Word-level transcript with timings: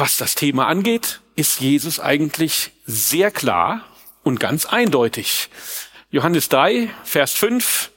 Was 0.00 0.16
das 0.16 0.34
Thema 0.34 0.66
angeht, 0.66 1.20
ist 1.36 1.60
Jesus 1.60 2.00
eigentlich 2.00 2.72
sehr 2.86 3.30
klar 3.30 3.84
und 4.22 4.40
ganz 4.40 4.64
eindeutig. 4.64 5.50
Johannes 6.10 6.48
3, 6.48 6.88
Vers 7.04 7.34
5. 7.34 7.90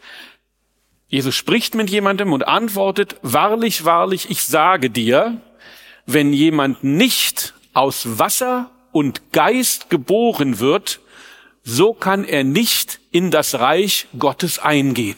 Jesus 1.08 1.34
spricht 1.34 1.76
mit 1.76 1.90
jemandem 1.90 2.34
und 2.34 2.46
antwortet, 2.46 3.16
wahrlich, 3.22 3.86
wahrlich, 3.86 4.30
ich 4.30 4.44
sage 4.44 4.90
dir, 4.90 5.40
wenn 6.06 6.34
jemand 6.34 6.84
nicht 6.84 7.54
aus 7.72 8.20
Wasser 8.20 8.70
und 8.92 9.32
Geist 9.32 9.90
geboren 9.90 10.60
wird, 10.60 11.00
so 11.64 11.94
kann 11.94 12.26
er 12.26 12.44
nicht 12.44 13.00
in 13.12 13.32
das 13.32 13.56
Reich 13.56 14.08
Gottes 14.20 14.60
eingehen. 14.60 15.16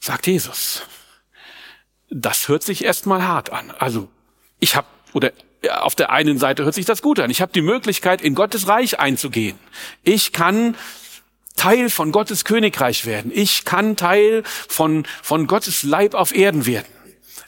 Sagt 0.00 0.26
Jesus. 0.26 0.82
Das 2.10 2.48
hört 2.48 2.62
sich 2.62 2.84
erstmal 2.84 3.22
hart 3.26 3.48
an. 3.48 3.70
Also, 3.70 4.10
ich 4.60 4.76
habe 4.76 4.86
oder 5.12 5.32
auf 5.80 5.94
der 5.94 6.10
einen 6.10 6.38
Seite 6.38 6.64
hört 6.64 6.74
sich 6.74 6.86
das 6.86 7.02
gut 7.02 7.18
an. 7.18 7.30
Ich 7.30 7.40
habe 7.40 7.52
die 7.52 7.62
Möglichkeit, 7.62 8.22
in 8.22 8.34
Gottes 8.34 8.68
Reich 8.68 9.00
einzugehen. 9.00 9.58
Ich 10.04 10.32
kann 10.32 10.76
Teil 11.56 11.90
von 11.90 12.12
Gottes 12.12 12.44
Königreich 12.44 13.04
werden. 13.04 13.32
Ich 13.34 13.64
kann 13.64 13.96
Teil 13.96 14.44
von, 14.44 15.04
von 15.22 15.46
Gottes 15.46 15.82
Leib 15.82 16.14
auf 16.14 16.34
Erden 16.34 16.66
werden. 16.66 16.86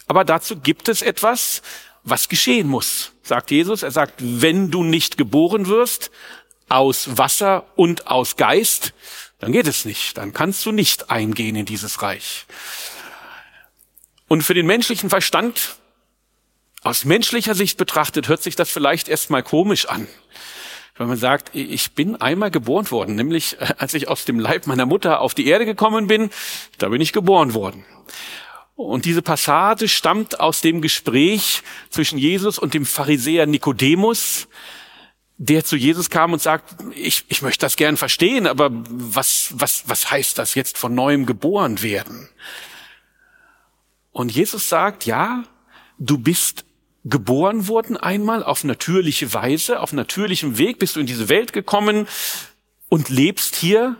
Aber 0.08 0.24
dazu 0.24 0.56
gibt 0.56 0.88
es 0.88 1.02
etwas, 1.02 1.62
was 2.02 2.28
geschehen 2.28 2.66
muss, 2.66 3.12
sagt 3.22 3.50
Jesus. 3.50 3.84
Er 3.84 3.92
sagt, 3.92 4.14
wenn 4.18 4.70
du 4.70 4.82
nicht 4.82 5.16
geboren 5.16 5.66
wirst 5.68 6.10
aus 6.68 7.16
Wasser 7.16 7.66
und 7.76 8.08
aus 8.08 8.36
Geist, 8.36 8.92
dann 9.38 9.52
geht 9.52 9.66
es 9.66 9.84
nicht. 9.84 10.18
Dann 10.18 10.32
kannst 10.32 10.66
du 10.66 10.72
nicht 10.72 11.10
eingehen 11.10 11.54
in 11.54 11.66
dieses 11.66 12.02
Reich. 12.02 12.46
Und 14.26 14.42
für 14.42 14.54
den 14.54 14.66
menschlichen 14.66 15.10
Verstand 15.10 15.76
aus 16.82 17.04
menschlicher 17.04 17.54
Sicht 17.54 17.76
betrachtet 17.76 18.28
hört 18.28 18.42
sich 18.42 18.56
das 18.56 18.70
vielleicht 18.70 19.08
erstmal 19.08 19.42
komisch 19.42 19.86
an. 19.86 20.06
Wenn 20.96 21.08
man 21.08 21.16
sagt, 21.16 21.54
ich 21.54 21.92
bin 21.92 22.16
einmal 22.16 22.50
geboren 22.50 22.90
worden, 22.90 23.14
nämlich 23.14 23.58
äh, 23.60 23.74
als 23.78 23.94
ich 23.94 24.08
aus 24.08 24.24
dem 24.24 24.38
Leib 24.38 24.66
meiner 24.66 24.86
Mutter 24.86 25.20
auf 25.20 25.34
die 25.34 25.46
Erde 25.46 25.64
gekommen 25.64 26.06
bin, 26.06 26.30
da 26.78 26.88
bin 26.88 27.00
ich 27.00 27.12
geboren 27.12 27.54
worden. 27.54 27.84
Und 28.76 29.04
diese 29.04 29.22
Passage 29.22 29.88
stammt 29.88 30.40
aus 30.40 30.62
dem 30.62 30.80
Gespräch 30.80 31.62
zwischen 31.90 32.18
Jesus 32.18 32.58
und 32.58 32.72
dem 32.72 32.86
Pharisäer 32.86 33.46
Nikodemus, 33.46 34.48
der 35.36 35.64
zu 35.64 35.76
Jesus 35.76 36.10
kam 36.10 36.32
und 36.32 36.42
sagt, 36.42 36.76
ich, 36.94 37.24
ich 37.28 37.42
möchte 37.42 37.64
das 37.64 37.76
gern 37.76 37.96
verstehen, 37.96 38.46
aber 38.46 38.70
was, 38.70 39.52
was, 39.54 39.84
was 39.86 40.10
heißt 40.10 40.36
das 40.36 40.54
jetzt 40.54 40.76
von 40.76 40.94
neuem 40.94 41.24
geboren 41.24 41.82
werden? 41.82 42.28
Und 44.12 44.32
Jesus 44.32 44.68
sagt, 44.68 45.06
ja, 45.06 45.44
du 45.98 46.18
bist 46.18 46.64
geboren 47.04 47.68
worden 47.68 47.96
einmal 47.96 48.42
auf 48.42 48.64
natürliche 48.64 49.32
Weise, 49.32 49.80
auf 49.80 49.92
natürlichem 49.92 50.58
Weg 50.58 50.78
bist 50.78 50.96
du 50.96 51.00
in 51.00 51.06
diese 51.06 51.28
Welt 51.28 51.52
gekommen 51.52 52.06
und 52.88 53.08
lebst 53.08 53.56
hier. 53.56 53.96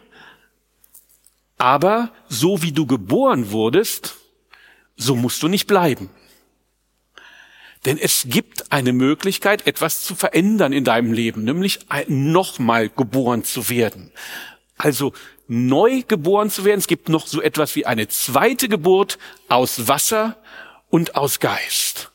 Aber 1.56 2.12
so 2.28 2.62
wie 2.62 2.72
du 2.72 2.86
geboren 2.86 3.50
wurdest, 3.50 4.16
so 4.96 5.16
musst 5.16 5.42
du 5.42 5.48
nicht 5.48 5.66
bleiben. 5.66 6.10
Denn 7.86 7.96
es 7.96 8.26
gibt 8.28 8.72
eine 8.72 8.92
Möglichkeit, 8.92 9.66
etwas 9.66 10.04
zu 10.04 10.14
verändern 10.14 10.72
in 10.72 10.84
deinem 10.84 11.12
Leben, 11.12 11.44
nämlich 11.44 11.80
nochmal 12.08 12.90
geboren 12.90 13.44
zu 13.44 13.70
werden. 13.70 14.12
Also 14.76 15.14
neu 15.48 16.02
geboren 16.06 16.50
zu 16.50 16.64
werden. 16.64 16.80
Es 16.80 16.86
gibt 16.86 17.08
noch 17.08 17.26
so 17.26 17.40
etwas 17.40 17.74
wie 17.76 17.86
eine 17.86 18.08
zweite 18.08 18.68
Geburt 18.68 19.18
aus 19.48 19.88
Wasser 19.88 20.36
und 20.90 21.16
aus 21.16 21.40
Geist. 21.40 22.12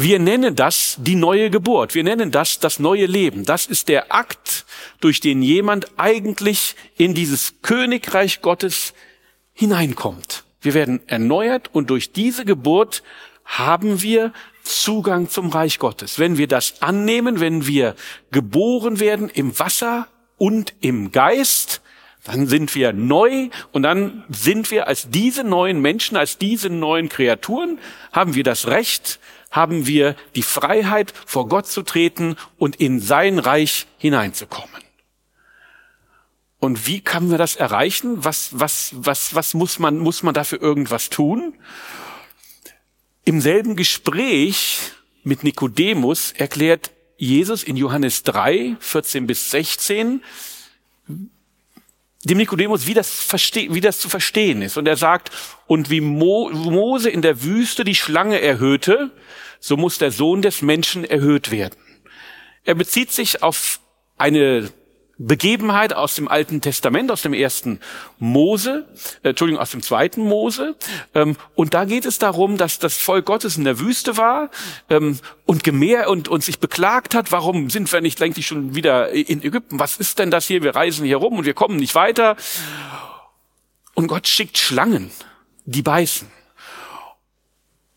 Wir 0.00 0.20
nennen 0.20 0.54
das 0.54 0.96
die 1.00 1.16
neue 1.16 1.50
Geburt. 1.50 1.94
Wir 1.94 2.04
nennen 2.04 2.30
das 2.30 2.60
das 2.60 2.78
neue 2.78 3.06
Leben. 3.06 3.44
Das 3.44 3.66
ist 3.66 3.88
der 3.88 4.14
Akt, 4.14 4.64
durch 5.00 5.20
den 5.20 5.42
jemand 5.42 5.98
eigentlich 5.98 6.76
in 6.96 7.14
dieses 7.14 7.62
Königreich 7.62 8.40
Gottes 8.40 8.94
hineinkommt. 9.52 10.44
Wir 10.60 10.74
werden 10.74 11.00
erneuert 11.08 11.70
und 11.72 11.90
durch 11.90 12.12
diese 12.12 12.44
Geburt 12.44 13.02
haben 13.44 14.02
wir 14.02 14.32
Zugang 14.62 15.28
zum 15.28 15.48
Reich 15.48 15.78
Gottes. 15.78 16.18
Wenn 16.18 16.38
wir 16.38 16.46
das 16.46 16.80
annehmen, 16.82 17.40
wenn 17.40 17.66
wir 17.66 17.96
geboren 18.30 19.00
werden 19.00 19.28
im 19.28 19.58
Wasser 19.58 20.06
und 20.36 20.74
im 20.80 21.10
Geist, 21.10 21.80
dann 22.24 22.46
sind 22.46 22.74
wir 22.74 22.92
neu 22.92 23.48
und 23.72 23.82
dann 23.82 24.24
sind 24.28 24.70
wir 24.70 24.86
als 24.86 25.08
diese 25.10 25.44
neuen 25.44 25.80
Menschen, 25.80 26.16
als 26.16 26.36
diese 26.36 26.68
neuen 26.68 27.08
Kreaturen, 27.08 27.78
haben 28.12 28.34
wir 28.34 28.44
das 28.44 28.66
Recht, 28.66 29.18
haben 29.50 29.86
wir 29.86 30.14
die 30.34 30.42
Freiheit, 30.42 31.12
vor 31.26 31.48
Gott 31.48 31.66
zu 31.66 31.82
treten 31.82 32.36
und 32.58 32.76
in 32.76 33.00
sein 33.00 33.38
Reich 33.38 33.86
hineinzukommen. 33.98 34.82
Und 36.60 36.86
wie 36.86 37.00
kann 37.00 37.28
man 37.28 37.38
das 37.38 37.56
erreichen? 37.56 38.24
Was, 38.24 38.50
was, 38.58 38.90
was, 38.94 39.34
was 39.34 39.54
muss 39.54 39.78
man, 39.78 39.98
muss 39.98 40.22
man 40.22 40.34
dafür 40.34 40.60
irgendwas 40.60 41.08
tun? 41.08 41.54
Im 43.24 43.40
selben 43.40 43.76
Gespräch 43.76 44.92
mit 45.22 45.44
Nikodemus 45.44 46.32
erklärt 46.32 46.90
Jesus 47.16 47.62
in 47.62 47.76
Johannes 47.76 48.22
3, 48.22 48.76
14 48.80 49.26
bis 49.26 49.50
16, 49.50 50.22
dem 52.24 52.38
Nikodemus, 52.38 52.86
wie 52.86 52.94
das, 52.94 53.10
verste 53.10 53.72
wie 53.72 53.80
das 53.80 54.00
zu 54.00 54.08
verstehen 54.08 54.62
ist. 54.62 54.76
Und 54.76 54.88
er 54.88 54.96
sagt, 54.96 55.30
und 55.66 55.90
wie 55.90 56.00
Mo 56.00 56.50
Mose 56.50 57.10
in 57.10 57.22
der 57.22 57.42
Wüste 57.42 57.84
die 57.84 57.94
Schlange 57.94 58.40
erhöhte, 58.40 59.10
so 59.60 59.76
muss 59.76 59.98
der 59.98 60.10
Sohn 60.10 60.42
des 60.42 60.62
Menschen 60.62 61.04
erhöht 61.04 61.50
werden. 61.50 61.76
Er 62.64 62.74
bezieht 62.74 63.12
sich 63.12 63.42
auf 63.42 63.80
eine 64.16 64.70
Begebenheit 65.18 65.92
aus 65.92 66.14
dem 66.14 66.28
Alten 66.28 66.60
Testament, 66.60 67.10
aus 67.10 67.22
dem 67.22 67.34
ersten 67.34 67.80
Mose, 68.18 68.86
äh, 69.22 69.30
Entschuldigung, 69.30 69.60
aus 69.60 69.72
dem 69.72 69.82
zweiten 69.82 70.22
Mose. 70.22 70.76
Ähm, 71.12 71.36
und 71.56 71.74
da 71.74 71.84
geht 71.84 72.06
es 72.06 72.18
darum, 72.18 72.56
dass 72.56 72.78
das 72.78 72.96
Volk 72.96 73.26
Gottes 73.26 73.56
in 73.56 73.64
der 73.64 73.80
Wüste 73.80 74.16
war 74.16 74.50
ähm, 74.88 75.18
und 75.44 75.64
gemehr 75.64 76.08
und, 76.08 76.28
und 76.28 76.44
sich 76.44 76.60
beklagt 76.60 77.16
hat, 77.16 77.32
warum 77.32 77.68
sind 77.68 77.92
wir 77.92 78.00
nicht 78.00 78.22
eigentlich 78.22 78.46
schon 78.46 78.76
wieder 78.76 79.10
in 79.10 79.42
Ägypten? 79.42 79.80
Was 79.80 79.96
ist 79.96 80.20
denn 80.20 80.30
das 80.30 80.46
hier? 80.46 80.62
Wir 80.62 80.76
reisen 80.76 81.04
hier 81.04 81.16
rum 81.16 81.38
und 81.38 81.44
wir 81.44 81.54
kommen 81.54 81.76
nicht 81.76 81.96
weiter. 81.96 82.36
Und 83.94 84.06
Gott 84.06 84.28
schickt 84.28 84.56
Schlangen, 84.56 85.10
die 85.64 85.82
beißen. 85.82 86.37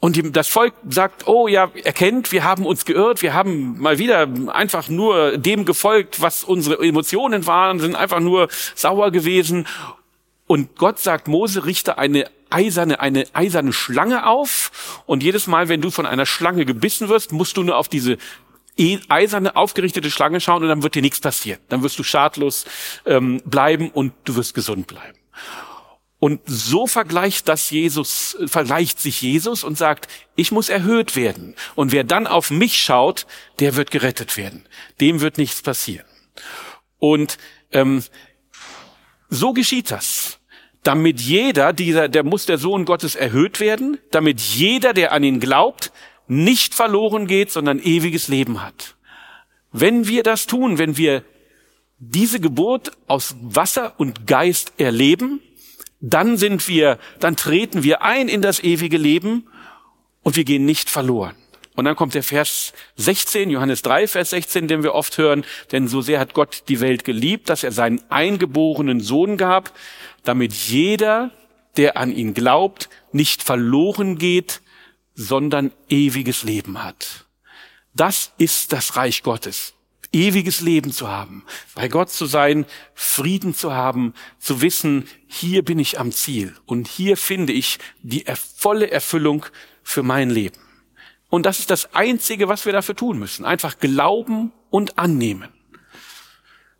Und 0.01 0.35
das 0.35 0.47
Volk 0.47 0.73
sagt, 0.89 1.27
oh 1.27 1.47
ja, 1.47 1.69
erkennt, 1.83 2.31
wir 2.31 2.43
haben 2.43 2.65
uns 2.65 2.85
geirrt, 2.85 3.21
wir 3.21 3.35
haben 3.35 3.79
mal 3.79 3.99
wieder 3.99 4.27
einfach 4.47 4.89
nur 4.89 5.37
dem 5.37 5.63
gefolgt, 5.63 6.21
was 6.21 6.43
unsere 6.43 6.83
Emotionen 6.83 7.45
waren, 7.45 7.79
sind 7.79 7.95
einfach 7.95 8.19
nur 8.19 8.47
sauer 8.73 9.11
gewesen. 9.11 9.67
Und 10.47 10.75
Gott 10.75 10.97
sagt, 10.97 11.27
Mose, 11.27 11.65
richte 11.65 11.99
eine 11.99 12.25
eiserne, 12.49 12.99
eine 12.99 13.25
eiserne 13.33 13.73
Schlange 13.73 14.25
auf. 14.25 15.03
Und 15.05 15.21
jedes 15.21 15.45
Mal, 15.45 15.69
wenn 15.69 15.81
du 15.81 15.91
von 15.91 16.07
einer 16.07 16.25
Schlange 16.25 16.65
gebissen 16.65 17.07
wirst, 17.07 17.31
musst 17.31 17.55
du 17.55 17.61
nur 17.61 17.77
auf 17.77 17.87
diese 17.87 18.17
e, 18.77 18.97
eiserne, 19.07 19.55
aufgerichtete 19.55 20.09
Schlange 20.09 20.41
schauen 20.41 20.63
und 20.63 20.69
dann 20.69 20.81
wird 20.81 20.95
dir 20.95 21.03
nichts 21.03 21.21
passieren. 21.21 21.59
Dann 21.69 21.83
wirst 21.83 21.99
du 21.99 22.03
schadlos 22.03 22.65
ähm, 23.05 23.39
bleiben 23.45 23.91
und 23.91 24.13
du 24.23 24.35
wirst 24.35 24.55
gesund 24.55 24.87
bleiben. 24.87 25.19
Und 26.23 26.39
so 26.45 26.85
vergleicht 26.85 27.47
das 27.47 27.71
Jesus, 27.71 28.37
vergleicht 28.45 28.99
sich 28.99 29.23
Jesus 29.23 29.63
und 29.63 29.75
sagt, 29.75 30.07
ich 30.35 30.51
muss 30.51 30.69
erhöht 30.69 31.15
werden. 31.15 31.55
Und 31.73 31.91
wer 31.91 32.03
dann 32.03 32.27
auf 32.27 32.51
mich 32.51 32.79
schaut, 32.79 33.25
der 33.57 33.75
wird 33.75 33.89
gerettet 33.89 34.37
werden. 34.37 34.63
Dem 34.99 35.21
wird 35.21 35.39
nichts 35.39 35.63
passieren. 35.63 36.05
Und 36.99 37.39
ähm, 37.71 38.03
so 39.29 39.51
geschieht 39.53 39.89
das. 39.89 40.37
Damit 40.83 41.19
jeder, 41.19 41.73
dieser, 41.73 42.07
der 42.07 42.23
muss 42.23 42.45
der 42.45 42.59
Sohn 42.59 42.85
Gottes 42.85 43.15
erhöht 43.15 43.59
werden, 43.59 43.97
damit 44.11 44.39
jeder, 44.41 44.93
der 44.93 45.13
an 45.13 45.23
ihn 45.23 45.39
glaubt, 45.39 45.91
nicht 46.27 46.75
verloren 46.75 47.25
geht, 47.25 47.51
sondern 47.51 47.79
ewiges 47.79 48.27
Leben 48.27 48.61
hat. 48.61 48.95
Wenn 49.71 50.07
wir 50.07 50.21
das 50.21 50.45
tun, 50.45 50.77
wenn 50.77 50.97
wir 50.97 51.23
diese 51.97 52.39
Geburt 52.39 52.91
aus 53.07 53.35
Wasser 53.41 53.95
und 53.97 54.27
Geist 54.27 54.73
erleben, 54.77 55.41
dann 56.01 56.35
sind 56.35 56.67
wir, 56.67 56.97
dann 57.19 57.35
treten 57.35 57.83
wir 57.83 58.01
ein 58.01 58.27
in 58.27 58.41
das 58.41 58.59
ewige 58.59 58.97
Leben 58.97 59.47
und 60.23 60.35
wir 60.35 60.43
gehen 60.43 60.65
nicht 60.65 60.89
verloren. 60.89 61.35
Und 61.75 61.85
dann 61.85 61.95
kommt 61.95 62.15
der 62.15 62.23
Vers 62.23 62.73
16, 62.97 63.49
Johannes 63.49 63.81
3, 63.81 64.07
Vers 64.07 64.31
16, 64.31 64.67
den 64.67 64.83
wir 64.83 64.93
oft 64.93 65.17
hören, 65.17 65.45
denn 65.71 65.87
so 65.87 66.01
sehr 66.01 66.19
hat 66.19 66.33
Gott 66.33 66.63
die 66.67 66.81
Welt 66.81 67.05
geliebt, 67.05 67.49
dass 67.49 67.63
er 67.63 67.71
seinen 67.71 68.01
eingeborenen 68.09 68.99
Sohn 68.99 69.37
gab, 69.37 69.71
damit 70.23 70.53
jeder, 70.53 71.31
der 71.77 71.95
an 71.97 72.11
ihn 72.11 72.33
glaubt, 72.33 72.89
nicht 73.13 73.41
verloren 73.41 74.17
geht, 74.17 74.61
sondern 75.13 75.71
ewiges 75.87 76.43
Leben 76.43 76.83
hat. 76.83 77.25
Das 77.93 78.33
ist 78.37 78.73
das 78.73 78.97
Reich 78.97 79.23
Gottes 79.23 79.73
ewiges 80.13 80.61
Leben 80.61 80.91
zu 80.91 81.07
haben, 81.07 81.43
bei 81.73 81.87
Gott 81.87 82.09
zu 82.09 82.25
sein, 82.25 82.65
Frieden 82.93 83.55
zu 83.55 83.73
haben, 83.73 84.13
zu 84.39 84.61
wissen, 84.61 85.07
hier 85.27 85.63
bin 85.63 85.79
ich 85.79 85.99
am 85.99 86.11
Ziel 86.11 86.55
und 86.65 86.87
hier 86.87 87.17
finde 87.17 87.53
ich 87.53 87.79
die 88.01 88.25
volle 88.57 88.91
Erfüllung 88.91 89.45
für 89.83 90.03
mein 90.03 90.29
Leben. 90.29 90.59
Und 91.29 91.45
das 91.45 91.59
ist 91.59 91.71
das 91.71 91.95
Einzige, 91.95 92.49
was 92.49 92.65
wir 92.65 92.73
dafür 92.73 92.95
tun 92.95 93.17
müssen. 93.17 93.45
Einfach 93.45 93.79
glauben 93.79 94.51
und 94.69 94.97
annehmen. 94.97 95.47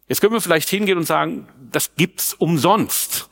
Jetzt 0.09 0.19
können 0.19 0.33
wir 0.33 0.41
vielleicht 0.41 0.69
hingehen 0.69 0.97
und 0.97 1.05
sagen, 1.05 1.47
das 1.71 1.95
gibt's 1.95 2.33
umsonst. 2.33 3.29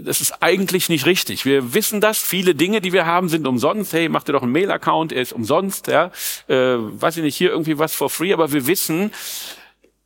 Das 0.00 0.20
ist 0.20 0.42
eigentlich 0.42 0.88
nicht 0.88 1.04
richtig. 1.04 1.44
Wir 1.44 1.74
wissen 1.74 2.00
das. 2.00 2.18
Viele 2.18 2.54
Dinge, 2.54 2.80
die 2.80 2.92
wir 2.92 3.04
haben, 3.04 3.28
sind 3.28 3.46
umsonst. 3.46 3.92
Hey, 3.92 4.08
mach 4.08 4.22
dir 4.22 4.32
doch 4.32 4.42
einen 4.42 4.52
Mail-Account, 4.52 5.12
er 5.12 5.20
ist 5.20 5.32
umsonst. 5.32 5.86
Ja, 5.86 6.10
äh, 6.48 6.76
weiß 6.78 7.18
ich 7.18 7.22
nicht, 7.22 7.36
hier 7.36 7.50
irgendwie 7.50 7.78
was 7.78 7.94
for 7.94 8.08
free. 8.08 8.32
Aber 8.32 8.52
wir 8.52 8.66
wissen, 8.66 9.12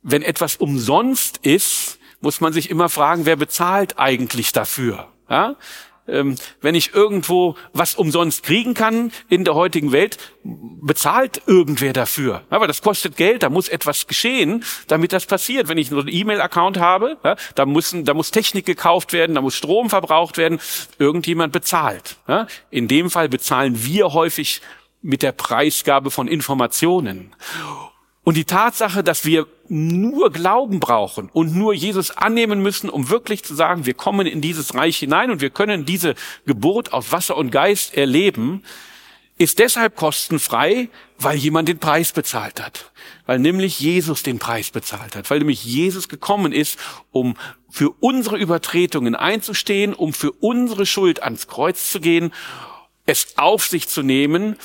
wenn 0.01 0.21
etwas 0.21 0.57
umsonst 0.57 1.37
ist, 1.37 1.99
muss 2.19 2.41
man 2.41 2.51
sich 2.51 2.69
immer 2.69 2.89
fragen, 2.89 3.25
wer 3.25 3.35
bezahlt 3.35 3.97
eigentlich 3.97 4.51
dafür? 4.51 5.07
Ja? 5.29 5.55
Ähm, 6.07 6.35
wenn 6.61 6.75
ich 6.75 6.93
irgendwo 6.93 7.55
was 7.73 7.95
umsonst 7.95 8.43
kriegen 8.43 8.73
kann 8.73 9.11
in 9.29 9.43
der 9.43 9.55
heutigen 9.55 9.91
Welt, 9.91 10.17
bezahlt 10.43 11.41
irgendwer 11.45 11.93
dafür. 11.93 12.43
Aber 12.49 12.67
das 12.67 12.81
kostet 12.81 13.17
Geld, 13.17 13.43
da 13.43 13.49
muss 13.49 13.67
etwas 13.67 14.07
geschehen, 14.07 14.63
damit 14.87 15.13
das 15.13 15.25
passiert. 15.25 15.67
Wenn 15.67 15.77
ich 15.77 15.91
einen 15.91 16.07
E-Mail-Account 16.07 16.77
habe, 16.77 17.17
da, 17.55 17.65
müssen, 17.65 18.05
da 18.05 18.13
muss 18.13 18.31
Technik 18.31 18.65
gekauft 18.65 19.13
werden, 19.13 19.35
da 19.35 19.41
muss 19.41 19.55
Strom 19.55 19.89
verbraucht 19.89 20.37
werden, 20.37 20.59
irgendjemand 20.99 21.51
bezahlt. 21.51 22.17
In 22.69 22.87
dem 22.87 23.09
Fall 23.09 23.29
bezahlen 23.29 23.83
wir 23.83 24.13
häufig 24.13 24.61
mit 25.01 25.21
der 25.21 25.31
Preisgabe 25.31 26.11
von 26.11 26.27
Informationen. 26.27 27.35
Und 28.27 28.35
die 28.35 28.43
Tatsache, 28.43 29.05
dass 29.05 29.23
wir 29.23 29.47
nur 29.69 30.33
Glauben 30.33 30.81
brauchen 30.81 31.29
und 31.31 31.55
nur 31.55 31.73
Jesus 31.73 32.11
annehmen 32.11 32.61
müssen, 32.61 32.89
um 32.89 33.09
wirklich 33.09 33.41
zu 33.41 33.55
sagen, 33.55 33.85
wir 33.85 33.93
kommen 33.93 34.27
in 34.27 34.41
dieses 34.41 34.75
Reich 34.75 34.97
hinein 34.97 35.31
und 35.31 35.39
wir 35.39 35.49
können 35.49 35.85
diese 35.85 36.13
Geburt 36.45 36.91
aus 36.91 37.13
Wasser 37.13 37.37
und 37.37 37.51
Geist 37.51 37.95
erleben, 37.95 38.63
ist 39.37 39.59
deshalb 39.59 39.95
kostenfrei, 39.95 40.89
weil 41.17 41.37
jemand 41.37 41.69
den 41.69 41.79
Preis 41.79 42.11
bezahlt 42.11 42.61
hat. 42.61 42.91
Weil 43.27 43.39
nämlich 43.39 43.79
Jesus 43.79 44.23
den 44.23 44.39
Preis 44.39 44.71
bezahlt 44.71 45.15
hat. 45.15 45.29
Weil 45.29 45.39
nämlich 45.39 45.63
Jesus 45.63 46.09
gekommen 46.09 46.51
ist, 46.51 46.77
um 47.13 47.37
für 47.69 47.91
unsere 48.01 48.35
Übertretungen 48.35 49.15
einzustehen, 49.15 49.93
um 49.93 50.11
für 50.11 50.33
unsere 50.33 50.85
Schuld 50.85 51.23
ans 51.23 51.47
Kreuz 51.47 51.89
zu 51.89 52.01
gehen, 52.01 52.33
es 53.05 53.37
auf 53.37 53.65
sich 53.65 53.87
zu 53.87 54.03
nehmen 54.03 54.57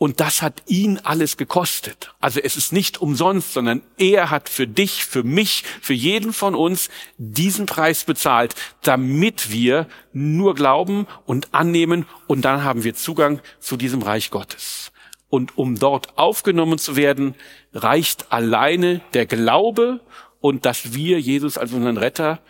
und 0.00 0.18
das 0.20 0.40
hat 0.40 0.62
ihn 0.66 0.98
alles 1.04 1.36
gekostet. 1.36 2.14
Also 2.20 2.40
es 2.40 2.56
ist 2.56 2.72
nicht 2.72 3.02
umsonst, 3.02 3.52
sondern 3.52 3.82
er 3.98 4.30
hat 4.30 4.48
für 4.48 4.66
dich, 4.66 5.04
für 5.04 5.22
mich, 5.24 5.62
für 5.82 5.92
jeden 5.92 6.32
von 6.32 6.54
uns 6.54 6.88
diesen 7.18 7.66
Preis 7.66 8.04
bezahlt, 8.04 8.54
damit 8.82 9.50
wir 9.50 9.86
nur 10.14 10.54
glauben 10.54 11.06
und 11.26 11.52
annehmen 11.52 12.06
und 12.28 12.46
dann 12.46 12.64
haben 12.64 12.82
wir 12.82 12.94
Zugang 12.94 13.42
zu 13.58 13.76
diesem 13.76 14.00
Reich 14.00 14.30
Gottes. 14.30 14.90
Und 15.28 15.58
um 15.58 15.78
dort 15.78 16.16
aufgenommen 16.16 16.78
zu 16.78 16.96
werden, 16.96 17.34
reicht 17.74 18.32
alleine 18.32 19.02
der 19.12 19.26
Glaube 19.26 20.00
und 20.40 20.64
dass 20.64 20.94
wir 20.94 21.20
Jesus 21.20 21.58
als 21.58 21.74
unseren 21.74 21.98
Retter, 21.98 22.40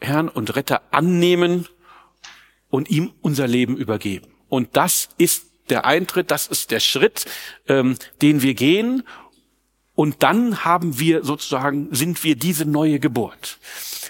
Herrn 0.00 0.28
und 0.28 0.56
Retter 0.56 0.82
annehmen 0.90 1.68
und 2.68 2.90
ihm 2.90 3.12
unser 3.20 3.46
Leben 3.46 3.76
übergeben. 3.76 4.26
Und 4.48 4.76
das 4.76 5.08
ist 5.18 5.53
der 5.70 5.84
Eintritt, 5.84 6.30
das 6.30 6.46
ist 6.46 6.70
der 6.70 6.80
Schritt, 6.80 7.26
ähm, 7.68 7.96
den 8.22 8.42
wir 8.42 8.54
gehen. 8.54 9.02
Und 9.94 10.22
dann 10.22 10.64
haben 10.64 10.98
wir 10.98 11.24
sozusagen, 11.24 11.88
sind 11.92 12.24
wir 12.24 12.36
diese 12.36 12.64
neue 12.64 12.98
Geburt. 12.98 13.58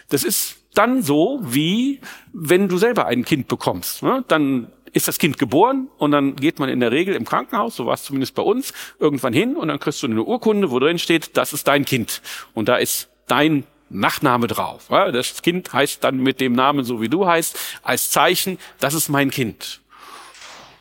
Das 0.08 0.24
ist 0.24 0.56
dann 0.74 1.02
so, 1.02 1.40
wie 1.42 2.00
wenn 2.32 2.68
du 2.68 2.78
selber 2.78 3.06
ein 3.06 3.24
Kind 3.24 3.48
bekommst. 3.48 4.02
Ne? 4.02 4.24
Dann 4.28 4.72
ist 4.92 5.08
das 5.08 5.18
Kind 5.18 5.38
geboren 5.38 5.88
und 5.98 6.12
dann 6.12 6.36
geht 6.36 6.58
man 6.58 6.68
in 6.68 6.80
der 6.80 6.92
Regel 6.92 7.14
im 7.14 7.24
Krankenhaus, 7.24 7.76
so 7.76 7.86
war 7.86 7.94
es 7.94 8.04
zumindest 8.04 8.34
bei 8.34 8.42
uns, 8.42 8.72
irgendwann 9.00 9.32
hin 9.32 9.56
und 9.56 9.68
dann 9.68 9.80
kriegst 9.80 10.02
du 10.02 10.06
eine 10.06 10.22
Urkunde, 10.22 10.70
wo 10.70 10.78
drin 10.78 10.98
steht, 10.98 11.36
das 11.36 11.52
ist 11.52 11.66
dein 11.66 11.84
Kind. 11.84 12.22
Und 12.54 12.68
da 12.68 12.76
ist 12.76 13.08
dein 13.26 13.64
Nachname 13.90 14.46
drauf. 14.46 14.86
Das 14.88 15.42
Kind 15.42 15.72
heißt 15.72 16.02
dann 16.02 16.18
mit 16.18 16.40
dem 16.40 16.52
Namen 16.52 16.84
so 16.84 17.00
wie 17.00 17.08
du 17.08 17.26
heißt, 17.26 17.58
als 17.82 18.10
Zeichen, 18.10 18.58
das 18.78 18.94
ist 18.94 19.08
mein 19.08 19.30
Kind. 19.30 19.80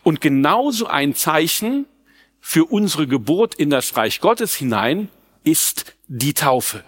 Und 0.04 0.22
genauso 0.22 0.88
ein 0.88 1.16
Zeichen 1.16 1.86
für 2.40 2.66
unsere 2.66 3.08
Geburt 3.08 3.56
in 3.56 3.70
das 3.70 3.96
Reich 3.96 4.20
Gottes 4.20 4.54
hinein 4.54 5.10
ist 5.44 5.96
die 6.08 6.34
Taufe. 6.34 6.84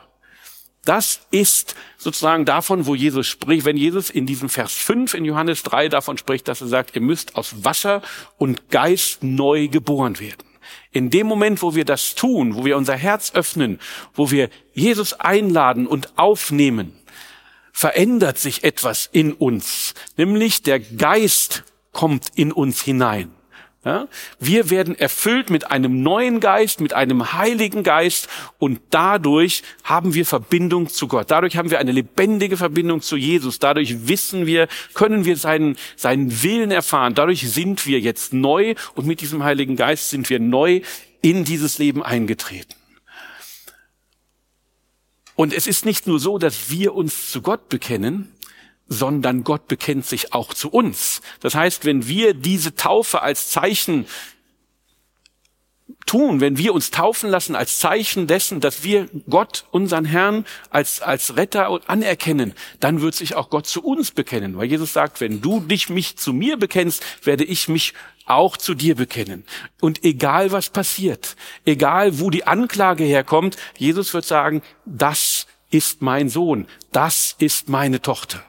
Das 0.83 1.21
ist 1.31 1.75
sozusagen 1.97 2.45
davon, 2.45 2.85
wo 2.85 2.93
Jesus 2.93 3.25
spricht, 3.25 3.65
wenn 3.65 3.77
Jesus 3.77 4.11
in 4.11 4.27
diesem 4.27 4.49
Vers 4.49 4.73
5 4.73 5.15
in 5.15 5.25
Johannes 5.25 5.63
3 5.63 5.89
davon 5.89 6.17
spricht, 6.17 6.47
dass 6.47 6.61
er 6.61 6.67
sagt, 6.67 6.95
ihr 6.95 7.01
müsst 7.01 7.35
aus 7.35 7.65
Wasser 7.65 8.03
und 8.37 8.69
Geist 8.69 9.23
neu 9.23 9.67
geboren 9.67 10.19
werden. 10.19 10.45
In 10.91 11.09
dem 11.09 11.25
Moment, 11.25 11.61
wo 11.63 11.73
wir 11.73 11.85
das 11.85 12.13
tun, 12.15 12.55
wo 12.55 12.65
wir 12.65 12.77
unser 12.77 12.95
Herz 12.95 13.31
öffnen, 13.33 13.79
wo 14.13 14.29
wir 14.29 14.49
Jesus 14.73 15.13
einladen 15.13 15.87
und 15.87 16.17
aufnehmen, 16.17 16.93
verändert 17.71 18.37
sich 18.37 18.63
etwas 18.63 19.09
in 19.11 19.33
uns, 19.33 19.95
nämlich 20.17 20.61
der 20.61 20.79
Geist 20.79 21.63
kommt 21.95 22.27
in 22.35 22.51
uns 22.51 22.81
hinein. 22.81 23.31
Ja? 23.85 24.07
Wir 24.37 24.69
werden 24.69 24.95
erfüllt 24.99 25.49
mit 25.49 25.71
einem 25.71 26.03
neuen 26.03 26.41
Geist, 26.41 26.81
mit 26.81 26.93
einem 26.93 27.33
heiligen 27.33 27.83
Geist 27.83 28.27
und 28.59 28.81
dadurch 28.89 29.63
haben 29.83 30.13
wir 30.13 30.25
Verbindung 30.25 30.89
zu 30.89 31.07
Gott. 31.07 31.31
Dadurch 31.31 31.55
haben 31.55 31.71
wir 31.71 31.79
eine 31.79 31.93
lebendige 31.93 32.57
Verbindung 32.57 33.01
zu 33.01 33.15
Jesus. 33.15 33.59
Dadurch 33.59 34.07
wissen 34.07 34.45
wir, 34.45 34.67
können 34.93 35.23
wir 35.23 35.37
seinen, 35.37 35.77
seinen 35.95 36.43
Willen 36.43 36.69
erfahren. 36.69 37.15
Dadurch 37.15 37.49
sind 37.49 37.87
wir 37.87 37.99
jetzt 38.01 38.33
neu 38.33 38.75
und 38.95 39.07
mit 39.07 39.21
diesem 39.21 39.43
heiligen 39.43 39.77
Geist 39.77 40.09
sind 40.09 40.29
wir 40.29 40.41
neu 40.41 40.81
in 41.21 41.45
dieses 41.45 41.77
Leben 41.77 42.03
eingetreten. 42.03 42.75
Und 45.35 45.53
es 45.53 45.65
ist 45.65 45.85
nicht 45.85 46.07
nur 46.07 46.19
so, 46.19 46.37
dass 46.37 46.69
wir 46.69 46.93
uns 46.93 47.31
zu 47.31 47.41
Gott 47.41 47.69
bekennen, 47.69 48.34
sondern 48.87 49.43
Gott 49.43 49.67
bekennt 49.67 50.05
sich 50.05 50.33
auch 50.33 50.53
zu 50.53 50.69
uns. 50.69 51.21
Das 51.39 51.55
heißt, 51.55 51.85
wenn 51.85 52.07
wir 52.07 52.33
diese 52.33 52.75
Taufe 52.75 53.21
als 53.21 53.49
Zeichen 53.49 54.05
tun, 56.05 56.39
wenn 56.39 56.57
wir 56.57 56.73
uns 56.73 56.91
taufen 56.91 57.29
lassen 57.29 57.55
als 57.55 57.79
Zeichen 57.79 58.27
dessen, 58.27 58.59
dass 58.59 58.83
wir 58.83 59.07
Gott, 59.29 59.65
unseren 59.71 60.05
Herrn, 60.05 60.45
als, 60.69 61.01
als 61.01 61.35
Retter 61.35 61.79
anerkennen, 61.87 62.53
dann 62.79 63.01
wird 63.01 63.15
sich 63.15 63.35
auch 63.35 63.49
Gott 63.49 63.67
zu 63.67 63.83
uns 63.83 64.11
bekennen. 64.11 64.57
Weil 64.57 64.67
Jesus 64.67 64.93
sagt, 64.93 65.21
wenn 65.21 65.41
du 65.41 65.59
dich 65.59 65.89
mich 65.89 66.17
zu 66.17 66.33
mir 66.33 66.57
bekennst, 66.57 67.03
werde 67.25 67.43
ich 67.43 67.67
mich 67.67 67.93
auch 68.25 68.57
zu 68.57 68.73
dir 68.73 68.95
bekennen. 68.95 69.43
Und 69.81 70.03
egal 70.03 70.51
was 70.51 70.69
passiert, 70.69 71.35
egal 71.65 72.19
wo 72.19 72.29
die 72.29 72.47
Anklage 72.47 73.03
herkommt, 73.03 73.57
Jesus 73.77 74.13
wird 74.13 74.25
sagen, 74.25 74.61
das 74.85 75.47
ist 75.69 76.01
mein 76.01 76.29
Sohn, 76.29 76.67
das 76.91 77.35
ist 77.39 77.69
meine 77.69 78.01
Tochter 78.01 78.43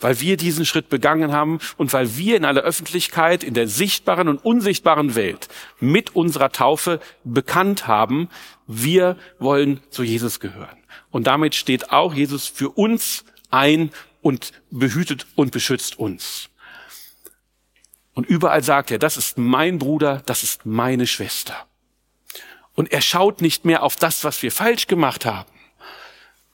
weil 0.00 0.20
wir 0.20 0.36
diesen 0.36 0.64
Schritt 0.64 0.88
begangen 0.88 1.32
haben 1.32 1.60
und 1.76 1.92
weil 1.92 2.16
wir 2.16 2.36
in 2.36 2.44
aller 2.44 2.62
Öffentlichkeit, 2.62 3.44
in 3.44 3.54
der 3.54 3.68
sichtbaren 3.68 4.28
und 4.28 4.44
unsichtbaren 4.44 5.14
Welt 5.14 5.48
mit 5.78 6.16
unserer 6.16 6.50
Taufe 6.50 7.00
bekannt 7.24 7.86
haben, 7.86 8.28
wir 8.66 9.16
wollen 9.38 9.80
zu 9.90 10.02
Jesus 10.02 10.40
gehören. 10.40 10.78
Und 11.10 11.26
damit 11.26 11.54
steht 11.54 11.92
auch 11.92 12.14
Jesus 12.14 12.46
für 12.46 12.70
uns 12.70 13.24
ein 13.50 13.90
und 14.22 14.52
behütet 14.70 15.26
und 15.34 15.52
beschützt 15.52 15.98
uns. 15.98 16.48
Und 18.14 18.28
überall 18.28 18.62
sagt 18.62 18.90
er, 18.90 18.98
das 18.98 19.16
ist 19.16 19.38
mein 19.38 19.78
Bruder, 19.78 20.22
das 20.26 20.42
ist 20.42 20.66
meine 20.66 21.06
Schwester. 21.06 21.54
Und 22.74 22.92
er 22.92 23.02
schaut 23.02 23.40
nicht 23.40 23.64
mehr 23.64 23.82
auf 23.82 23.96
das, 23.96 24.24
was 24.24 24.42
wir 24.42 24.52
falsch 24.52 24.86
gemacht 24.86 25.24
haben, 25.24 25.50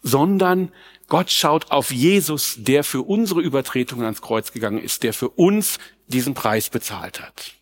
sondern 0.02 0.72
Gott 1.08 1.30
schaut 1.30 1.70
auf 1.70 1.92
Jesus, 1.92 2.56
der 2.58 2.82
für 2.82 3.02
unsere 3.02 3.40
Übertretungen 3.40 4.04
ans 4.04 4.22
Kreuz 4.22 4.52
gegangen 4.52 4.78
ist, 4.78 5.02
der 5.02 5.12
für 5.12 5.28
uns 5.28 5.78
diesen 6.08 6.34
Preis 6.34 6.68
bezahlt 6.68 7.20
hat. 7.20 7.52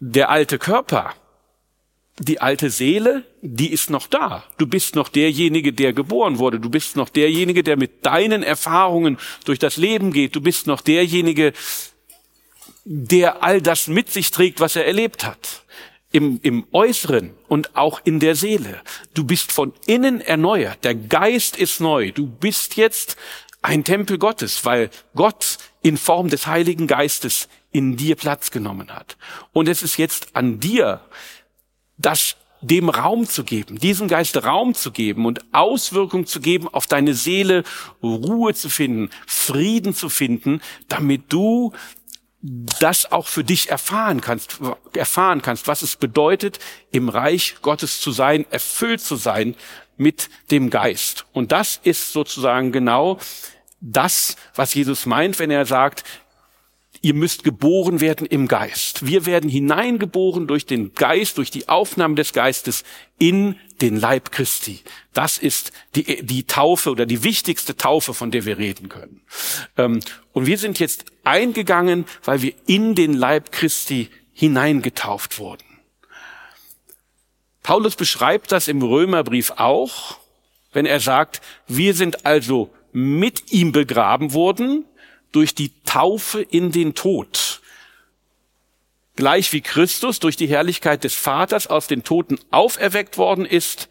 Der 0.00 0.28
alte 0.28 0.58
Körper, 0.58 1.14
die 2.18 2.40
alte 2.40 2.70
Seele, 2.70 3.24
die 3.42 3.72
ist 3.72 3.90
noch 3.90 4.08
da. 4.08 4.44
Du 4.58 4.66
bist 4.66 4.96
noch 4.96 5.08
derjenige, 5.08 5.72
der 5.72 5.92
geboren 5.92 6.38
wurde. 6.38 6.58
Du 6.58 6.68
bist 6.68 6.96
noch 6.96 7.08
derjenige, 7.08 7.62
der 7.62 7.76
mit 7.76 8.04
deinen 8.04 8.42
Erfahrungen 8.42 9.18
durch 9.44 9.58
das 9.58 9.76
Leben 9.76 10.12
geht. 10.12 10.34
Du 10.34 10.40
bist 10.40 10.66
noch 10.66 10.80
derjenige, 10.80 11.52
der 12.84 13.42
all 13.42 13.62
das 13.62 13.86
mit 13.86 14.10
sich 14.10 14.30
trägt, 14.30 14.60
was 14.60 14.76
er 14.76 14.86
erlebt 14.86 15.24
hat 15.24 15.64
im, 16.14 16.38
im 16.42 16.64
Äußeren 16.70 17.32
und 17.48 17.74
auch 17.74 18.00
in 18.04 18.20
der 18.20 18.36
Seele. 18.36 18.80
Du 19.14 19.24
bist 19.24 19.50
von 19.50 19.72
innen 19.86 20.20
erneuert. 20.20 20.84
Der 20.84 20.94
Geist 20.94 21.56
ist 21.56 21.80
neu. 21.80 22.12
Du 22.12 22.28
bist 22.28 22.76
jetzt 22.76 23.16
ein 23.62 23.82
Tempel 23.82 24.16
Gottes, 24.18 24.64
weil 24.64 24.90
Gott 25.16 25.58
in 25.82 25.96
Form 25.96 26.28
des 26.28 26.46
Heiligen 26.46 26.86
Geistes 26.86 27.48
in 27.72 27.96
dir 27.96 28.14
Platz 28.14 28.52
genommen 28.52 28.94
hat. 28.94 29.16
Und 29.52 29.68
es 29.68 29.82
ist 29.82 29.96
jetzt 29.96 30.36
an 30.36 30.60
dir, 30.60 31.00
das 31.98 32.36
dem 32.60 32.88
Raum 32.88 33.26
zu 33.26 33.42
geben, 33.42 33.80
diesem 33.80 34.06
Geist 34.06 34.42
Raum 34.44 34.74
zu 34.74 34.92
geben 34.92 35.26
und 35.26 35.44
Auswirkung 35.52 36.26
zu 36.26 36.40
geben 36.40 36.68
auf 36.68 36.86
deine 36.86 37.14
Seele, 37.14 37.64
Ruhe 38.02 38.54
zu 38.54 38.70
finden, 38.70 39.10
Frieden 39.26 39.94
zu 39.94 40.08
finden, 40.08 40.60
damit 40.88 41.24
du 41.32 41.72
das 42.46 43.10
auch 43.10 43.26
für 43.26 43.42
dich 43.42 43.70
erfahren 43.70 44.20
kannst, 44.20 44.60
erfahren 44.94 45.40
kannst, 45.40 45.66
was 45.66 45.80
es 45.80 45.96
bedeutet, 45.96 46.58
im 46.90 47.08
Reich 47.08 47.56
Gottes 47.62 48.02
zu 48.02 48.12
sein, 48.12 48.44
erfüllt 48.50 49.00
zu 49.00 49.16
sein 49.16 49.54
mit 49.96 50.28
dem 50.50 50.68
Geist. 50.68 51.24
Und 51.32 51.52
das 51.52 51.80
ist 51.82 52.12
sozusagen 52.12 52.70
genau 52.70 53.18
das, 53.80 54.36
was 54.54 54.74
Jesus 54.74 55.06
meint, 55.06 55.38
wenn 55.38 55.50
er 55.50 55.64
sagt, 55.64 56.04
ihr 57.04 57.12
müsst 57.12 57.44
geboren 57.44 58.00
werden 58.00 58.26
im 58.26 58.48
Geist. 58.48 59.04
Wir 59.04 59.26
werden 59.26 59.50
hineingeboren 59.50 60.46
durch 60.46 60.64
den 60.64 60.94
Geist, 60.94 61.36
durch 61.36 61.50
die 61.50 61.68
Aufnahme 61.68 62.14
des 62.14 62.32
Geistes 62.32 62.82
in 63.18 63.56
den 63.82 64.00
Leib 64.00 64.32
Christi. 64.32 64.80
Das 65.12 65.36
ist 65.36 65.70
die, 65.96 66.24
die 66.24 66.44
Taufe 66.44 66.90
oder 66.90 67.04
die 67.04 67.22
wichtigste 67.22 67.76
Taufe, 67.76 68.14
von 68.14 68.30
der 68.30 68.46
wir 68.46 68.56
reden 68.56 68.88
können. 68.88 69.20
Ähm, 69.76 70.00
und 70.32 70.46
wir 70.46 70.56
sind 70.56 70.78
jetzt 70.78 71.04
eingegangen, 71.24 72.06
weil 72.24 72.40
wir 72.40 72.54
in 72.66 72.94
den 72.94 73.12
Leib 73.12 73.52
Christi 73.52 74.08
hineingetauft 74.32 75.38
wurden. 75.38 75.64
Paulus 77.62 77.96
beschreibt 77.96 78.50
das 78.50 78.66
im 78.66 78.80
Römerbrief 78.80 79.52
auch, 79.56 80.16
wenn 80.72 80.86
er 80.86 81.00
sagt, 81.00 81.42
wir 81.68 81.92
sind 81.92 82.24
also 82.24 82.70
mit 82.92 83.52
ihm 83.52 83.72
begraben 83.72 84.32
worden 84.32 84.86
durch 85.34 85.54
die 85.54 85.72
Taufe 85.84 86.40
in 86.40 86.70
den 86.70 86.94
Tod. 86.94 87.60
Gleich 89.16 89.52
wie 89.52 89.60
Christus 89.60 90.20
durch 90.20 90.36
die 90.36 90.46
Herrlichkeit 90.46 91.04
des 91.04 91.14
Vaters 91.14 91.66
aus 91.66 91.86
den 91.86 92.02
Toten 92.02 92.38
auferweckt 92.50 93.18
worden 93.18 93.44
ist, 93.44 93.88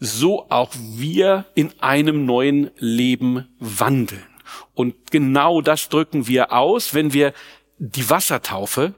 so 0.00 0.50
auch 0.50 0.72
wir 0.74 1.44
in 1.54 1.72
einem 1.80 2.24
neuen 2.24 2.70
Leben 2.78 3.48
wandeln. 3.58 4.26
Und 4.74 5.10
genau 5.10 5.60
das 5.60 5.88
drücken 5.88 6.26
wir 6.26 6.52
aus, 6.52 6.94
wenn 6.94 7.12
wir 7.12 7.32
die 7.78 8.08
Wassertaufe 8.10 8.94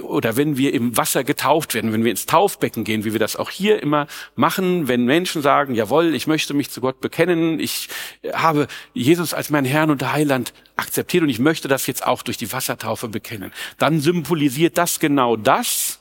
oder 0.00 0.36
wenn 0.36 0.56
wir 0.56 0.72
im 0.72 0.96
Wasser 0.96 1.22
getauft 1.22 1.74
werden, 1.74 1.92
wenn 1.92 2.02
wir 2.02 2.10
ins 2.10 2.24
Taufbecken 2.24 2.84
gehen, 2.84 3.04
wie 3.04 3.12
wir 3.12 3.20
das 3.20 3.36
auch 3.36 3.50
hier 3.50 3.82
immer 3.82 4.06
machen, 4.34 4.88
wenn 4.88 5.04
Menschen 5.04 5.42
sagen, 5.42 5.74
jawohl, 5.74 6.14
ich 6.14 6.26
möchte 6.26 6.54
mich 6.54 6.70
zu 6.70 6.80
Gott 6.80 7.00
bekennen, 7.00 7.60
ich 7.60 7.88
habe 8.32 8.68
Jesus 8.94 9.34
als 9.34 9.50
mein 9.50 9.66
Herrn 9.66 9.90
und 9.90 10.10
Heiland 10.10 10.54
akzeptiert 10.76 11.22
und 11.22 11.28
ich 11.28 11.38
möchte 11.38 11.68
das 11.68 11.86
jetzt 11.86 12.06
auch 12.06 12.22
durch 12.22 12.38
die 12.38 12.52
Wassertaufe 12.52 13.08
bekennen, 13.08 13.52
dann 13.76 14.00
symbolisiert 14.00 14.78
das 14.78 14.98
genau 14.98 15.36
das, 15.36 16.00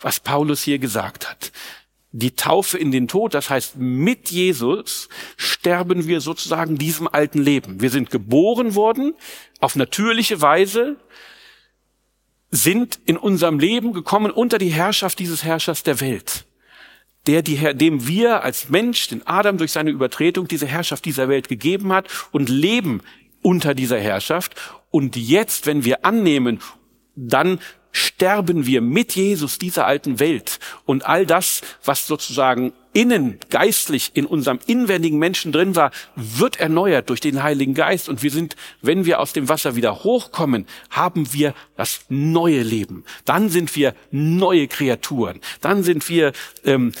was 0.00 0.20
Paulus 0.20 0.62
hier 0.62 0.78
gesagt 0.78 1.28
hat. 1.28 1.50
Die 2.12 2.36
Taufe 2.36 2.78
in 2.78 2.92
den 2.92 3.08
Tod, 3.08 3.34
das 3.34 3.50
heißt, 3.50 3.74
mit 3.76 4.30
Jesus 4.30 5.08
sterben 5.36 6.06
wir 6.06 6.20
sozusagen 6.20 6.78
diesem 6.78 7.08
alten 7.08 7.42
Leben. 7.42 7.80
Wir 7.80 7.90
sind 7.90 8.10
geboren 8.10 8.76
worden 8.76 9.14
auf 9.58 9.74
natürliche 9.74 10.40
Weise, 10.40 10.96
sind 12.54 13.00
in 13.04 13.16
unserem 13.16 13.58
Leben 13.58 13.92
gekommen 13.92 14.30
unter 14.30 14.58
die 14.58 14.68
Herrschaft 14.68 15.18
dieses 15.18 15.44
Herrschers 15.44 15.82
der 15.82 16.00
Welt, 16.00 16.46
der 17.26 17.42
die, 17.42 17.56
dem 17.74 18.06
wir 18.06 18.44
als 18.44 18.68
Mensch, 18.68 19.08
den 19.08 19.26
Adam 19.26 19.58
durch 19.58 19.72
seine 19.72 19.90
Übertretung 19.90 20.46
diese 20.46 20.66
Herrschaft 20.66 21.04
dieser 21.04 21.28
Welt 21.28 21.48
gegeben 21.48 21.92
hat 21.92 22.08
und 22.32 22.48
leben 22.48 23.02
unter 23.42 23.74
dieser 23.74 23.98
Herrschaft. 23.98 24.54
Und 24.90 25.16
jetzt, 25.16 25.66
wenn 25.66 25.84
wir 25.84 26.04
annehmen, 26.04 26.60
dann 27.16 27.58
sterben 27.94 28.66
wir 28.66 28.82
mit 28.82 29.14
Jesus 29.14 29.58
dieser 29.58 29.86
alten 29.86 30.20
Welt 30.20 30.58
und 30.84 31.06
all 31.06 31.24
das, 31.24 31.62
was 31.84 32.06
sozusagen 32.06 32.72
innen 32.92 33.38
geistlich 33.50 34.10
in 34.14 34.26
unserem 34.26 34.58
inwendigen 34.66 35.18
Menschen 35.18 35.52
drin 35.52 35.76
war, 35.76 35.90
wird 36.16 36.60
erneuert 36.60 37.08
durch 37.08 37.20
den 37.20 37.42
Heiligen 37.42 37.74
Geist 37.74 38.08
und 38.08 38.22
wir 38.22 38.30
sind, 38.30 38.56
wenn 38.82 39.04
wir 39.04 39.20
aus 39.20 39.32
dem 39.32 39.48
Wasser 39.48 39.76
wieder 39.76 40.04
hochkommen, 40.04 40.66
haben 40.90 41.32
wir 41.32 41.54
das 41.76 42.00
neue 42.08 42.62
Leben. 42.62 43.04
Dann 43.24 43.48
sind 43.48 43.74
wir 43.76 43.94
neue 44.10 44.68
Kreaturen. 44.68 45.40
Dann 45.60 45.82
sind 45.82 46.08
wir 46.08 46.32
ähm, 46.64 46.92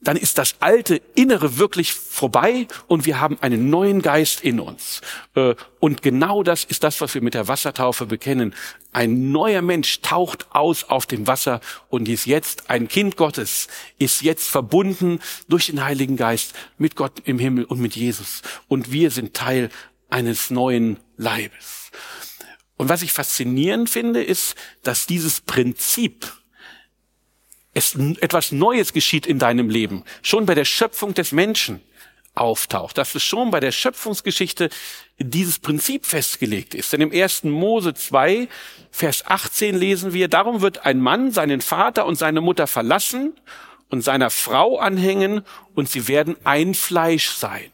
dann 0.00 0.16
ist 0.16 0.38
das 0.38 0.56
alte 0.60 1.00
Innere 1.14 1.58
wirklich 1.58 1.92
vorbei 1.92 2.68
und 2.86 3.04
wir 3.04 3.20
haben 3.20 3.36
einen 3.40 3.68
neuen 3.68 4.00
Geist 4.00 4.42
in 4.42 4.60
uns. 4.60 5.00
Äh, 5.34 5.54
und 5.80 6.02
genau 6.02 6.42
das 6.42 6.64
ist 6.64 6.84
das, 6.84 7.00
was 7.00 7.14
wir 7.14 7.22
mit 7.22 7.34
der 7.34 7.48
Wassertaufe 7.48 8.06
bekennen. 8.06 8.54
Ein 8.92 9.32
neuer 9.32 9.62
Mensch 9.62 10.00
taucht 10.00 10.46
aus 10.54 10.84
auf 10.84 11.06
dem 11.06 11.26
Wasser 11.26 11.60
und 11.88 12.08
ist 12.08 12.26
jetzt 12.26 12.70
ein 12.70 12.88
Kind 12.88 13.16
Gottes, 13.16 13.68
ist 13.98 14.22
jetzt 14.22 14.48
verbunden 14.48 15.20
durch 15.48 15.66
den 15.66 15.82
Heiligen 15.82 16.16
Geist 16.16 16.54
mit 16.78 16.94
Gott 16.94 17.22
im 17.24 17.38
Himmel 17.38 17.64
und 17.64 17.80
mit 17.80 17.96
Jesus. 17.96 18.42
Und 18.68 18.92
wir 18.92 19.10
sind 19.10 19.34
Teil 19.34 19.70
eines 20.10 20.50
neuen 20.50 20.98
Leibes. 21.16 21.90
Und 22.76 22.88
was 22.88 23.02
ich 23.02 23.12
faszinierend 23.12 23.90
finde, 23.90 24.22
ist, 24.22 24.54
dass 24.84 25.06
dieses 25.06 25.40
Prinzip, 25.40 26.32
es 27.78 27.94
etwas 28.20 28.52
Neues 28.52 28.92
geschieht 28.92 29.26
in 29.26 29.38
deinem 29.38 29.70
Leben, 29.70 30.04
schon 30.22 30.46
bei 30.46 30.54
der 30.54 30.64
Schöpfung 30.64 31.14
des 31.14 31.32
Menschen 31.32 31.80
auftaucht, 32.34 32.98
dass 32.98 33.14
es 33.14 33.22
schon 33.22 33.50
bei 33.50 33.60
der 33.60 33.72
Schöpfungsgeschichte 33.72 34.68
dieses 35.18 35.58
Prinzip 35.58 36.06
festgelegt 36.06 36.74
ist. 36.74 36.92
Denn 36.92 37.00
im 37.00 37.12
1. 37.12 37.44
Mose 37.44 37.94
2, 37.94 38.48
Vers 38.90 39.24
18 39.26 39.76
lesen 39.76 40.12
wir, 40.12 40.28
darum 40.28 40.60
wird 40.60 40.84
ein 40.84 41.00
Mann 41.00 41.32
seinen 41.32 41.60
Vater 41.60 42.06
und 42.06 42.16
seine 42.16 42.40
Mutter 42.40 42.66
verlassen 42.66 43.34
und 43.90 44.02
seiner 44.02 44.30
Frau 44.30 44.78
anhängen 44.78 45.42
und 45.74 45.88
sie 45.88 46.08
werden 46.08 46.36
ein 46.44 46.74
Fleisch 46.74 47.30
sein. 47.30 47.70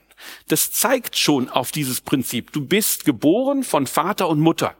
Das 0.48 0.72
zeigt 0.72 1.18
schon 1.18 1.50
auf 1.50 1.70
dieses 1.70 2.00
Prinzip. 2.00 2.52
Du 2.52 2.64
bist 2.64 3.04
geboren 3.04 3.62
von 3.62 3.86
Vater 3.86 4.28
und 4.28 4.40
Mutter. 4.40 4.74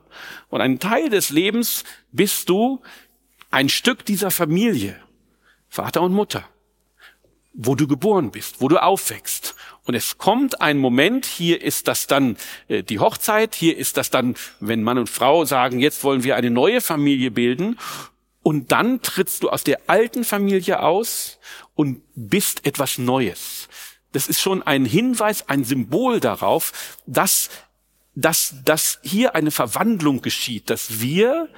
Und 0.49 0.63
ein 0.63 0.79
Teil 0.79 1.11
des 1.11 1.29
Lebens 1.31 1.85
bist 2.13 2.49
du 2.49 2.81
ein 3.51 3.69
Stück 3.69 4.07
dieser 4.07 4.31
Familie. 4.31 5.04
Vater 5.75 6.03
und 6.03 6.13
Mutter, 6.13 6.45
wo 7.53 7.75
du 7.75 7.89
geboren 7.89 8.31
bist, 8.31 8.61
wo 8.61 8.69
du 8.69 8.81
aufwächst. 8.81 9.57
Und 9.83 9.97
es 9.97 10.19
kommt 10.19 10.61
ein 10.61 10.79
Moment, 10.79 11.27
hier 11.27 11.61
ist 11.63 11.89
das 11.89 12.07
dann 12.07 12.37
äh, 12.69 12.85
die 12.85 13.01
Hochzeit, 13.01 13.57
hier 13.57 13.77
ist 13.77 13.97
das 13.97 14.09
dann, 14.09 14.37
wenn 14.61 14.85
Mann 14.85 14.99
und 14.99 15.11
Frau 15.11 15.45
sagen, 15.45 15.81
jetzt 15.81 16.05
wollen 16.05 16.23
wir 16.23 16.37
eine 16.37 16.51
neue 16.51 16.81
Familie 16.81 17.33
bilden. 17.33 17.77
Und 18.45 18.71
dann 18.71 19.03
trittst 19.03 19.43
du 19.43 19.51
aus 19.51 19.65
der 19.65 19.81
alten 19.89 20.23
Familie 20.23 20.81
aus 20.81 21.41
und 21.75 22.03
bist 22.15 22.65
etwas 22.65 22.99
Neues. 22.99 23.69
Das 24.13 24.29
ist 24.29 24.41
schon 24.41 24.63
ein 24.63 24.85
Hinweis, 24.85 25.49
ein 25.49 25.65
Symbol 25.65 26.21
darauf, 26.21 26.97
dass, 27.05 27.51
dass, 28.15 28.55
dass 28.65 29.01
hier 29.03 29.35
eine 29.35 29.51
Verwandlung 29.51 30.23
geschieht, 30.23 30.71
dass 30.71 31.01
wir 31.01 31.49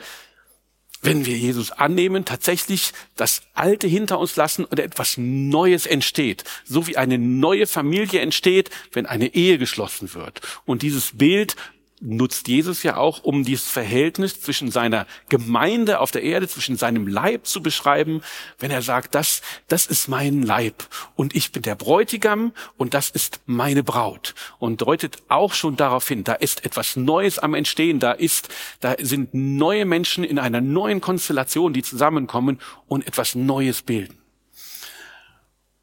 wenn 1.03 1.27
wir 1.27 1.37
Jesus 1.37 1.71
annehmen, 1.71 2.25
tatsächlich 2.25 2.93
das 3.17 3.43
Alte 3.55 3.87
hinter 3.87 4.19
uns 4.19 4.37
lassen 4.37 4.65
und 4.65 4.81
etwas 4.81 5.17
Neues 5.17 5.87
entsteht. 5.87 6.45
So 6.65 6.87
wie 6.87 6.97
eine 6.97 7.19
neue 7.19 7.67
Familie 7.67 8.21
entsteht, 8.21 8.71
wenn 8.93 9.07
eine 9.07 9.35
Ehe 9.35 9.59
geschlossen 9.59 10.15
wird. 10.15 10.41
Und 10.65 10.83
dieses 10.83 11.17
Bild 11.17 11.57
nutzt 12.01 12.49
Jesus 12.49 12.83
ja 12.83 12.97
auch, 12.97 13.25
um 13.25 13.45
dieses 13.45 13.69
Verhältnis 13.69 14.41
zwischen 14.41 14.71
seiner 14.71 15.07
Gemeinde 15.29 16.01
auf 16.01 16.11
der 16.11 16.23
Erde, 16.23 16.47
zwischen 16.47 16.77
seinem 16.77 17.07
Leib 17.07 17.47
zu 17.47 17.63
beschreiben, 17.63 18.23
wenn 18.59 18.71
er 18.71 18.83
sagt, 18.83 19.15
das, 19.15 19.41
das 19.69 19.87
ist 19.87 20.09
mein 20.09 20.43
Leib 20.43 20.85
und 21.15 21.35
ich 21.35 21.53
bin 21.53 21.63
der 21.63 21.75
Bräutigam 21.75 22.53
und 22.77 22.93
das 22.93 23.09
ist 23.11 23.41
meine 23.47 23.83
Braut 23.83 24.35
und 24.59 24.83
deutet 24.83 25.23
auch 25.29 25.55
schon 25.55 25.77
darauf 25.77 26.07
hin, 26.07 26.23
da 26.23 26.35
ist 26.35 26.65
etwas 26.65 26.97
Neues 26.97 27.39
am 27.39 27.55
Entstehen, 27.55 27.99
da 27.99 28.13
ist, 28.13 28.49
da 28.81 28.97
sind 29.01 29.33
neue 29.33 29.87
Menschen 29.87 30.23
in 30.23 30.39
einer 30.39 30.61
neuen 30.61 31.01
Konstellation, 31.01 31.73
die 31.73 31.83
zusammenkommen 31.83 32.61
und 32.89 33.07
etwas 33.07 33.35
Neues 33.35 33.83
bilden. 33.83 34.19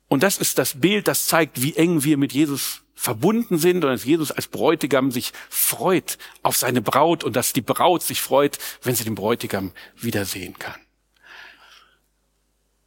Und 0.08 0.22
das 0.22 0.38
ist 0.38 0.60
das 0.60 0.80
Bild, 0.80 1.08
das 1.08 1.26
zeigt, 1.26 1.64
wie 1.64 1.76
eng 1.76 2.04
wir 2.04 2.18
mit 2.18 2.34
Jesus 2.34 2.83
verbunden 3.04 3.58
sind 3.58 3.84
und 3.84 3.92
dass 3.92 4.06
Jesus 4.06 4.32
als 4.32 4.48
Bräutigam 4.48 5.12
sich 5.12 5.34
freut 5.50 6.18
auf 6.42 6.56
seine 6.56 6.82
Braut 6.82 7.26
und 7.26 7.36
dass 7.36 7.52
die 7.52 7.60
Braut 7.60 8.02
sich 8.02 8.22
freut, 8.22 8.58
wenn 8.82 8.96
sie 8.96 9.04
den 9.04 9.16
Bräutigam 9.16 9.74
wiedersehen 9.98 10.58
kann. 10.58 10.80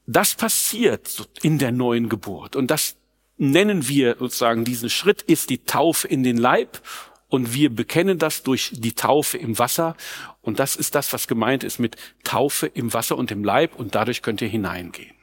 Das 0.07 0.35
passiert 0.35 1.29
in 1.43 1.59
der 1.59 1.71
neuen 1.71 2.09
Geburt 2.09 2.57
und 2.57 2.71
das 2.71 2.97
nennen 3.37 3.89
wir 3.89 4.17
sozusagen 4.19 4.65
diesen 4.65 4.89
Schritt 4.89 5.21
ist 5.21 5.51
die 5.51 5.65
Taufe 5.65 6.09
in 6.09 6.23
den 6.23 6.39
Leib 6.39 6.81
und 7.29 7.53
wir 7.53 7.69
bekennen 7.69 8.19
das 8.19 8.43
durch 8.43 8.71
die 8.73 8.95
Taufe 8.95 9.37
im 9.37 9.59
Wasser 9.59 9.99
und 10.41 10.61
das 10.61 10.77
ist 10.77 10.95
das, 10.95 11.13
was 11.13 11.29
gemeint 11.29 11.63
ist 11.63 11.79
mit 11.79 11.97
Taufe 12.25 12.69
im 12.69 12.95
Wasser 12.95 13.19
und 13.19 13.31
im 13.31 13.45
Leib 13.45 13.79
und 13.79 13.95
dadurch 13.95 14.23
könnt 14.23 14.41
ihr 14.41 14.49
hineingehen. 14.49 15.15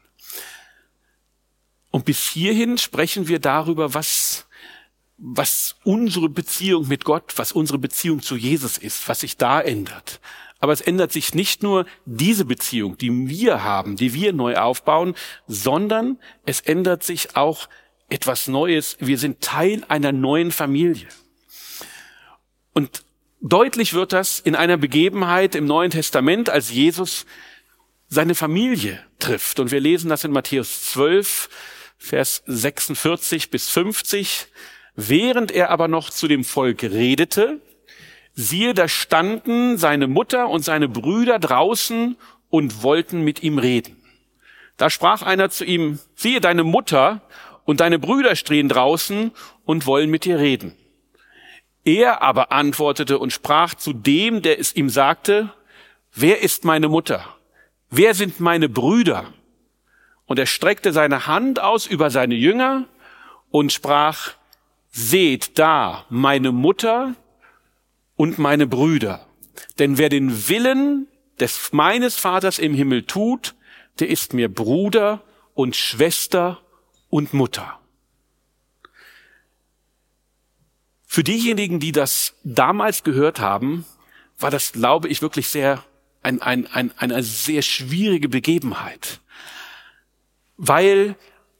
Und 1.90 2.06
bis 2.06 2.30
hierhin 2.30 2.78
sprechen 2.78 3.28
wir 3.28 3.40
darüber, 3.40 3.96
was 3.96 4.46
was 5.18 5.76
unsere 5.84 6.30
Beziehung 6.30 6.88
mit 6.88 7.06
Gott, 7.06 7.34
was 7.38 7.52
unsere 7.52 7.78
Beziehung 7.78 8.22
zu 8.22 8.36
Jesus 8.36 8.78
ist, 8.78 9.08
was 9.08 9.22
sich 9.22 9.38
da 9.38 9.62
ändert. 9.62 10.20
Aber 10.60 10.74
es 10.74 10.82
ändert 10.82 11.12
sich 11.12 11.36
nicht 11.36 11.62
nur 11.62 11.86
diese 12.06 12.46
Beziehung, 12.46 12.98
die 12.98 13.28
wir 13.28 13.64
haben, 13.64 13.96
die 13.96 14.14
wir 14.14 14.34
neu 14.34 14.56
aufbauen, 14.56 15.14
sondern 15.48 16.20
es 16.46 16.62
ändert 16.62 17.04
sich 17.04 17.36
auch 17.36 17.68
etwas 18.10 18.48
Neues. 18.48 18.98
Wir 19.00 19.18
sind 19.18 19.42
Teil 19.42 19.84
einer 19.88 20.12
neuen 20.12 20.52
Familie. 20.52 21.08
Und 22.74 23.04
Deutlich 23.46 23.94
wird 23.94 24.14
das 24.14 24.40
in 24.40 24.56
einer 24.56 24.78
Begebenheit 24.78 25.54
im 25.54 25.66
Neuen 25.66 25.92
Testament, 25.92 26.50
als 26.50 26.72
Jesus 26.72 27.26
seine 28.08 28.36
Familie 28.36 29.06
trifft. 29.20 29.60
Und 29.60 29.70
wir 29.70 29.82
lesen 29.82 30.08
das 30.08 30.24
in 30.24 30.32
Matthäus 30.32 30.92
12, 30.92 31.50
Vers 31.98 32.42
46 32.46 33.50
bis 33.50 33.68
50. 33.68 34.48
Während 34.96 35.52
er 35.52 35.70
aber 35.70 35.88
noch 35.88 36.10
zu 36.10 36.28
dem 36.28 36.44
Volk 36.44 36.84
redete, 36.84 37.62
siehe, 38.34 38.74
da 38.74 38.88
standen 38.88 39.78
seine 39.78 40.08
Mutter 40.08 40.50
und 40.50 40.64
seine 40.64 40.88
Brüder 40.88 41.40
draußen 41.40 42.18
und 42.50 42.84
wollten 42.84 43.22
mit 43.22 43.42
ihm 43.42 43.58
reden. 43.58 43.98
Da 44.78 44.90
sprach 44.90 45.22
einer 45.22 45.50
zu 45.50 45.66
ihm, 45.66 46.00
siehe, 46.16 46.42
deine 46.42 46.64
Mutter 46.64 47.22
und 47.66 47.80
deine 47.80 48.00
Brüder 48.00 48.36
stehen 48.36 48.70
draußen 48.70 49.32
und 49.66 49.86
wollen 49.86 50.10
mit 50.10 50.26
dir 50.26 50.40
reden. 50.40 50.76
Er 51.86 52.22
aber 52.22 52.52
antwortete 52.52 53.20
und 53.20 53.34
sprach 53.34 53.76
zu 53.76 53.94
dem, 53.94 54.42
der 54.42 54.60
es 54.60 54.76
ihm 54.76 54.90
sagte, 54.90 55.52
wer 56.14 56.42
ist 56.42 56.66
meine 56.66 56.88
Mutter? 56.88 57.26
Wer 57.90 58.14
sind 58.14 58.40
meine 58.40 58.70
Brüder? 58.70 59.34
Und 60.26 60.40
er 60.40 60.46
streckte 60.46 60.94
seine 60.94 61.28
Hand 61.28 61.60
aus 61.60 61.86
über 61.86 62.10
seine 62.10 62.36
Jünger 62.36 62.86
und 63.52 63.74
sprach, 63.74 64.34
seht 64.94 65.58
da 65.58 66.06
meine 66.10 66.52
Mutter 66.52 67.16
und 68.16 68.38
meine 68.38 68.68
Brüder. 68.68 69.28
Denn 69.80 69.98
wer 69.98 70.08
den 70.08 70.48
Willen 70.48 71.08
des 71.40 71.74
meines 71.74 72.16
Vaters 72.16 72.60
im 72.60 72.76
Himmel 72.76 73.04
tut, 73.04 73.56
der 74.00 74.10
ist 74.10 74.34
mir 74.34 74.54
Bruder 74.54 75.24
und 75.56 75.76
Schwester 75.76 76.62
und 77.10 77.34
Mutter. 77.34 77.80
Für 81.06 81.24
diejenigen, 81.24 81.80
die 81.80 81.92
das 81.92 82.36
damals 82.44 83.04
gehört 83.04 83.40
haben, 83.40 83.86
war 84.40 84.52
das, 84.52 84.74
glaube 84.74 85.08
ich, 85.08 85.22
wirklich 85.22 85.48
sehr 85.48 85.84
ein, 86.22 86.42
ein, 86.42 86.68
ein, 86.72 86.92
eine 86.98 87.24
sehr 87.24 87.62
schwierige 87.64 88.30
Begebenheit. 88.30 89.22
Weil 90.58 91.16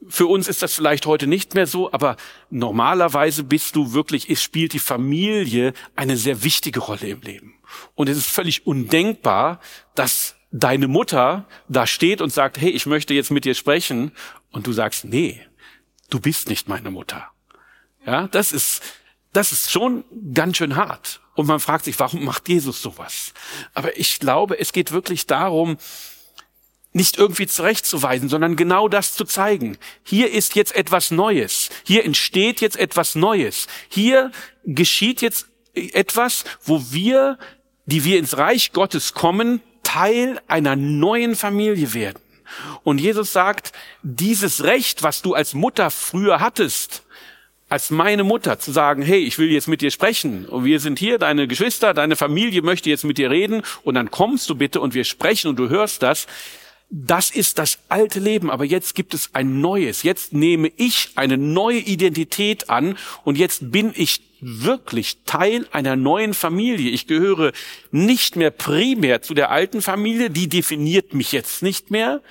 für 0.10 0.28
uns 0.28 0.48
ist 0.48 0.62
das 0.62 0.74
vielleicht 0.74 1.06
heute 1.06 1.28
nicht 1.28 1.56
mehr 1.56 1.68
so, 1.68 1.92
aber 1.92 2.16
normalerweise 2.50 3.44
bist 3.44 3.76
du 3.76 3.94
wirklich, 3.94 4.30
es 4.30 4.42
spielt 4.42 4.74
die 4.74 4.80
Familie 4.80 5.74
eine 5.96 6.18
sehr 6.18 6.44
wichtige 6.44 6.80
Rolle 6.80 7.08
im 7.08 7.22
Leben. 7.22 7.56
Und 7.96 8.10
es 8.10 8.18
ist 8.18 8.30
völlig 8.30 8.68
undenkbar, 8.68 9.60
dass 9.96 10.36
deine 10.52 10.88
Mutter 10.88 11.46
da 11.68 11.88
steht 11.88 12.22
und 12.22 12.32
sagt, 12.32 12.60
hey, 12.60 12.70
ich 12.70 12.86
möchte 12.86 13.14
jetzt 13.14 13.32
mit 13.32 13.46
dir 13.46 13.56
sprechen. 13.56 14.12
Und 14.52 14.68
du 14.68 14.72
sagst, 14.72 15.06
nee, 15.06 15.42
du 16.10 16.20
bist 16.20 16.48
nicht 16.48 16.68
meine 16.68 16.92
Mutter. 16.92 17.28
Ja, 18.06 18.28
das 18.28 18.52
ist, 18.52 18.82
das 19.34 19.52
ist 19.52 19.72
schon 19.72 20.06
ganz 20.34 20.58
schön 20.58 20.76
hart. 20.76 21.22
Und 21.36 21.48
man 21.48 21.60
fragt 21.60 21.86
sich, 21.86 22.00
warum 22.00 22.24
macht 22.24 22.48
Jesus 22.48 22.82
sowas? 22.82 23.34
Aber 23.74 23.98
ich 23.98 24.20
glaube, 24.20 24.60
es 24.60 24.72
geht 24.72 24.92
wirklich 24.92 25.26
darum, 25.26 25.78
nicht 26.94 27.18
irgendwie 27.18 27.48
zurechtzuweisen, 27.48 28.30
sondern 28.30 28.56
genau 28.56 28.88
das 28.88 29.16
zu 29.16 29.26
zeigen. 29.26 29.78
Hier 30.04 30.32
ist 30.32 30.56
jetzt 30.56 30.76
etwas 30.76 31.12
Neues. 31.12 31.70
Hier 31.84 32.06
entsteht 32.06 32.62
jetzt 32.62 32.78
etwas 32.78 33.16
Neues. 33.16 33.68
Hier 33.90 34.32
geschieht 34.64 35.22
jetzt 35.22 35.48
etwas, 35.74 36.46
wo 36.64 36.82
wir, 36.92 37.38
die 37.86 38.04
wir 38.04 38.20
ins 38.20 38.38
Reich 38.38 38.72
Gottes 38.72 39.14
kommen, 39.14 39.62
Teil 39.82 40.40
einer 40.48 40.76
neuen 40.76 41.36
Familie 41.36 41.94
werden. 41.94 42.20
Und 42.84 43.02
Jesus 43.02 43.34
sagt, 43.34 43.72
dieses 44.04 44.64
Recht, 44.64 45.04
was 45.04 45.22
du 45.22 45.34
als 45.34 45.54
Mutter 45.54 45.90
früher 45.90 46.40
hattest, 46.40 47.04
als 47.70 47.90
meine 47.90 48.24
Mutter 48.24 48.60
zu 48.60 48.72
sagen, 48.72 49.02
hey, 49.02 49.20
ich 49.20 49.40
will 49.40 49.50
jetzt 49.50 49.68
mit 49.68 49.82
dir 49.82 49.90
sprechen 49.90 50.46
und 50.46 50.64
wir 50.64 50.80
sind 50.80 51.00
hier, 51.00 51.18
deine 51.18 51.48
Geschwister, 51.48 51.96
deine 51.96 52.16
Familie 52.16 52.62
möchte 52.62 52.90
jetzt 52.90 53.04
mit 53.04 53.18
dir 53.18 53.32
reden 53.32 53.64
und 53.84 53.96
dann 53.96 54.12
kommst 54.12 54.48
du 54.50 54.56
bitte 54.56 54.80
und 54.80 54.94
wir 54.94 55.04
sprechen 55.06 55.48
und 55.48 55.56
du 55.58 55.70
hörst 55.70 56.04
das. 56.04 56.28
Das 56.96 57.32
ist 57.32 57.58
das 57.58 57.80
alte 57.90 58.20
Leben, 58.20 58.52
aber 58.52 58.66
jetzt 58.66 58.94
gibt 58.94 59.16
es 59.16 59.34
ein 59.34 59.62
neues. 59.62 60.04
Jetzt 60.04 60.32
nehme 60.32 60.72
ich 60.78 61.10
eine 61.16 61.40
neue 61.40 61.80
Identität 61.80 62.70
an 62.70 63.00
und 63.24 63.36
jetzt 63.36 63.72
bin 63.72 63.94
ich 63.96 64.22
wirklich 64.42 65.24
Teil 65.26 65.68
einer 65.72 65.96
neuen 65.96 66.36
Familie. 66.36 66.92
Ich 66.92 67.08
gehöre 67.08 67.52
nicht 67.90 68.36
mehr 68.36 68.52
primär 68.52 69.24
zu 69.24 69.34
der 69.34 69.50
alten 69.50 69.82
Familie, 69.82 70.30
die 70.30 70.48
definiert 70.48 71.16
mich 71.16 71.32
jetzt 71.32 71.64
nicht 71.64 71.90
mehr, 71.90 72.22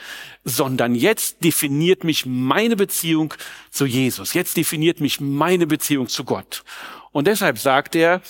sondern 0.45 0.95
jetzt 0.95 1.43
definiert 1.43 2.05
mich 2.05 2.25
meine 2.25 2.77
Beziehung 2.77 3.35
zu 3.73 3.85
Jesus. 3.85 4.33
Jetzt 4.33 4.57
definiert 4.57 5.01
mich 5.01 5.19
meine 5.21 5.67
Beziehung 5.67 6.07
zu 6.07 6.23
Gott. 6.23 6.63
Und 7.11 7.27
deshalb 7.27 7.59
sagt 7.59 7.97
er, 7.97 8.23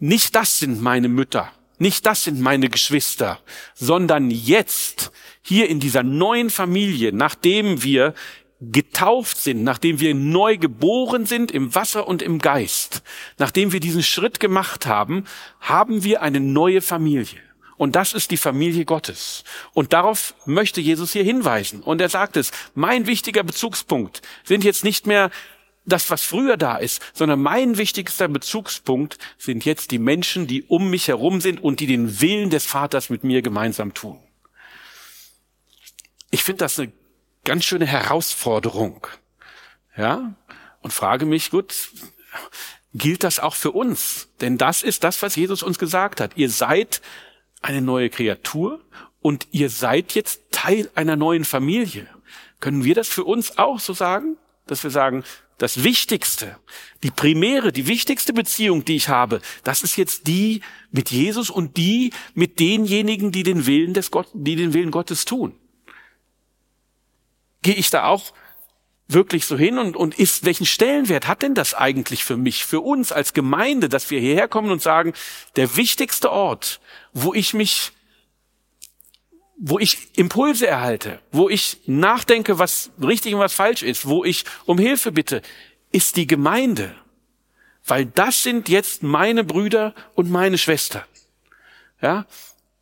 nicht 0.00 0.34
das 0.34 0.58
sind 0.58 0.82
meine 0.82 1.08
Mütter, 1.08 1.52
nicht 1.78 2.06
das 2.06 2.24
sind 2.24 2.40
meine 2.40 2.68
Geschwister, 2.68 3.38
sondern 3.74 4.30
jetzt, 4.30 5.12
hier 5.46 5.68
in 5.68 5.78
dieser 5.78 6.02
neuen 6.02 6.50
Familie, 6.50 7.12
nachdem 7.12 7.84
wir 7.84 8.14
getauft 8.60 9.36
sind, 9.36 9.62
nachdem 9.62 10.00
wir 10.00 10.14
neu 10.14 10.56
geboren 10.56 11.24
sind 11.24 11.52
im 11.52 11.74
Wasser 11.74 12.08
und 12.08 12.20
im 12.20 12.40
Geist, 12.40 13.02
nachdem 13.38 13.72
wir 13.72 13.78
diesen 13.78 14.02
Schritt 14.02 14.40
gemacht 14.40 14.86
haben, 14.86 15.24
haben 15.60 16.02
wir 16.02 16.22
eine 16.22 16.40
neue 16.40 16.80
Familie. 16.80 17.38
Und 17.76 17.94
das 17.94 18.12
ist 18.12 18.32
die 18.32 18.38
Familie 18.38 18.86
Gottes. 18.86 19.44
Und 19.72 19.92
darauf 19.92 20.34
möchte 20.46 20.80
Jesus 20.80 21.12
hier 21.12 21.22
hinweisen. 21.22 21.80
Und 21.80 22.00
er 22.00 22.08
sagt 22.08 22.36
es, 22.36 22.50
mein 22.74 23.06
wichtiger 23.06 23.44
Bezugspunkt 23.44 24.22
sind 24.42 24.64
jetzt 24.64 24.82
nicht 24.82 25.06
mehr 25.06 25.30
das, 25.84 26.10
was 26.10 26.22
früher 26.22 26.56
da 26.56 26.78
ist, 26.78 27.00
sondern 27.12 27.40
mein 27.40 27.78
wichtigster 27.78 28.26
Bezugspunkt 28.26 29.18
sind 29.38 29.64
jetzt 29.64 29.92
die 29.92 30.00
Menschen, 30.00 30.48
die 30.48 30.64
um 30.64 30.90
mich 30.90 31.06
herum 31.06 31.40
sind 31.40 31.62
und 31.62 31.78
die 31.78 31.86
den 31.86 32.20
Willen 32.20 32.50
des 32.50 32.66
Vaters 32.66 33.10
mit 33.10 33.22
mir 33.22 33.42
gemeinsam 33.42 33.94
tun. 33.94 34.18
Ich 36.36 36.44
finde 36.44 36.58
das 36.58 36.78
eine 36.78 36.92
ganz 37.44 37.64
schöne 37.64 37.86
Herausforderung. 37.86 39.06
Ja? 39.96 40.34
Und 40.82 40.92
frage 40.92 41.24
mich, 41.24 41.50
gut, 41.50 41.88
gilt 42.92 43.24
das 43.24 43.40
auch 43.40 43.54
für 43.54 43.70
uns? 43.70 44.28
Denn 44.42 44.58
das 44.58 44.82
ist 44.82 45.02
das, 45.02 45.22
was 45.22 45.34
Jesus 45.34 45.62
uns 45.62 45.78
gesagt 45.78 46.20
hat. 46.20 46.32
Ihr 46.36 46.50
seid 46.50 47.00
eine 47.62 47.80
neue 47.80 48.10
Kreatur 48.10 48.84
und 49.22 49.48
ihr 49.52 49.70
seid 49.70 50.12
jetzt 50.12 50.42
Teil 50.50 50.90
einer 50.94 51.16
neuen 51.16 51.46
Familie. 51.46 52.06
Können 52.60 52.84
wir 52.84 52.94
das 52.94 53.08
für 53.08 53.24
uns 53.24 53.56
auch 53.56 53.80
so 53.80 53.94
sagen? 53.94 54.36
Dass 54.66 54.84
wir 54.84 54.90
sagen, 54.90 55.24
das 55.56 55.84
Wichtigste, 55.84 56.58
die 57.02 57.10
primäre, 57.10 57.72
die 57.72 57.86
wichtigste 57.86 58.34
Beziehung, 58.34 58.84
die 58.84 58.96
ich 58.96 59.08
habe, 59.08 59.40
das 59.64 59.82
ist 59.82 59.96
jetzt 59.96 60.26
die 60.26 60.60
mit 60.90 61.10
Jesus 61.10 61.48
und 61.48 61.78
die 61.78 62.12
mit 62.34 62.60
denjenigen, 62.60 63.32
die 63.32 63.42
den 63.42 63.64
Willen 63.64 63.94
des 63.94 64.10
Gott, 64.10 64.28
die 64.34 64.54
den 64.54 64.74
Willen 64.74 64.90
Gottes 64.90 65.24
tun. 65.24 65.58
Gehe 67.66 67.74
ich 67.74 67.90
da 67.90 68.04
auch 68.04 68.32
wirklich 69.08 69.44
so 69.44 69.58
hin 69.58 69.78
und, 69.78 69.96
und 69.96 70.16
ist, 70.20 70.44
welchen 70.44 70.66
Stellenwert 70.66 71.26
hat 71.26 71.42
denn 71.42 71.56
das 71.56 71.74
eigentlich 71.74 72.22
für 72.22 72.36
mich, 72.36 72.64
für 72.64 72.80
uns 72.80 73.10
als 73.10 73.32
Gemeinde, 73.32 73.88
dass 73.88 74.08
wir 74.12 74.20
hierher 74.20 74.46
kommen 74.46 74.70
und 74.70 74.80
sagen, 74.80 75.14
der 75.56 75.76
wichtigste 75.76 76.30
Ort, 76.30 76.80
wo 77.12 77.34
ich 77.34 77.54
mich, 77.54 77.90
wo 79.58 79.80
ich 79.80 80.16
Impulse 80.16 80.68
erhalte, 80.68 81.18
wo 81.32 81.48
ich 81.48 81.78
nachdenke, 81.86 82.60
was 82.60 82.90
richtig 83.02 83.34
und 83.34 83.40
was 83.40 83.52
falsch 83.52 83.82
ist, 83.82 84.06
wo 84.06 84.22
ich 84.24 84.44
um 84.64 84.78
Hilfe 84.78 85.10
bitte, 85.10 85.42
ist 85.90 86.16
die 86.16 86.28
Gemeinde. 86.28 86.94
Weil 87.84 88.06
das 88.06 88.44
sind 88.44 88.68
jetzt 88.68 89.02
meine 89.02 89.42
Brüder 89.42 89.92
und 90.14 90.30
meine 90.30 90.56
Schwestern. 90.56 91.02
Ja, 92.00 92.26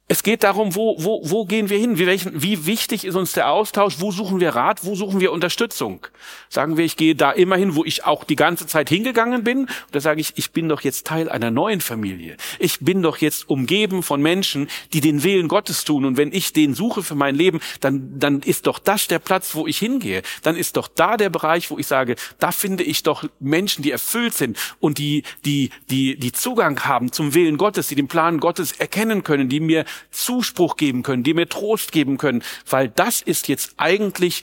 es 0.07 0.23
geht 0.23 0.45
darum, 0.45 0.75
wo, 0.75 0.97
wo, 0.99 1.23
wo 1.25 1.47
gehen 1.47 1.71
wir 1.71 1.79
hin? 1.79 1.99
Wie, 1.99 2.07
welchen, 2.07 2.43
wie 2.43 2.67
wichtig 2.67 3.07
ist 3.07 3.15
uns 3.15 3.33
der 3.33 3.49
Austausch? 3.49 4.01
Wo 4.01 4.13
suchen 4.13 4.39
wir 4.39 4.51
Rat? 4.51 4.85
Wo 4.85 4.95
suchen 4.95 5.19
wir 5.19 5.33
Unterstützung? 5.33 6.07
Sagen 6.51 6.77
wir, 6.77 6.85
ich 6.85 6.99
gehe 6.99 7.15
da 7.15 7.31
immer 7.31 7.57
hin, 7.57 7.75
wo 7.75 7.87
ich 7.87 8.05
auch 8.05 8.25
die 8.25 8.37
ganze 8.37 8.67
Zeit 8.67 8.91
hingegangen 8.91 9.45
bin? 9.45 9.67
Oder 9.89 10.03
sage 10.03 10.21
ich, 10.21 10.35
ich 10.37 10.53
bin 10.53 10.69
doch 10.69 10.83
jetzt 10.83 11.07
Teil 11.07 11.31
einer 11.31 11.51
neuen 11.51 11.81
Familie. 11.81 12.37
Ich 12.59 12.81
bin 12.81 13.01
doch 13.01 13.17
jetzt 13.17 13.49
umgeben 13.49 14.03
von 14.03 14.21
Menschen, 14.21 14.69
die 14.93 15.01
den 15.01 15.23
Willen 15.25 15.49
Gottes 15.49 15.85
tun. 15.85 16.05
Und 16.05 16.19
wenn 16.19 16.33
ich 16.33 16.53
den 16.53 16.75
suche 16.75 17.03
für 17.03 17.15
mein 17.15 17.35
Leben, 17.35 17.61
dann, 17.81 18.19
dann 18.19 18.41
ist 18.41 18.67
doch 18.67 18.79
das 18.79 19.09
der 19.09 19.21
Platz, 19.21 19.55
wo 19.55 19.67
ich 19.67 19.79
hingehe. 19.79 20.21
Dann 20.43 20.55
ist 20.55 20.77
doch 20.77 20.89
da 20.89 21.17
der 21.17 21.31
Bereich, 21.31 21.71
wo 21.71 21.79
ich 21.79 21.87
sage, 21.87 22.17
da 22.39 22.53
finde 22.53 22.85
ich 22.85 23.05
doch 23.05 23.25
Menschen, 23.41 23.83
die 23.83 23.91
erfüllt 23.91 24.35
sind 24.35 24.59
und 24.81 24.99
die, 24.99 25.23
die, 25.47 25.71
die, 25.89 26.19
die 26.19 26.33
Zugang 26.33 26.85
haben 26.85 27.11
zum 27.11 27.33
Willen 27.33 27.57
Gottes, 27.57 27.89
die 27.89 27.95
den 27.95 28.09
Plan 28.09 28.39
Gottes 28.39 28.73
erkennen 28.73 29.25
können, 29.25 29.49
die 29.49 29.61
mir 29.61 29.87
Zuspruch 30.11 30.77
geben 30.77 31.03
können, 31.03 31.23
die 31.23 31.35
mir 31.35 31.49
Trost 31.49 31.93
geben 31.93 32.19
können, 32.19 32.43
weil 32.69 32.89
das 32.89 33.23
ist 33.23 33.49
jetzt 33.49 33.75
eigentlich, 33.77 34.43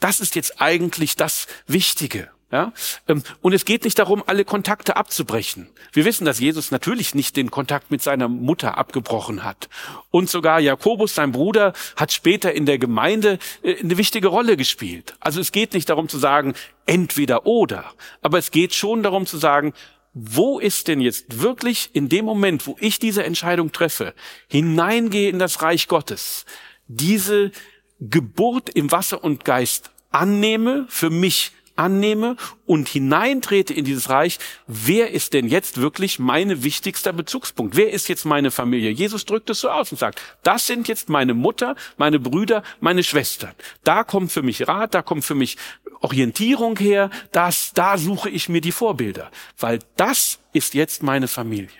das 0.00 0.20
ist 0.20 0.34
jetzt 0.34 0.60
eigentlich 0.60 1.16
das 1.16 1.46
Wichtige. 1.66 2.30
Ja? 2.50 2.72
Ähm, 3.06 3.22
und 3.42 3.52
es 3.52 3.64
geht 3.64 3.84
nicht 3.84 3.98
darum, 3.98 4.22
alle 4.26 4.44
Kontakte 4.44 4.96
abzubrechen. 4.96 5.68
Wir 5.92 6.04
wissen, 6.04 6.24
dass 6.24 6.40
Jesus 6.40 6.70
natürlich 6.70 7.14
nicht 7.14 7.36
den 7.36 7.50
Kontakt 7.50 7.90
mit 7.90 8.02
seiner 8.02 8.28
Mutter 8.28 8.78
abgebrochen 8.78 9.44
hat. 9.44 9.68
Und 10.10 10.30
sogar 10.30 10.60
Jakobus, 10.60 11.14
sein 11.14 11.32
Bruder, 11.32 11.74
hat 11.96 12.12
später 12.12 12.52
in 12.52 12.66
der 12.66 12.78
Gemeinde 12.78 13.38
äh, 13.62 13.78
eine 13.80 13.98
wichtige 13.98 14.28
Rolle 14.28 14.56
gespielt. 14.56 15.14
Also 15.20 15.40
es 15.40 15.52
geht 15.52 15.74
nicht 15.74 15.88
darum 15.90 16.08
zu 16.08 16.18
sagen, 16.18 16.54
entweder 16.86 17.46
oder. 17.46 17.84
Aber 18.22 18.38
es 18.38 18.50
geht 18.50 18.74
schon 18.74 19.02
darum 19.02 19.26
zu 19.26 19.36
sagen, 19.36 19.74
wo 20.20 20.58
ist 20.58 20.88
denn 20.88 21.00
jetzt 21.00 21.40
wirklich 21.40 21.90
in 21.92 22.08
dem 22.08 22.24
Moment, 22.24 22.66
wo 22.66 22.76
ich 22.80 22.98
diese 22.98 23.22
Entscheidung 23.22 23.70
treffe, 23.70 24.14
hineingehe 24.48 25.30
in 25.30 25.38
das 25.38 25.62
Reich 25.62 25.86
Gottes, 25.86 26.44
diese 26.88 27.52
Geburt 28.00 28.68
im 28.70 28.90
Wasser 28.90 29.22
und 29.22 29.44
Geist 29.44 29.90
annehme, 30.10 30.86
für 30.88 31.10
mich 31.10 31.52
annehme 31.76 32.36
und 32.66 32.88
hineintrete 32.88 33.72
in 33.72 33.84
dieses 33.84 34.10
Reich, 34.10 34.38
wer 34.66 35.12
ist 35.12 35.32
denn 35.34 35.46
jetzt 35.46 35.80
wirklich 35.80 36.18
meine 36.18 36.64
wichtigster 36.64 37.12
Bezugspunkt? 37.12 37.76
Wer 37.76 37.92
ist 37.92 38.08
jetzt 38.08 38.24
meine 38.24 38.50
Familie? 38.50 38.90
Jesus 38.90 39.24
drückt 39.24 39.48
es 39.50 39.60
so 39.60 39.70
aus 39.70 39.92
und 39.92 39.98
sagt, 39.98 40.20
das 40.42 40.66
sind 40.66 40.88
jetzt 40.88 41.08
meine 41.08 41.34
Mutter, 41.34 41.76
meine 41.96 42.18
Brüder, 42.18 42.64
meine 42.80 43.04
Schwestern. 43.04 43.52
Da 43.84 44.02
kommt 44.02 44.32
für 44.32 44.42
mich 44.42 44.66
Rat, 44.66 44.94
da 44.94 45.02
kommt 45.02 45.24
für 45.24 45.36
mich 45.36 45.56
Orientierung 46.00 46.78
her, 46.78 47.10
das, 47.32 47.72
da 47.74 47.98
suche 47.98 48.30
ich 48.30 48.48
mir 48.48 48.60
die 48.60 48.72
Vorbilder, 48.72 49.30
weil 49.58 49.80
das 49.96 50.38
ist 50.52 50.74
jetzt 50.74 51.02
meine 51.02 51.28
Familie. 51.28 51.70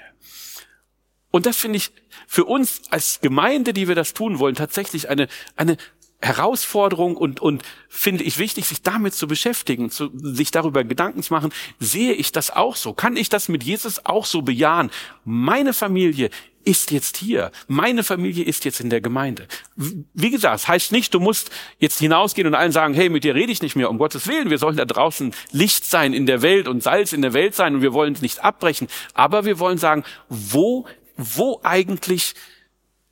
Und 1.31 1.47
das 1.47 1.57
finde 1.57 1.77
ich 1.77 1.91
für 2.27 2.45
uns 2.45 2.83
als 2.91 3.21
Gemeinde, 3.21 3.73
die 3.73 3.89
wir 3.89 3.95
das 3.95 4.15
tun 4.15 4.39
wollen, 4.39 4.55
tatsächlich 4.55 5.09
eine, 5.09 5.29
eine 5.57 5.77
Herausforderung 6.21 7.17
und, 7.17 7.41
und 7.41 7.63
finde 7.89 8.25
ich 8.25 8.39
wichtig, 8.39 8.67
sich 8.67 8.83
damit 8.83 9.15
zu 9.15 9.29
beschäftigen, 9.29 9.91
zu, 9.91 10.11
sich 10.15 10.51
darüber 10.51 10.83
Gedanken 10.83 11.23
zu 11.23 11.33
machen, 11.33 11.53
sehe 11.79 12.13
ich 12.13 12.33
das 12.33 12.51
auch 12.51 12.75
so? 12.75 12.93
Kann 12.93 13.17
ich 13.17 13.29
das 13.29 13.49
mit 13.49 13.63
Jesus 13.63 14.05
auch 14.05 14.25
so 14.25 14.43
bejahen? 14.43 14.91
Meine 15.25 15.73
Familie 15.73 16.31
ist 16.69 16.91
jetzt 16.91 17.17
hier. 17.17 17.51
Meine 17.67 18.05
Familie 18.05 18.45
ist 18.45 18.67
jetzt 18.67 18.79
in 18.81 18.91
der 18.91 19.01
Gemeinde. 19.01 19.49
Wie 19.75 20.31
gesagt, 20.31 20.57
es 20.57 20.69
heißt 20.69 20.93
nicht, 20.93 21.15
du 21.15 21.19
musst 21.19 21.51
jetzt 21.79 21.99
hinausgehen 21.99 22.47
und 22.47 22.55
allen 22.55 22.73
sagen, 22.73 22.93
hey, 22.93 23.09
mit 23.09 23.25
dir 23.25 23.35
rede 23.35 23.51
ich 23.51 23.63
nicht 23.63 23.75
mehr, 23.75 23.89
um 23.89 23.97
Gottes 23.97 24.27
Willen. 24.27 24.51
Wir 24.51 24.59
sollen 24.59 24.77
da 24.77 24.85
draußen 24.85 25.35
Licht 25.51 25.87
sein 25.87 26.13
in 26.13 26.27
der 26.27 26.43
Welt 26.43 26.69
und 26.69 26.83
Salz 26.83 27.15
in 27.15 27.23
der 27.23 27.33
Welt 27.33 27.55
sein 27.55 27.77
und 27.77 27.81
wir 27.81 27.95
wollen 27.95 28.13
es 28.13 28.21
nicht 28.21 28.45
abbrechen. 28.45 28.87
Aber 29.15 29.47
wir 29.47 29.59
wollen 29.59 29.79
sagen, 29.79 30.05
wo, 30.29 30.87
wo 31.17 31.61
eigentlich 31.63 32.35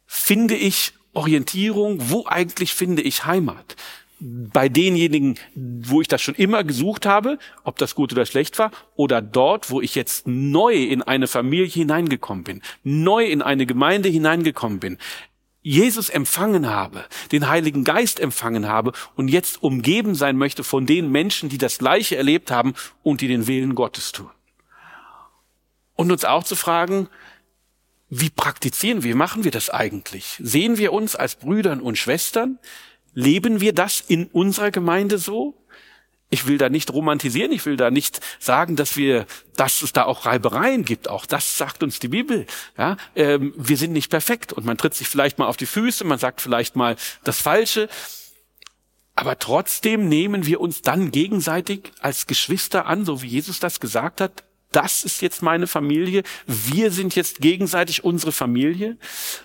finde 0.05 0.55
ich 0.55 0.93
Orientierung, 1.15 2.11
wo 2.11 2.27
eigentlich 2.27 2.75
finde 2.75 3.01
ich 3.01 3.25
Heimat? 3.25 3.75
Bei 4.19 4.69
denjenigen, 4.71 5.39
wo 5.55 6.01
ich 6.01 6.09
das 6.09 6.23
schon 6.23 6.35
immer 6.37 6.65
gesucht 6.65 7.05
habe, 7.05 7.39
ob 7.65 7.77
das 7.77 7.95
gut 7.95 8.13
oder 8.13 8.25
schlecht 8.25 8.59
war, 8.59 8.71
oder 8.95 9.21
dort, 9.21 9.71
wo 9.71 9.83
ich 9.83 9.95
jetzt 9.95 10.27
neu 10.27 10.75
in 10.75 11.03
eine 11.03 11.27
Familie 11.27 11.67
hineingekommen 11.67 12.45
bin, 12.45 12.63
neu 12.83 13.27
in 13.27 13.43
eine 13.43 13.67
Gemeinde 13.67 14.09
hineingekommen 14.09 14.81
bin, 14.81 14.99
Jesus 15.67 16.11
empfangen 16.11 16.69
habe, 16.69 17.05
den 17.33 17.49
Heiligen 17.49 17.83
Geist 17.83 18.21
empfangen 18.21 18.69
habe 18.69 18.93
und 19.17 19.27
jetzt 19.27 19.65
umgeben 19.65 20.15
sein 20.15 20.37
möchte 20.37 20.63
von 20.63 20.87
den 20.87 21.11
Menschen, 21.11 21.49
die 21.49 21.59
das 21.59 21.79
Gleiche 21.79 22.17
erlebt 22.17 22.53
haben 22.53 22.75
und 23.03 23.21
die 23.21 23.27
den 23.27 23.49
Willen 23.49 23.75
Gottes 23.75 24.13
tun. 24.13 24.31
Und 25.97 26.13
uns 26.13 26.25
auch 26.25 26.45
zu 26.45 26.55
fragen, 26.55 27.09
wie 28.09 28.31
praktizieren 28.31 29.03
wir, 29.03 29.11
wie 29.11 29.17
machen 29.17 29.43
wir 29.43 29.51
das 29.51 29.69
eigentlich? 29.69 30.39
Sehen 30.41 30.79
wir 30.79 30.93
uns 30.93 31.17
als 31.17 31.35
Brüdern 31.35 31.81
und 31.81 31.99
Schwestern? 31.99 32.61
Leben 33.17 33.63
wir 33.63 33.73
das 33.73 34.03
in 34.07 34.27
unserer 34.27 34.71
Gemeinde 34.71 35.17
so? 35.17 35.55
Ich 36.29 36.47
will 36.47 36.59
da 36.59 36.69
nicht 36.69 36.93
romantisieren, 36.93 37.51
ich 37.51 37.65
will 37.65 37.79
da 37.79 37.91
nicht 37.91 38.21
sagen, 38.39 38.77
dass 38.77 38.99
wir, 38.99 39.27
dass 39.57 39.81
es 39.81 39.95
da 39.95 40.05
auch 40.05 40.27
Reibereien 40.27 40.85
gibt. 40.85 41.09
Auch 41.09 41.25
das 41.25 41.57
sagt 41.57 41.83
uns 41.83 41.99
die 41.99 42.09
Bibel. 42.09 42.47
Ja, 42.77 42.99
ähm, 43.15 43.55
wir 43.57 43.79
sind 43.79 43.93
nicht 43.93 44.11
perfekt 44.11 44.53
und 44.53 44.67
man 44.67 44.77
tritt 44.77 44.95
sich 44.95 45.09
vielleicht 45.09 45.39
mal 45.39 45.47
auf 45.47 45.57
die 45.57 45.65
Füße, 45.65 46.05
man 46.05 46.19
sagt 46.19 46.43
vielleicht 46.43 46.77
mal 46.77 46.97
das 47.25 47.41
Falsche. 47.41 47.89
Aber 49.15 49.39
trotzdem 49.39 50.11
nehmen 50.11 50.45
wir 50.45 50.61
uns 50.61 50.83
dann 50.83 51.11
gegenseitig 51.11 51.93
als 52.01 52.27
Geschwister 52.27 52.85
an, 52.85 53.07
so 53.07 53.23
wie 53.23 53.29
Jesus 53.29 53.61
das 53.61 53.81
gesagt 53.81 54.21
hat, 54.21 54.45
das 54.77 55.05
ist 55.05 55.23
jetzt 55.23 55.43
meine 55.43 55.67
Familie, 55.67 56.23
wir 56.47 56.91
sind 56.91 57.17
jetzt 57.17 57.41
gegenseitig 57.41 58.05
unsere 58.05 58.31
Familie. 58.31 58.99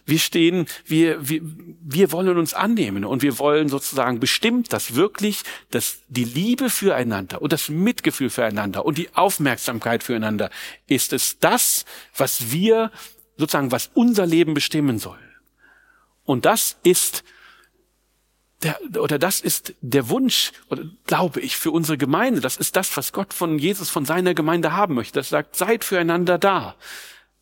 Wir 0.05 0.19
stehen, 0.19 0.65
wir, 0.85 1.29
wir, 1.29 1.39
wir 1.41 2.11
wollen 2.11 2.37
uns 2.37 2.53
annehmen 2.53 3.05
und 3.05 3.21
wir 3.21 3.39
wollen 3.39 3.69
sozusagen 3.69 4.19
bestimmt, 4.19 4.73
dass 4.73 4.95
wirklich 4.95 5.43
dass 5.69 5.99
die 6.09 6.25
Liebe 6.25 6.69
füreinander 6.69 7.41
und 7.41 7.53
das 7.53 7.69
Mitgefühl 7.69 8.29
füreinander 8.29 8.85
und 8.85 8.97
die 8.97 9.07
Aufmerksamkeit 9.15 10.03
füreinander 10.03 10.49
ist 10.87 11.13
es 11.13 11.39
das, 11.39 11.85
was 12.17 12.51
wir 12.51 12.91
sozusagen, 13.37 13.71
was 13.71 13.89
unser 13.93 14.25
Leben 14.25 14.53
bestimmen 14.53 14.99
soll. 14.99 15.17
Und 16.25 16.43
das 16.45 16.75
ist 16.83 17.23
der, 18.63 18.79
oder 18.99 19.19
das 19.19 19.41
ist 19.41 19.73
der 19.81 20.09
Wunsch, 20.09 20.51
oder 20.69 20.83
glaube 21.05 21.39
ich, 21.39 21.57
für 21.57 21.71
unsere 21.71 21.97
Gemeinde. 21.97 22.41
Das 22.41 22.57
ist 22.57 22.75
das, 22.75 22.95
was 22.97 23.13
Gott 23.13 23.33
von 23.33 23.57
Jesus, 23.59 23.89
von 23.89 24.05
seiner 24.05 24.33
Gemeinde 24.33 24.73
haben 24.73 24.95
möchte. 24.95 25.19
Das 25.19 25.29
sagt, 25.29 25.55
seid 25.55 25.83
füreinander 25.83 26.37
da. 26.37 26.75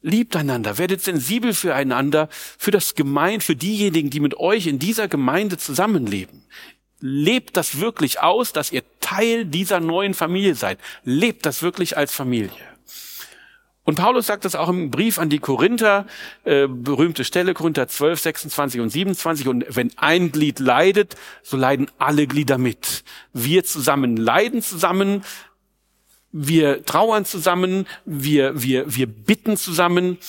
Liebt 0.01 0.35
einander, 0.35 0.77
werdet 0.77 1.01
sensibel 1.01 1.53
füreinander, 1.53 2.29
für 2.31 2.71
das 2.71 2.95
Gemeinde, 2.95 3.43
für 3.43 3.55
diejenigen, 3.55 4.09
die 4.09 4.21
mit 4.21 4.37
euch 4.37 4.67
in 4.67 4.79
dieser 4.79 5.09
Gemeinde 5.09 5.57
zusammenleben. 5.57 6.45
Lebt 7.01 7.57
das 7.57 7.79
wirklich 7.79 8.21
aus, 8.21 8.53
dass 8.53 8.71
ihr 8.71 8.83
Teil 8.99 9.45
dieser 9.45 9.79
neuen 9.79 10.13
Familie 10.13 10.55
seid. 10.55 10.79
Lebt 11.03 11.45
das 11.45 11.61
wirklich 11.61 11.97
als 11.97 12.13
Familie. 12.13 12.68
Und 13.89 13.95
Paulus 13.95 14.27
sagt 14.27 14.45
das 14.45 14.53
auch 14.53 14.69
im 14.69 14.91
Brief 14.91 15.17
an 15.17 15.29
die 15.29 15.39
Korinther, 15.39 16.05
äh, 16.43 16.67
berühmte 16.67 17.23
Stelle, 17.23 17.55
Korinther 17.55 17.87
12, 17.87 18.19
26 18.19 18.81
und 18.81 18.91
27. 18.91 19.47
Und 19.47 19.65
wenn 19.67 19.89
ein 19.97 20.31
Glied 20.31 20.59
leidet, 20.59 21.15
so 21.41 21.57
leiden 21.57 21.89
alle 21.97 22.27
Glieder 22.27 22.59
mit. 22.59 23.03
Wir 23.33 23.63
zusammen 23.63 24.15
leiden 24.15 24.61
zusammen, 24.61 25.23
wir 26.31 26.85
trauern 26.85 27.25
zusammen, 27.25 27.87
wir, 28.05 28.61
wir, 28.61 28.95
wir 28.95 29.07
bitten 29.07 29.57
zusammen, 29.57 30.19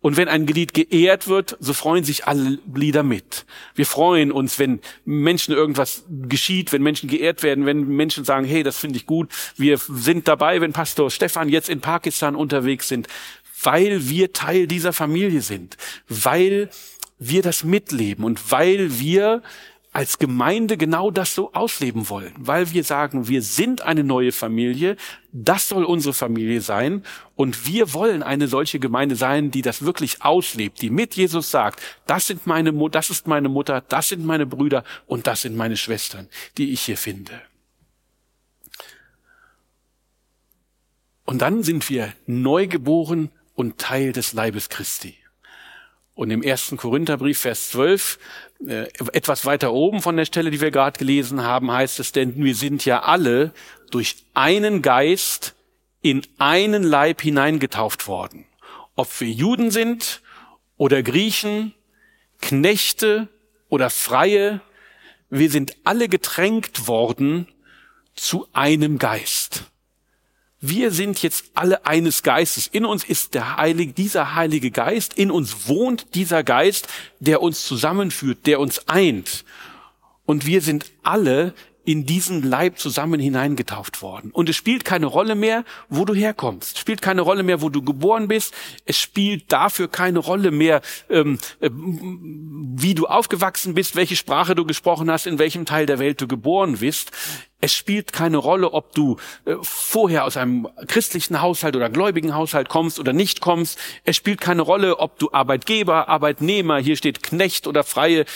und 0.00 0.16
wenn 0.16 0.28
ein 0.28 0.46
Glied 0.46 0.74
geehrt 0.74 1.26
wird, 1.26 1.56
so 1.58 1.72
freuen 1.72 2.04
sich 2.04 2.26
alle 2.26 2.58
Glieder 2.72 3.02
mit. 3.02 3.46
Wir 3.74 3.86
freuen 3.86 4.30
uns, 4.30 4.58
wenn 4.58 4.80
Menschen 5.04 5.54
irgendwas 5.54 6.04
geschieht, 6.08 6.72
wenn 6.72 6.82
Menschen 6.82 7.08
geehrt 7.08 7.42
werden, 7.42 7.66
wenn 7.66 7.86
Menschen 7.88 8.24
sagen, 8.24 8.46
hey, 8.46 8.62
das 8.62 8.78
finde 8.78 8.96
ich 8.96 9.06
gut. 9.06 9.32
Wir 9.56 9.76
sind 9.76 10.28
dabei, 10.28 10.60
wenn 10.60 10.72
Pastor 10.72 11.10
Stefan 11.10 11.48
jetzt 11.48 11.68
in 11.68 11.80
Pakistan 11.80 12.36
unterwegs 12.36 12.86
sind, 12.86 13.08
weil 13.62 14.08
wir 14.08 14.32
Teil 14.32 14.68
dieser 14.68 14.92
Familie 14.92 15.40
sind, 15.40 15.76
weil 16.08 16.70
wir 17.18 17.42
das 17.42 17.64
mitleben 17.64 18.24
und 18.24 18.52
weil 18.52 19.00
wir 19.00 19.42
als 19.98 20.20
Gemeinde 20.20 20.76
genau 20.76 21.10
das 21.10 21.34
so 21.34 21.52
ausleben 21.54 22.08
wollen, 22.08 22.32
weil 22.38 22.72
wir 22.72 22.84
sagen, 22.84 23.26
wir 23.26 23.42
sind 23.42 23.82
eine 23.82 24.04
neue 24.04 24.30
Familie, 24.30 24.96
das 25.32 25.66
soll 25.68 25.82
unsere 25.82 26.14
Familie 26.14 26.60
sein 26.60 27.02
und 27.34 27.66
wir 27.66 27.92
wollen 27.94 28.22
eine 28.22 28.46
solche 28.46 28.78
Gemeinde 28.78 29.16
sein, 29.16 29.50
die 29.50 29.60
das 29.60 29.84
wirklich 29.84 30.22
auslebt, 30.22 30.82
die 30.82 30.90
mit 30.90 31.16
Jesus 31.16 31.50
sagt, 31.50 31.82
das 32.06 32.28
sind 32.28 32.46
meine 32.46 32.72
das 32.90 33.10
ist 33.10 33.26
meine 33.26 33.48
Mutter, 33.48 33.80
das 33.88 34.10
sind 34.10 34.24
meine 34.24 34.46
Brüder 34.46 34.84
und 35.08 35.26
das 35.26 35.42
sind 35.42 35.56
meine 35.56 35.76
Schwestern, 35.76 36.28
die 36.58 36.72
ich 36.72 36.82
hier 36.82 36.96
finde. 36.96 37.32
Und 41.24 41.42
dann 41.42 41.64
sind 41.64 41.90
wir 41.90 42.12
neu 42.24 42.68
geboren 42.68 43.30
und 43.56 43.78
Teil 43.78 44.12
des 44.12 44.32
Leibes 44.32 44.68
Christi. 44.68 45.16
Und 46.18 46.30
im 46.32 46.42
ersten 46.42 46.76
Korintherbrief, 46.76 47.38
Vers 47.38 47.70
12, 47.70 48.18
äh, 48.66 48.88
etwas 49.12 49.44
weiter 49.44 49.72
oben 49.72 50.02
von 50.02 50.16
der 50.16 50.24
Stelle, 50.24 50.50
die 50.50 50.60
wir 50.60 50.70
gerade 50.70 50.98
gelesen 50.98 51.42
haben, 51.42 51.70
heißt 51.70 52.00
es, 52.00 52.12
denn 52.12 52.34
wir 52.36 52.54
sind 52.54 52.84
ja 52.84 53.02
alle 53.02 53.52
durch 53.90 54.16
einen 54.34 54.82
Geist 54.82 55.54
in 56.00 56.22
einen 56.38 56.82
Leib 56.82 57.22
hineingetauft 57.22 58.08
worden. 58.08 58.46
Ob 58.94 59.20
wir 59.20 59.28
Juden 59.28 59.70
sind 59.70 60.22
oder 60.76 61.02
Griechen, 61.02 61.74
Knechte 62.40 63.28
oder 63.68 63.90
Freie, 63.90 64.60
wir 65.30 65.50
sind 65.50 65.76
alle 65.84 66.08
getränkt 66.08 66.88
worden 66.88 67.46
zu 68.14 68.48
einem 68.52 68.98
Geist. 68.98 69.64
Wir 70.60 70.90
sind 70.90 71.22
jetzt 71.22 71.44
alle 71.54 71.86
eines 71.86 72.24
Geistes. 72.24 72.66
In 72.66 72.84
uns 72.84 73.04
ist 73.04 73.34
der 73.34 73.56
Heilige, 73.56 73.92
dieser 73.92 74.34
Heilige 74.34 74.72
Geist. 74.72 75.14
In 75.14 75.30
uns 75.30 75.68
wohnt 75.68 76.14
dieser 76.16 76.42
Geist, 76.42 76.88
der 77.20 77.42
uns 77.42 77.64
zusammenführt, 77.64 78.46
der 78.46 78.58
uns 78.58 78.88
eint. 78.88 79.44
Und 80.26 80.46
wir 80.46 80.60
sind 80.60 80.90
alle 81.04 81.54
in 81.88 82.04
diesen 82.04 82.42
Leib 82.42 82.78
zusammen 82.78 83.18
hineingetauft 83.18 84.02
worden. 84.02 84.30
Und 84.32 84.50
es 84.50 84.56
spielt 84.56 84.84
keine 84.84 85.06
Rolle 85.06 85.34
mehr, 85.34 85.64
wo 85.88 86.04
du 86.04 86.12
herkommst. 86.12 86.74
Es 86.74 86.80
spielt 86.80 87.00
keine 87.00 87.22
Rolle 87.22 87.42
mehr, 87.42 87.62
wo 87.62 87.70
du 87.70 87.80
geboren 87.80 88.28
bist. 88.28 88.52
Es 88.84 88.98
spielt 88.98 89.50
dafür 89.50 89.88
keine 89.88 90.18
Rolle 90.18 90.50
mehr, 90.50 90.82
ähm, 91.08 91.38
äh, 91.60 91.70
wie 91.72 92.94
du 92.94 93.06
aufgewachsen 93.06 93.72
bist, 93.72 93.96
welche 93.96 94.16
Sprache 94.16 94.54
du 94.54 94.66
gesprochen 94.66 95.10
hast, 95.10 95.26
in 95.26 95.38
welchem 95.38 95.64
Teil 95.64 95.86
der 95.86 95.98
Welt 95.98 96.20
du 96.20 96.28
geboren 96.28 96.76
bist. 96.76 97.10
Es 97.62 97.72
spielt 97.72 98.12
keine 98.12 98.36
Rolle, 98.36 98.74
ob 98.74 98.94
du 98.94 99.16
äh, 99.46 99.54
vorher 99.62 100.26
aus 100.26 100.36
einem 100.36 100.68
christlichen 100.88 101.40
Haushalt 101.40 101.74
oder 101.74 101.88
gläubigen 101.88 102.34
Haushalt 102.34 102.68
kommst 102.68 103.00
oder 103.00 103.14
nicht 103.14 103.40
kommst. 103.40 103.78
Es 104.04 104.14
spielt 104.14 104.42
keine 104.42 104.60
Rolle, 104.60 104.98
ob 104.98 105.18
du 105.18 105.30
Arbeitgeber, 105.32 106.10
Arbeitnehmer, 106.10 106.80
hier 106.80 106.96
steht 106.98 107.22
Knecht 107.22 107.66
oder 107.66 107.82
Freie. 107.82 108.26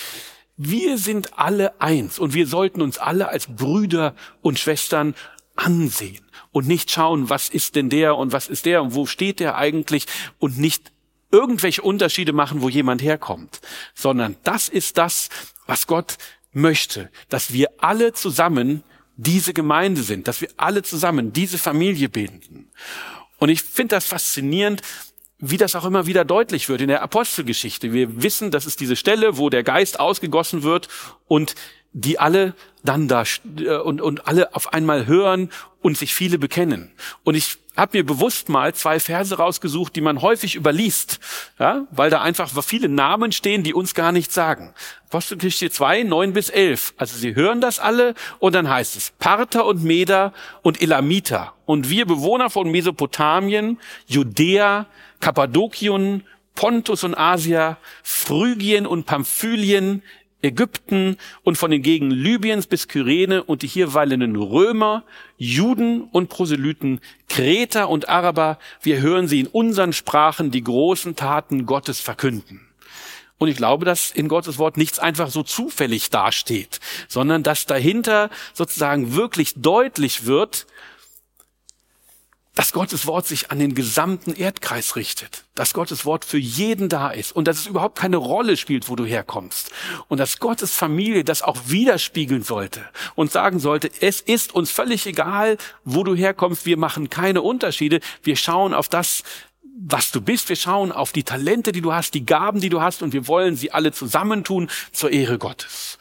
Wir 0.65 0.97
sind 0.97 1.37
alle 1.37 1.81
eins 1.81 2.21
und 2.21 2.35
wir 2.35 2.47
sollten 2.47 2.83
uns 2.83 2.97
alle 2.97 3.29
als 3.29 3.49
Brüder 3.49 4.15
und 4.43 4.61
Schwestern 4.61 5.17
ansehen 5.57 6.25
und 6.53 6.69
nicht 6.69 6.89
schauen, 6.93 7.29
was 7.31 7.49
ist 7.49 7.75
denn 7.75 7.91
der 7.91 8.17
und 8.17 8.33
was 8.33 8.47
ist 8.47 8.65
der 8.65 8.81
und 8.81 8.95
wo 8.95 9.07
steht 9.07 9.41
der 9.41 9.57
eigentlich 9.57 10.07
und 10.39 10.59
nicht 10.59 10.93
irgendwelche 11.33 11.83
Unterschiede 11.83 12.33
machen, 12.33 12.63
wo 12.63 12.69
jemand 12.69 13.03
herkommt, 13.03 13.61
sondern 13.95 14.37
das 14.45 14.69
ist 14.69 14.99
das, 14.99 15.31
was 15.67 15.89
Gott 15.89 16.17
möchte, 16.53 17.11
dass 17.29 17.53
wir 17.53 17.69
alle 17.79 18.13
zusammen 18.13 18.85
diese 19.17 19.55
Gemeinde 19.55 20.05
sind, 20.05 20.29
dass 20.29 20.43
wir 20.43 20.51
alle 20.59 20.85
zusammen 20.85 21.33
diese 21.33 21.59
Familie 21.59 22.09
bilden. 22.09 22.71
Und 23.39 23.49
ich 23.49 23.63
finde 23.63 23.97
das 23.97 24.05
faszinierend, 24.05 24.83
wie 25.45 25.57
das 25.57 25.75
auch 25.75 25.85
immer 25.85 26.07
wieder 26.07 26.25
deutlich 26.25 26.69
wird 26.69 26.81
in 26.81 26.89
der 26.89 27.03
Apostelgeschichte. 27.03 27.93
Wir 27.93 28.23
wissen, 28.23 28.53
das 28.53 28.65
ist 28.65 28.79
diese 28.79 28.95
Stelle, 28.95 29.37
wo 29.39 29.51
der 29.51 29.65
Geist 29.65 29.99
ausgegossen 29.99 30.63
wird 30.63 30.89
und 31.27 31.57
die 31.93 32.21
alle 32.21 32.55
dann 32.85 33.09
da 33.09 33.25
äh, 33.59 33.77
und, 33.77 34.01
und 34.01 34.27
alle 34.27 34.55
auf 34.55 34.73
einmal 34.73 35.07
hören 35.07 35.51
und 35.83 35.99
sich 35.99 36.15
viele 36.15 36.39
bekennen. 36.39 36.93
Und 37.25 37.35
ich 37.35 37.59
habe 37.77 37.99
mir 37.99 38.07
bewusst 38.07 38.49
mal 38.49 38.73
zwei 38.73 39.01
Verse 39.01 39.37
rausgesucht, 39.37 39.97
die 39.97 40.01
man 40.01 40.23
häufig 40.23 40.55
überliest, 40.55 41.19
ja, 41.59 41.87
weil 41.91 42.09
da 42.09 42.23
einfach 42.23 42.51
viele 42.63 42.89
Namen 42.89 43.33
stehen, 43.33 43.65
die 43.65 43.75
uns 43.75 43.95
gar 43.95 44.13
nichts 44.13 44.35
sagen. 44.35 44.75
Apostelgeschichte 45.07 45.71
2, 45.71 46.05
9 46.05 46.33
bis 46.33 46.51
11. 46.51 46.95
Also 46.97 47.19
sie 47.19 47.35
hören 47.35 47.61
das 47.61 47.81
alle 47.81 48.15
und 48.39 48.55
dann 48.55 48.69
heißt 48.69 48.97
es 48.97 49.11
Parther 49.19 49.67
und 49.67 49.83
Meder 49.83 50.33
und 50.63 50.81
Elamiter 50.81 51.55
und 51.67 51.91
wir 51.91 52.07
Bewohner 52.07 52.49
von 52.49 52.71
Mesopotamien, 52.71 53.79
Judäa, 54.07 54.87
Kappadokien, 55.23 56.25
Pontus 56.55 57.05
und 57.05 57.15
Asia, 57.15 57.79
Phrygien 58.03 58.87
und 58.87 59.07
Pamphylien, 59.07 60.03
Ägypten 60.43 61.17
und 61.45 61.57
von 61.57 61.71
den 61.71 61.83
Gegenden 61.83 62.19
Libyens 62.19 62.67
bis 62.67 62.89
Kyrene 62.89 63.45
und 63.45 63.63
die 63.63 63.69
hier 63.69 63.95
weilenden 63.95 64.35
Römer, 64.35 65.05
Juden 65.39 66.03
und 66.03 66.29
Proselyten, 66.29 67.01
Kreter 67.29 67.89
und 67.89 68.09
Araber, 68.09 68.59
wir 68.83 69.01
hören 69.01 69.29
sie 69.29 69.41
in 69.41 69.47
unseren 69.47 69.93
Sprachen 69.93 70.51
die 70.51 70.65
großen 70.65 71.15
Taten 71.15 71.67
Gottes 71.67 72.01
verkünden. 72.01 72.61
Und 73.39 73.49
ich 73.49 73.57
glaube, 73.57 73.85
dass 73.85 74.11
in 74.11 74.27
Gottes 74.27 74.59
Wort 74.59 74.77
nichts 74.77 74.99
einfach 74.99 75.31
so 75.31 75.45
zufällig 75.45 76.11
dasteht, 76.11 76.81
sondern 77.07 77.45
dass 77.45 77.67
dahinter 77.67 78.29
sozusagen 78.55 79.15
wirklich 79.15 79.55
deutlich 79.57 80.27
wird, 80.27 80.67
dass 82.55 82.73
Gottes 82.73 83.07
Wort 83.07 83.27
sich 83.27 83.51
an 83.51 83.59
den 83.59 83.75
gesamten 83.75 84.35
Erdkreis 84.35 84.95
richtet, 84.97 85.45
dass 85.55 85.73
Gottes 85.73 86.05
Wort 86.05 86.25
für 86.25 86.39
jeden 86.39 86.91
da 86.91 87.11
ist 87.11 87.35
und 87.35 87.49
dass 87.49 87.59
es 87.59 87.67
überhaupt 87.67 87.99
keine 87.99 88.19
Rolle 88.19 88.59
spielt, 88.59 88.91
wo 88.91 88.97
du 88.97 89.07
herkommst. 89.07 89.71
Und 90.09 90.19
dass 90.19 90.39
Gottes 90.39 90.75
Familie 90.75 91.25
das 91.25 91.43
auch 91.43 91.57
widerspiegeln 91.67 92.43
sollte 92.43 92.83
und 93.15 93.33
sagen 93.33 93.59
sollte, 93.59 93.91
es 94.01 94.21
ist 94.21 94.55
uns 94.55 94.71
völlig 94.71 95.07
egal, 95.07 95.57
wo 95.85 96.05
du 96.05 96.15
herkommst, 96.15 96.67
wir 96.67 96.77
machen 96.77 97.09
keine 97.09 97.41
Unterschiede, 97.41 98.01
wir 98.23 98.37
schauen 98.37 98.75
auf 98.75 98.89
das, 98.89 99.23
was 99.79 100.13
du 100.13 100.21
bist, 100.21 100.51
wir 100.51 100.57
schauen 100.57 100.93
auf 100.93 101.13
die 101.13 101.25
Talente, 101.25 101.73
die 101.73 101.81
du 101.81 101.95
hast, 101.95 102.13
die 102.13 102.27
Gaben, 102.27 102.61
die 102.61 102.69
du 102.69 102.83
hast 102.83 103.03
und 103.03 103.15
wir 103.15 103.27
wollen 103.29 103.57
sie 103.57 103.73
alle 103.73 103.93
zusammentun 103.93 104.69
zur 104.93 105.11
Ehre 105.11 105.39
Gottes. 105.39 105.99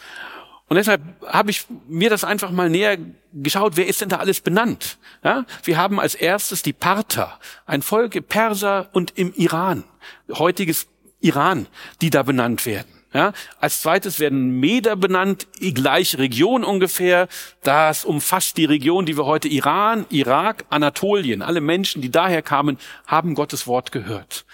Und 0.72 0.78
deshalb 0.78 1.02
habe 1.28 1.52
ich 1.52 1.66
mir 1.90 2.10
das 2.10 2.24
einfach 2.24 2.50
mal 2.50 2.70
näher 2.70 2.98
geschaut, 3.34 3.76
wer 3.76 3.88
ist 3.88 4.00
denn 4.00 4.08
da 4.08 4.20
alles 4.20 4.40
benannt? 4.40 5.00
Ja, 5.22 5.44
wir 5.66 5.76
haben 5.76 6.00
als 6.00 6.16
erstes 6.16 6.64
die 6.64 6.72
Parther, 6.72 7.38
ein 7.66 7.82
Volk 7.82 8.30
Perser 8.30 8.88
und 8.94 9.12
im 9.18 9.34
Iran, 9.34 9.84
heutiges 10.32 10.88
Iran, 11.20 11.68
die 12.02 12.10
da 12.10 12.24
benannt 12.24 12.66
werden. 12.66 12.88
Ja, 13.14 13.34
als 13.60 13.82
zweites 13.82 14.22
werden 14.22 14.62
Meder 14.62 14.96
benannt, 14.96 15.46
die 15.60 15.74
gleiche 15.74 16.20
Region 16.20 16.64
ungefähr. 16.64 17.28
Das 17.64 18.06
umfasst 18.06 18.56
die 18.56 18.64
Region, 18.64 19.06
die 19.06 19.18
wir 19.18 19.26
heute 19.26 19.50
Iran, 19.50 20.06
Irak, 20.10 20.64
Anatolien. 20.70 21.42
Alle 21.42 21.60
Menschen, 21.60 22.02
die 22.02 22.12
daher 22.12 22.42
kamen, 22.42 22.78
haben 23.06 23.36
Gottes 23.36 23.68
Wort 23.68 23.92
gehört. 23.92 24.46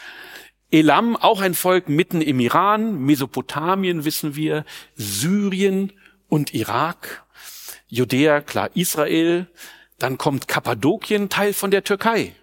Elam, 0.71 1.15
auch 1.15 1.41
ein 1.41 1.53
Volk 1.53 1.87
mitten 1.87 2.21
im 2.21 2.39
Iran, 2.39 2.99
Mesopotamien 3.01 4.03
wissen 4.03 4.35
wir, 4.35 4.65
Syrien, 4.95 5.93
und 6.29 6.53
Irak, 6.53 7.25
Judäa, 7.87 8.41
klar 8.41 8.69
Israel, 8.73 9.47
dann 9.99 10.17
kommt 10.17 10.47
Kappadokien, 10.47 11.29
Teil 11.29 11.53
von 11.53 11.71
der 11.71 11.83
Türkei. 11.83 12.33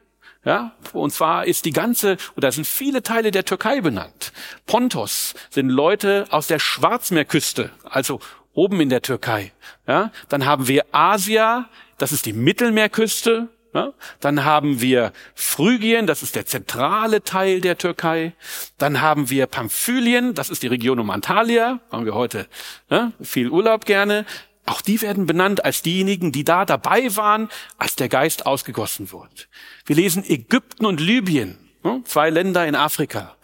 Ja, 0.44 0.72
und 0.92 1.10
zwar 1.10 1.46
ist 1.46 1.64
die 1.64 1.72
ganze, 1.72 2.18
oder 2.36 2.52
sind 2.52 2.66
viele 2.66 3.02
Teile 3.02 3.30
der 3.30 3.46
Türkei 3.46 3.80
benannt. 3.80 4.32
Pontos 4.66 5.34
sind 5.48 5.70
Leute 5.70 6.26
aus 6.28 6.48
der 6.48 6.58
Schwarzmeerküste, 6.58 7.70
also 7.82 8.20
oben 8.52 8.80
in 8.82 8.90
der 8.90 9.00
Türkei. 9.00 9.52
Ja, 9.86 10.12
dann 10.28 10.44
haben 10.44 10.68
wir 10.68 10.84
Asia, 10.92 11.70
das 11.96 12.12
ist 12.12 12.26
die 12.26 12.34
Mittelmeerküste? 12.34 13.48
Dann 14.20 14.44
haben 14.44 14.80
wir 14.80 15.12
Phrygien, 15.34 16.06
das 16.06 16.22
ist 16.22 16.36
der 16.36 16.46
zentrale 16.46 17.24
Teil 17.24 17.60
der 17.60 17.76
Türkei. 17.76 18.32
Dann 18.78 19.00
haben 19.00 19.30
wir 19.30 19.46
Pamphylien, 19.46 20.34
das 20.34 20.48
ist 20.48 20.62
die 20.62 20.68
Region 20.68 21.00
um 21.00 21.10
Antalya, 21.10 21.80
haben 21.90 22.04
wir 22.04 22.14
heute 22.14 22.46
ja? 22.88 23.12
viel 23.20 23.50
Urlaub 23.50 23.84
gerne. 23.84 24.26
Auch 24.66 24.80
die 24.80 25.02
werden 25.02 25.26
benannt 25.26 25.64
als 25.64 25.82
diejenigen, 25.82 26.32
die 26.32 26.44
da 26.44 26.64
dabei 26.64 27.14
waren, 27.16 27.48
als 27.76 27.96
der 27.96 28.08
Geist 28.08 28.46
ausgegossen 28.46 29.12
wurde. 29.12 29.30
Wir 29.84 29.96
lesen 29.96 30.24
Ägypten 30.24 30.86
und 30.86 31.00
Libyen, 31.00 31.58
zwei 32.04 32.30
Länder 32.30 32.66
in 32.66 32.76
Afrika. 32.76 33.36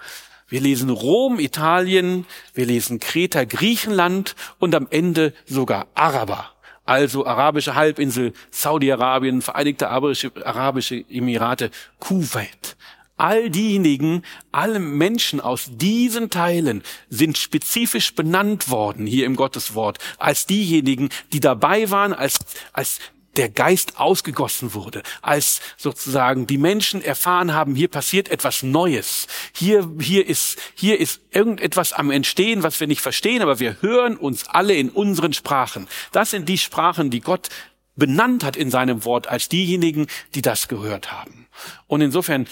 Wir 0.49 0.61
lesen 0.61 0.91
Rom, 0.91 1.39
Italien, 1.39 2.25
wir 2.55 2.67
lesen 2.67 3.01
Kreta, 3.01 3.45
Griechenland 3.45 4.35
und 4.59 4.75
am 4.75 4.87
Ende 4.91 5.35
sogar 5.47 5.89
Araber 5.95 6.51
also 6.85 7.27
arabische 7.27 7.75
Halbinsel, 7.75 8.33
Saudi-Arabien, 8.51 9.43
Vereinigte 9.43 9.89
Arabische 9.89 11.05
Emirate, 11.09 11.71
Kuwait. 11.99 12.77
All 13.17 13.51
diejenigen, 13.51 14.23
alle 14.51 14.79
Menschen 14.79 15.43
aus 15.43 15.69
diesen 15.73 16.31
Teilen 16.31 16.83
sind 17.11 17.37
spezifisch 17.37 18.15
benannt 18.15 18.71
worden 18.71 19.07
hier 19.07 19.27
im 19.27 19.37
Gotteswort 19.37 19.99
als 20.19 20.47
diejenigen, 20.47 21.11
die 21.35 21.41
dabei 21.41 21.91
waren, 21.91 22.15
als, 22.15 22.39
als 22.73 22.99
der 23.37 23.49
Geist 23.49 23.99
ausgegossen 23.99 24.75
wurde, 24.75 25.03
als 25.23 25.61
sozusagen 25.77 26.47
die 26.47 26.59
Menschen 26.59 27.03
erfahren 27.03 27.55
haben, 27.55 27.75
hier 27.75 27.89
passiert 27.89 28.29
etwas 28.29 28.63
Neues. 28.63 29.27
Hier, 29.53 29.89
hier 30.01 30.27
ist, 30.27 30.59
hier 30.75 30.99
ist 31.01 31.21
irgendetwas 31.31 31.93
am 31.93 32.11
Entstehen, 32.11 32.63
was 32.63 32.81
wir 32.81 32.87
nicht 32.87 33.01
verstehen, 33.01 33.43
aber 33.43 33.61
wir 33.61 33.81
hören 33.83 34.17
uns 34.17 34.49
alle 34.49 34.75
in 34.75 34.91
unseren 34.91 35.33
Sprachen. 35.33 35.87
Das 36.13 36.31
sind 36.31 36.49
die 36.49 36.59
Sprachen, 36.59 37.11
die 37.11 37.21
Gott 37.21 37.49
benannt 37.97 38.45
hat 38.45 38.57
in 38.57 38.71
seinem 38.71 39.05
Wort 39.05 39.29
als 39.29 39.49
diejenigen, 39.49 40.07
die 40.35 40.43
das 40.43 40.69
gehört 40.69 41.13
haben. 41.13 41.47
Und 41.87 42.01
insofern 42.01 42.47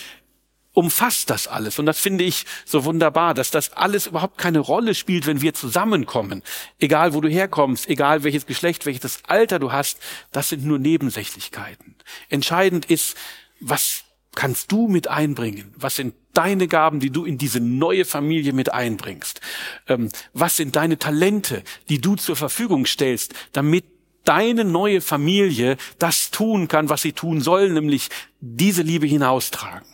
umfasst 0.78 1.28
das 1.28 1.48
alles. 1.48 1.80
Und 1.80 1.86
das 1.86 1.98
finde 1.98 2.22
ich 2.22 2.46
so 2.64 2.84
wunderbar, 2.84 3.34
dass 3.34 3.50
das 3.50 3.72
alles 3.72 4.06
überhaupt 4.06 4.38
keine 4.38 4.60
Rolle 4.60 4.94
spielt, 4.94 5.26
wenn 5.26 5.42
wir 5.42 5.52
zusammenkommen. 5.52 6.44
Egal, 6.78 7.14
wo 7.14 7.20
du 7.20 7.28
herkommst, 7.28 7.88
egal 7.88 8.22
welches 8.22 8.46
Geschlecht, 8.46 8.86
welches 8.86 9.24
Alter 9.26 9.58
du 9.58 9.72
hast, 9.72 9.98
das 10.30 10.50
sind 10.50 10.64
nur 10.64 10.78
Nebensächlichkeiten. 10.78 11.96
Entscheidend 12.28 12.88
ist, 12.88 13.16
was 13.58 14.04
kannst 14.36 14.70
du 14.70 14.86
mit 14.86 15.08
einbringen? 15.08 15.74
Was 15.76 15.96
sind 15.96 16.14
deine 16.32 16.68
Gaben, 16.68 17.00
die 17.00 17.10
du 17.10 17.24
in 17.24 17.38
diese 17.38 17.58
neue 17.58 18.04
Familie 18.04 18.52
mit 18.52 18.72
einbringst? 18.72 19.40
Ähm, 19.88 20.10
was 20.32 20.54
sind 20.54 20.76
deine 20.76 20.96
Talente, 20.96 21.64
die 21.88 22.00
du 22.00 22.14
zur 22.14 22.36
Verfügung 22.36 22.86
stellst, 22.86 23.34
damit 23.50 23.97
deine 24.28 24.64
neue 24.64 25.00
Familie 25.00 25.78
das 25.98 26.30
tun 26.30 26.68
kann, 26.68 26.90
was 26.90 27.00
sie 27.00 27.12
tun 27.12 27.40
soll, 27.40 27.70
nämlich 27.70 28.10
diese 28.40 28.82
Liebe 28.82 29.06
hinaustragen. 29.06 29.88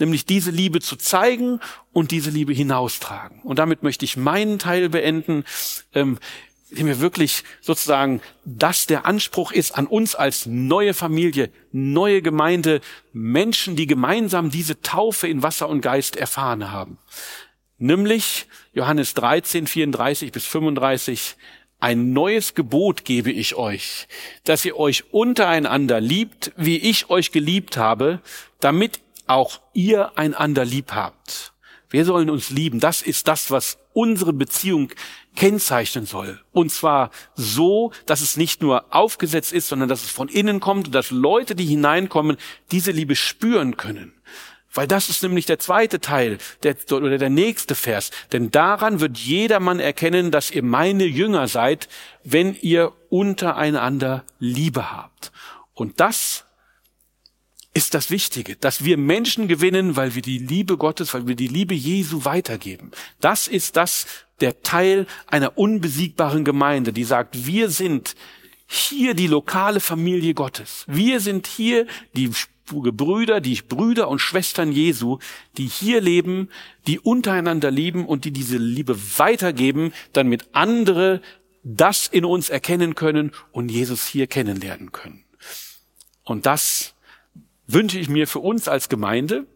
Nämlich 0.00 0.26
diese 0.26 0.50
Liebe 0.50 0.80
zu 0.80 0.96
zeigen 0.96 1.60
und 1.92 2.10
diese 2.10 2.30
Liebe 2.30 2.52
hinaustragen. 2.52 3.40
Und 3.42 3.60
damit 3.60 3.84
möchte 3.84 4.04
ich 4.04 4.16
meinen 4.16 4.58
Teil 4.58 4.88
beenden, 4.88 5.44
ähm, 5.94 6.18
dem 6.70 6.86
mir 6.86 6.98
wirklich 6.98 7.44
sozusagen 7.60 8.20
das 8.44 8.86
der 8.86 9.06
Anspruch 9.06 9.52
ist 9.52 9.76
an 9.76 9.86
uns 9.86 10.16
als 10.16 10.46
neue 10.46 10.92
Familie, 10.92 11.50
neue 11.70 12.22
Gemeinde, 12.22 12.80
Menschen, 13.12 13.76
die 13.76 13.86
gemeinsam 13.86 14.50
diese 14.50 14.80
Taufe 14.82 15.28
in 15.28 15.44
Wasser 15.44 15.68
und 15.68 15.80
Geist 15.80 16.16
erfahren 16.16 16.72
haben. 16.72 16.98
Nämlich 17.78 18.46
Johannes 18.72 19.14
13, 19.14 19.68
34 19.68 20.32
bis 20.32 20.44
35, 20.44 21.36
ein 21.78 22.12
neues 22.12 22.54
Gebot 22.54 23.04
gebe 23.04 23.30
ich 23.30 23.54
euch, 23.54 24.08
dass 24.44 24.64
ihr 24.64 24.76
euch 24.76 25.12
untereinander 25.12 26.00
liebt, 26.00 26.52
wie 26.56 26.78
ich 26.78 27.10
euch 27.10 27.32
geliebt 27.32 27.76
habe, 27.76 28.20
damit 28.60 29.00
auch 29.26 29.60
ihr 29.74 30.16
einander 30.18 30.64
lieb 30.64 30.92
habt. 30.92 31.52
Wir 31.90 32.04
sollen 32.04 32.30
uns 32.30 32.50
lieben. 32.50 32.80
Das 32.80 33.02
ist 33.02 33.28
das, 33.28 33.50
was 33.50 33.78
unsere 33.92 34.32
Beziehung 34.32 34.90
kennzeichnen 35.36 36.06
soll. 36.06 36.40
Und 36.52 36.72
zwar 36.72 37.10
so, 37.34 37.92
dass 38.06 38.20
es 38.20 38.36
nicht 38.36 38.62
nur 38.62 38.94
aufgesetzt 38.94 39.52
ist, 39.52 39.68
sondern 39.68 39.88
dass 39.88 40.02
es 40.02 40.10
von 40.10 40.28
innen 40.28 40.60
kommt 40.60 40.88
und 40.88 40.94
dass 40.94 41.10
Leute, 41.10 41.54
die 41.54 41.66
hineinkommen, 41.66 42.38
diese 42.72 42.90
Liebe 42.90 43.14
spüren 43.14 43.76
können. 43.76 44.14
Weil 44.76 44.86
das 44.86 45.08
ist 45.08 45.22
nämlich 45.22 45.46
der 45.46 45.58
zweite 45.58 46.00
Teil 46.00 46.38
der, 46.62 46.76
oder 46.92 47.18
der 47.18 47.30
nächste 47.30 47.74
Vers. 47.74 48.10
Denn 48.32 48.50
daran 48.50 49.00
wird 49.00 49.18
jedermann 49.18 49.80
erkennen, 49.80 50.30
dass 50.30 50.50
ihr 50.50 50.62
meine 50.62 51.04
Jünger 51.04 51.48
seid, 51.48 51.88
wenn 52.24 52.54
ihr 52.54 52.92
untereinander 53.08 54.24
Liebe 54.38 54.92
habt. 54.92 55.32
Und 55.74 56.00
das 56.00 56.44
ist 57.74 57.92
das 57.92 58.10
Wichtige, 58.10 58.56
dass 58.56 58.84
wir 58.84 58.96
Menschen 58.96 59.48
gewinnen, 59.48 59.96
weil 59.96 60.14
wir 60.14 60.22
die 60.22 60.38
Liebe 60.38 60.78
Gottes, 60.78 61.12
weil 61.12 61.26
wir 61.26 61.36
die 61.36 61.48
Liebe 61.48 61.74
Jesu 61.74 62.24
weitergeben. 62.24 62.90
Das 63.20 63.48
ist 63.48 63.76
das, 63.76 64.06
der 64.40 64.62
Teil 64.62 65.06
einer 65.26 65.58
unbesiegbaren 65.58 66.44
Gemeinde, 66.44 66.92
die 66.92 67.04
sagt, 67.04 67.46
wir 67.46 67.68
sind 67.68 68.14
hier 68.66 69.14
die 69.14 69.26
lokale 69.26 69.80
Familie 69.80 70.34
Gottes. 70.34 70.84
Wir 70.86 71.20
sind 71.20 71.46
hier 71.46 71.86
die 72.14 72.30
Brüder, 72.66 73.40
die 73.40 73.60
Brüder 73.62 74.08
und 74.08 74.18
Schwestern 74.18 74.72
Jesu, 74.72 75.18
die 75.56 75.66
hier 75.66 76.00
leben, 76.00 76.50
die 76.86 76.98
untereinander 76.98 77.70
lieben 77.70 78.06
und 78.06 78.24
die 78.24 78.32
diese 78.32 78.58
Liebe 78.58 78.96
weitergeben, 79.18 79.92
damit 80.12 80.48
andere 80.52 81.20
das 81.62 82.06
in 82.06 82.24
uns 82.24 82.48
erkennen 82.48 82.94
können 82.94 83.32
und 83.52 83.70
Jesus 83.70 84.06
hier 84.06 84.26
kennenlernen 84.26 84.92
können. 84.92 85.24
Und 86.22 86.46
das 86.46 86.94
wünsche 87.66 87.98
ich 87.98 88.08
mir 88.08 88.26
für 88.26 88.40
uns 88.40 88.68
als 88.68 88.88
Gemeinde, 88.88 89.46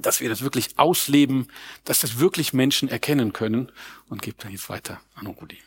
dass 0.00 0.20
wir 0.20 0.28
das 0.28 0.42
wirklich 0.42 0.78
ausleben, 0.78 1.48
dass 1.84 2.00
das 2.00 2.18
wirklich 2.18 2.52
Menschen 2.52 2.88
erkennen 2.88 3.32
können 3.32 3.72
und 4.08 4.22
gebe 4.22 4.36
dann 4.38 4.52
jetzt 4.52 4.68
weiter 4.68 5.00
an 5.14 5.26
Rudi. 5.26 5.58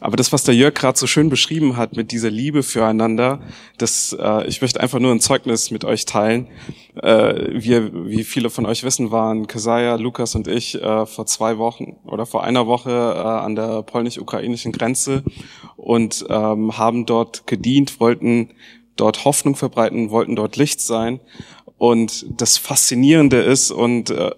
Aber 0.00 0.16
das, 0.16 0.32
was 0.32 0.44
der 0.44 0.54
Jörg 0.54 0.74
gerade 0.74 0.96
so 0.96 1.08
schön 1.08 1.28
beschrieben 1.28 1.76
hat 1.76 1.96
mit 1.96 2.12
dieser 2.12 2.30
Liebe 2.30 2.62
füreinander, 2.62 3.40
das, 3.78 4.16
äh, 4.18 4.46
ich 4.46 4.60
möchte 4.60 4.80
einfach 4.80 5.00
nur 5.00 5.10
ein 5.10 5.20
Zeugnis 5.20 5.72
mit 5.72 5.84
euch 5.84 6.04
teilen. 6.04 6.46
Äh, 7.02 7.60
wir, 7.60 8.06
wie 8.06 8.22
viele 8.22 8.48
von 8.50 8.64
euch 8.64 8.84
wissen, 8.84 9.10
waren 9.10 9.48
Kesaja, 9.48 9.96
Lukas 9.96 10.36
und 10.36 10.46
ich 10.46 10.80
äh, 10.80 11.04
vor 11.04 11.26
zwei 11.26 11.58
Wochen 11.58 11.96
oder 12.04 12.26
vor 12.26 12.44
einer 12.44 12.68
Woche 12.68 12.90
äh, 12.90 13.20
an 13.20 13.56
der 13.56 13.82
polnisch-ukrainischen 13.82 14.70
Grenze 14.70 15.24
und 15.76 16.24
ähm, 16.28 16.78
haben 16.78 17.04
dort 17.04 17.48
gedient, 17.48 17.98
wollten 17.98 18.50
dort 18.94 19.24
Hoffnung 19.24 19.56
verbreiten, 19.56 20.10
wollten 20.10 20.36
dort 20.36 20.56
Licht 20.56 20.80
sein. 20.80 21.18
Und 21.76 22.26
das 22.40 22.56
Faszinierende 22.56 23.38
ist 23.38 23.72
und 23.72 24.10
äh, 24.10 24.30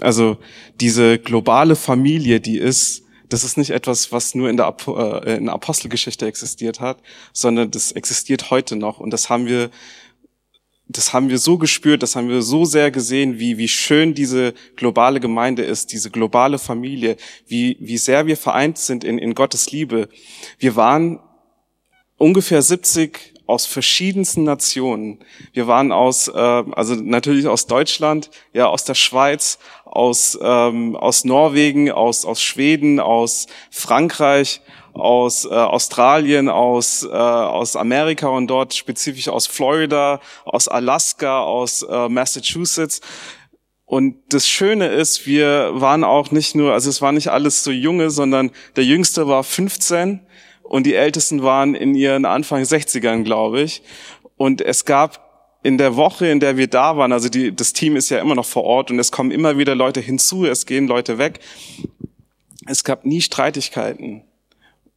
also 0.00 0.38
diese 0.80 1.18
globale 1.18 1.76
Familie, 1.76 2.40
die 2.40 2.58
ist 2.58 3.02
das 3.32 3.44
ist 3.44 3.56
nicht 3.56 3.70
etwas, 3.70 4.12
was 4.12 4.34
nur 4.34 4.50
in 4.50 4.58
der, 4.58 4.76
äh, 4.86 5.36
in 5.36 5.46
der 5.46 5.54
Apostelgeschichte 5.54 6.26
existiert 6.26 6.80
hat, 6.80 6.98
sondern 7.32 7.70
das 7.70 7.92
existiert 7.92 8.50
heute 8.50 8.76
noch. 8.76 9.00
Und 9.00 9.10
das 9.10 9.30
haben 9.30 9.46
wir, 9.46 9.70
das 10.86 11.14
haben 11.14 11.30
wir 11.30 11.38
so 11.38 11.56
gespürt, 11.56 12.02
das 12.02 12.14
haben 12.14 12.28
wir 12.28 12.42
so 12.42 12.66
sehr 12.66 12.90
gesehen, 12.90 13.38
wie, 13.38 13.56
wie 13.56 13.68
schön 13.68 14.12
diese 14.12 14.52
globale 14.76 15.18
Gemeinde 15.18 15.62
ist, 15.62 15.92
diese 15.92 16.10
globale 16.10 16.58
Familie, 16.58 17.16
wie, 17.46 17.78
wie 17.80 17.96
sehr 17.96 18.26
wir 18.26 18.36
vereint 18.36 18.76
sind 18.76 19.02
in, 19.02 19.16
in 19.16 19.34
Gottes 19.34 19.72
Liebe. 19.72 20.10
Wir 20.58 20.76
waren 20.76 21.18
ungefähr 22.18 22.60
70 22.60 23.31
aus 23.52 23.66
verschiedensten 23.66 24.44
Nationen. 24.44 25.18
Wir 25.52 25.66
waren 25.66 25.92
aus, 25.92 26.26
äh, 26.26 26.32
also 26.32 26.94
natürlich 26.94 27.46
aus 27.46 27.66
Deutschland, 27.66 28.30
ja, 28.54 28.66
aus 28.66 28.84
der 28.84 28.94
Schweiz, 28.94 29.58
aus, 29.84 30.38
ähm, 30.42 30.96
aus 30.96 31.24
Norwegen, 31.24 31.92
aus, 31.92 32.24
aus 32.24 32.42
Schweden, 32.42 32.98
aus 32.98 33.46
Frankreich, 33.70 34.62
aus 34.94 35.44
äh, 35.44 35.50
Australien, 35.50 36.48
aus, 36.48 37.02
äh, 37.02 37.08
aus 37.08 37.76
Amerika 37.76 38.28
und 38.28 38.46
dort 38.46 38.72
spezifisch 38.72 39.28
aus 39.28 39.46
Florida, 39.46 40.20
aus 40.46 40.66
Alaska, 40.66 41.42
aus 41.42 41.82
äh, 41.82 42.08
Massachusetts. 42.08 43.02
Und 43.84 44.16
das 44.30 44.48
Schöne 44.48 44.88
ist, 44.88 45.26
wir 45.26 45.72
waren 45.74 46.04
auch 46.04 46.30
nicht 46.30 46.54
nur, 46.54 46.72
also 46.72 46.88
es 46.88 47.02
war 47.02 47.12
nicht 47.12 47.28
alles 47.28 47.62
so 47.62 47.70
junge, 47.70 48.08
sondern 48.08 48.50
der 48.76 48.84
Jüngste 48.84 49.28
war 49.28 49.44
15 49.44 50.20
und 50.72 50.84
die 50.84 50.94
Ältesten 50.94 51.42
waren 51.42 51.74
in 51.74 51.94
ihren 51.94 52.24
Anfang 52.24 52.62
60ern, 52.62 53.24
glaube 53.24 53.60
ich. 53.60 53.82
Und 54.38 54.62
es 54.62 54.86
gab 54.86 55.58
in 55.62 55.76
der 55.76 55.96
Woche, 55.96 56.28
in 56.28 56.40
der 56.40 56.56
wir 56.56 56.66
da 56.66 56.96
waren, 56.96 57.12
also 57.12 57.28
die, 57.28 57.54
das 57.54 57.74
Team 57.74 57.94
ist 57.94 58.08
ja 58.08 58.20
immer 58.20 58.34
noch 58.34 58.46
vor 58.46 58.64
Ort 58.64 58.90
und 58.90 58.98
es 58.98 59.12
kommen 59.12 59.32
immer 59.32 59.58
wieder 59.58 59.74
Leute 59.74 60.00
hinzu, 60.00 60.46
es 60.46 60.64
gehen 60.64 60.86
Leute 60.86 61.18
weg. 61.18 61.40
Es 62.64 62.84
gab 62.84 63.04
nie 63.04 63.20
Streitigkeiten. 63.20 64.22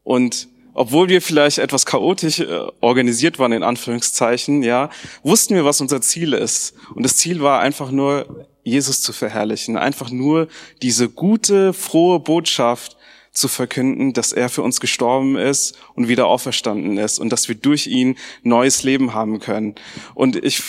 Und 0.03 0.47
obwohl 0.73 1.09
wir 1.09 1.21
vielleicht 1.21 1.57
etwas 1.57 1.85
chaotisch 1.85 2.39
äh, 2.39 2.47
organisiert 2.79 3.38
waren, 3.38 3.51
in 3.51 3.63
Anführungszeichen, 3.63 4.63
ja, 4.63 4.89
wussten 5.23 5.55
wir, 5.55 5.65
was 5.65 5.81
unser 5.81 5.99
Ziel 5.99 6.31
ist. 6.31 6.73
Und 6.93 7.03
das 7.03 7.17
Ziel 7.17 7.41
war 7.41 7.59
einfach 7.59 7.91
nur, 7.91 8.47
Jesus 8.63 9.01
zu 9.01 9.11
verherrlichen. 9.11 9.75
Einfach 9.75 10.09
nur 10.09 10.47
diese 10.81 11.09
gute, 11.09 11.73
frohe 11.73 12.21
Botschaft 12.21 12.95
zu 13.36 13.48
verkünden, 13.48 14.13
dass 14.13 14.32
er 14.32 14.50
für 14.50 14.62
uns 14.62 14.80
gestorben 14.80 15.36
ist 15.36 15.78
und 15.93 16.08
wieder 16.08 16.28
auferstanden 16.28 16.98
ist 16.98 17.19
und 17.19 17.30
dass 17.30 17.48
wir 17.48 17.56
durch 17.56 17.88
ihn 17.88 18.17
neues 18.43 18.84
Leben 18.84 19.13
haben 19.13 19.39
können. 19.39 19.76
Und 20.13 20.36
ich 20.38 20.62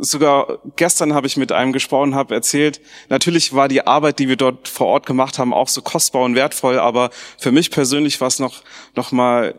sogar 0.00 0.58
gestern 0.76 1.14
habe 1.14 1.26
ich 1.26 1.36
mit 1.36 1.52
einem 1.52 1.72
gesprochen, 1.72 2.14
habe 2.14 2.34
erzählt, 2.34 2.80
natürlich 3.08 3.52
war 3.52 3.68
die 3.68 3.86
Arbeit, 3.86 4.18
die 4.18 4.28
wir 4.28 4.36
dort 4.36 4.66
vor 4.66 4.88
Ort 4.88 5.06
gemacht 5.06 5.38
haben, 5.38 5.52
auch 5.52 5.68
so 5.68 5.82
kostbar 5.82 6.24
und 6.24 6.34
wertvoll, 6.34 6.78
aber 6.78 7.10
für 7.38 7.52
mich 7.52 7.70
persönlich 7.70 8.20
war 8.20 8.28
es 8.28 8.38
noch 8.38 8.62
noch 8.94 9.12
mal 9.12 9.54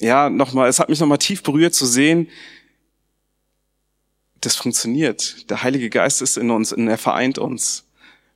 ja, 0.00 0.28
noch 0.30 0.52
mal, 0.52 0.68
es 0.68 0.80
hat 0.80 0.88
mich 0.88 0.98
noch 0.98 1.06
mal 1.06 1.16
tief 1.16 1.42
berührt 1.44 1.74
zu 1.74 1.86
sehen, 1.86 2.28
das 4.40 4.56
funktioniert. 4.56 5.48
Der 5.50 5.62
Heilige 5.62 5.88
Geist 5.88 6.20
ist 6.20 6.36
in 6.36 6.50
uns 6.50 6.72
und 6.72 6.88
er 6.88 6.98
vereint 6.98 7.38
uns. 7.38 7.84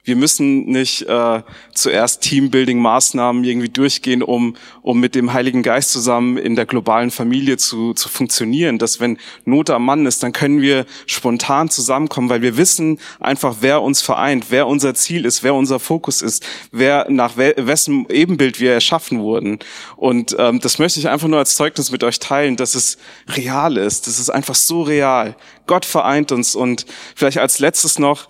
Wir 0.06 0.14
müssen 0.14 0.66
nicht 0.66 1.02
äh, 1.02 1.42
zuerst 1.74 2.22
Teambuilding-Maßnahmen 2.22 3.42
irgendwie 3.42 3.68
durchgehen, 3.68 4.22
um, 4.22 4.56
um 4.80 5.00
mit 5.00 5.16
dem 5.16 5.32
Heiligen 5.32 5.64
Geist 5.64 5.90
zusammen 5.90 6.36
in 6.36 6.54
der 6.54 6.64
globalen 6.64 7.10
Familie 7.10 7.56
zu, 7.56 7.92
zu 7.92 8.08
funktionieren. 8.08 8.78
Dass 8.78 9.00
wenn 9.00 9.18
Not 9.44 9.68
am 9.68 9.84
Mann 9.84 10.06
ist, 10.06 10.22
dann 10.22 10.32
können 10.32 10.60
wir 10.60 10.86
spontan 11.06 11.70
zusammenkommen, 11.70 12.28
weil 12.28 12.40
wir 12.40 12.56
wissen 12.56 13.00
einfach, 13.18 13.56
wer 13.62 13.82
uns 13.82 14.00
vereint, 14.00 14.46
wer 14.50 14.68
unser 14.68 14.94
Ziel 14.94 15.24
ist, 15.24 15.42
wer 15.42 15.54
unser 15.54 15.80
Fokus 15.80 16.22
ist, 16.22 16.46
wer 16.70 17.10
nach 17.10 17.36
we 17.36 17.54
wessen 17.56 18.06
Ebenbild 18.08 18.60
wir 18.60 18.74
erschaffen 18.74 19.18
wurden. 19.18 19.58
Und 19.96 20.36
ähm, 20.38 20.60
das 20.60 20.78
möchte 20.78 21.00
ich 21.00 21.08
einfach 21.08 21.26
nur 21.26 21.40
als 21.40 21.56
Zeugnis 21.56 21.90
mit 21.90 22.04
euch 22.04 22.20
teilen, 22.20 22.54
dass 22.54 22.76
es 22.76 22.96
real 23.28 23.76
ist. 23.76 24.06
Das 24.06 24.20
ist 24.20 24.30
einfach 24.30 24.54
so 24.54 24.82
real. 24.82 25.34
Gott 25.66 25.84
vereint 25.84 26.30
uns 26.30 26.54
und 26.54 26.86
vielleicht 27.16 27.38
als 27.38 27.58
letztes 27.58 27.98
noch, 27.98 28.28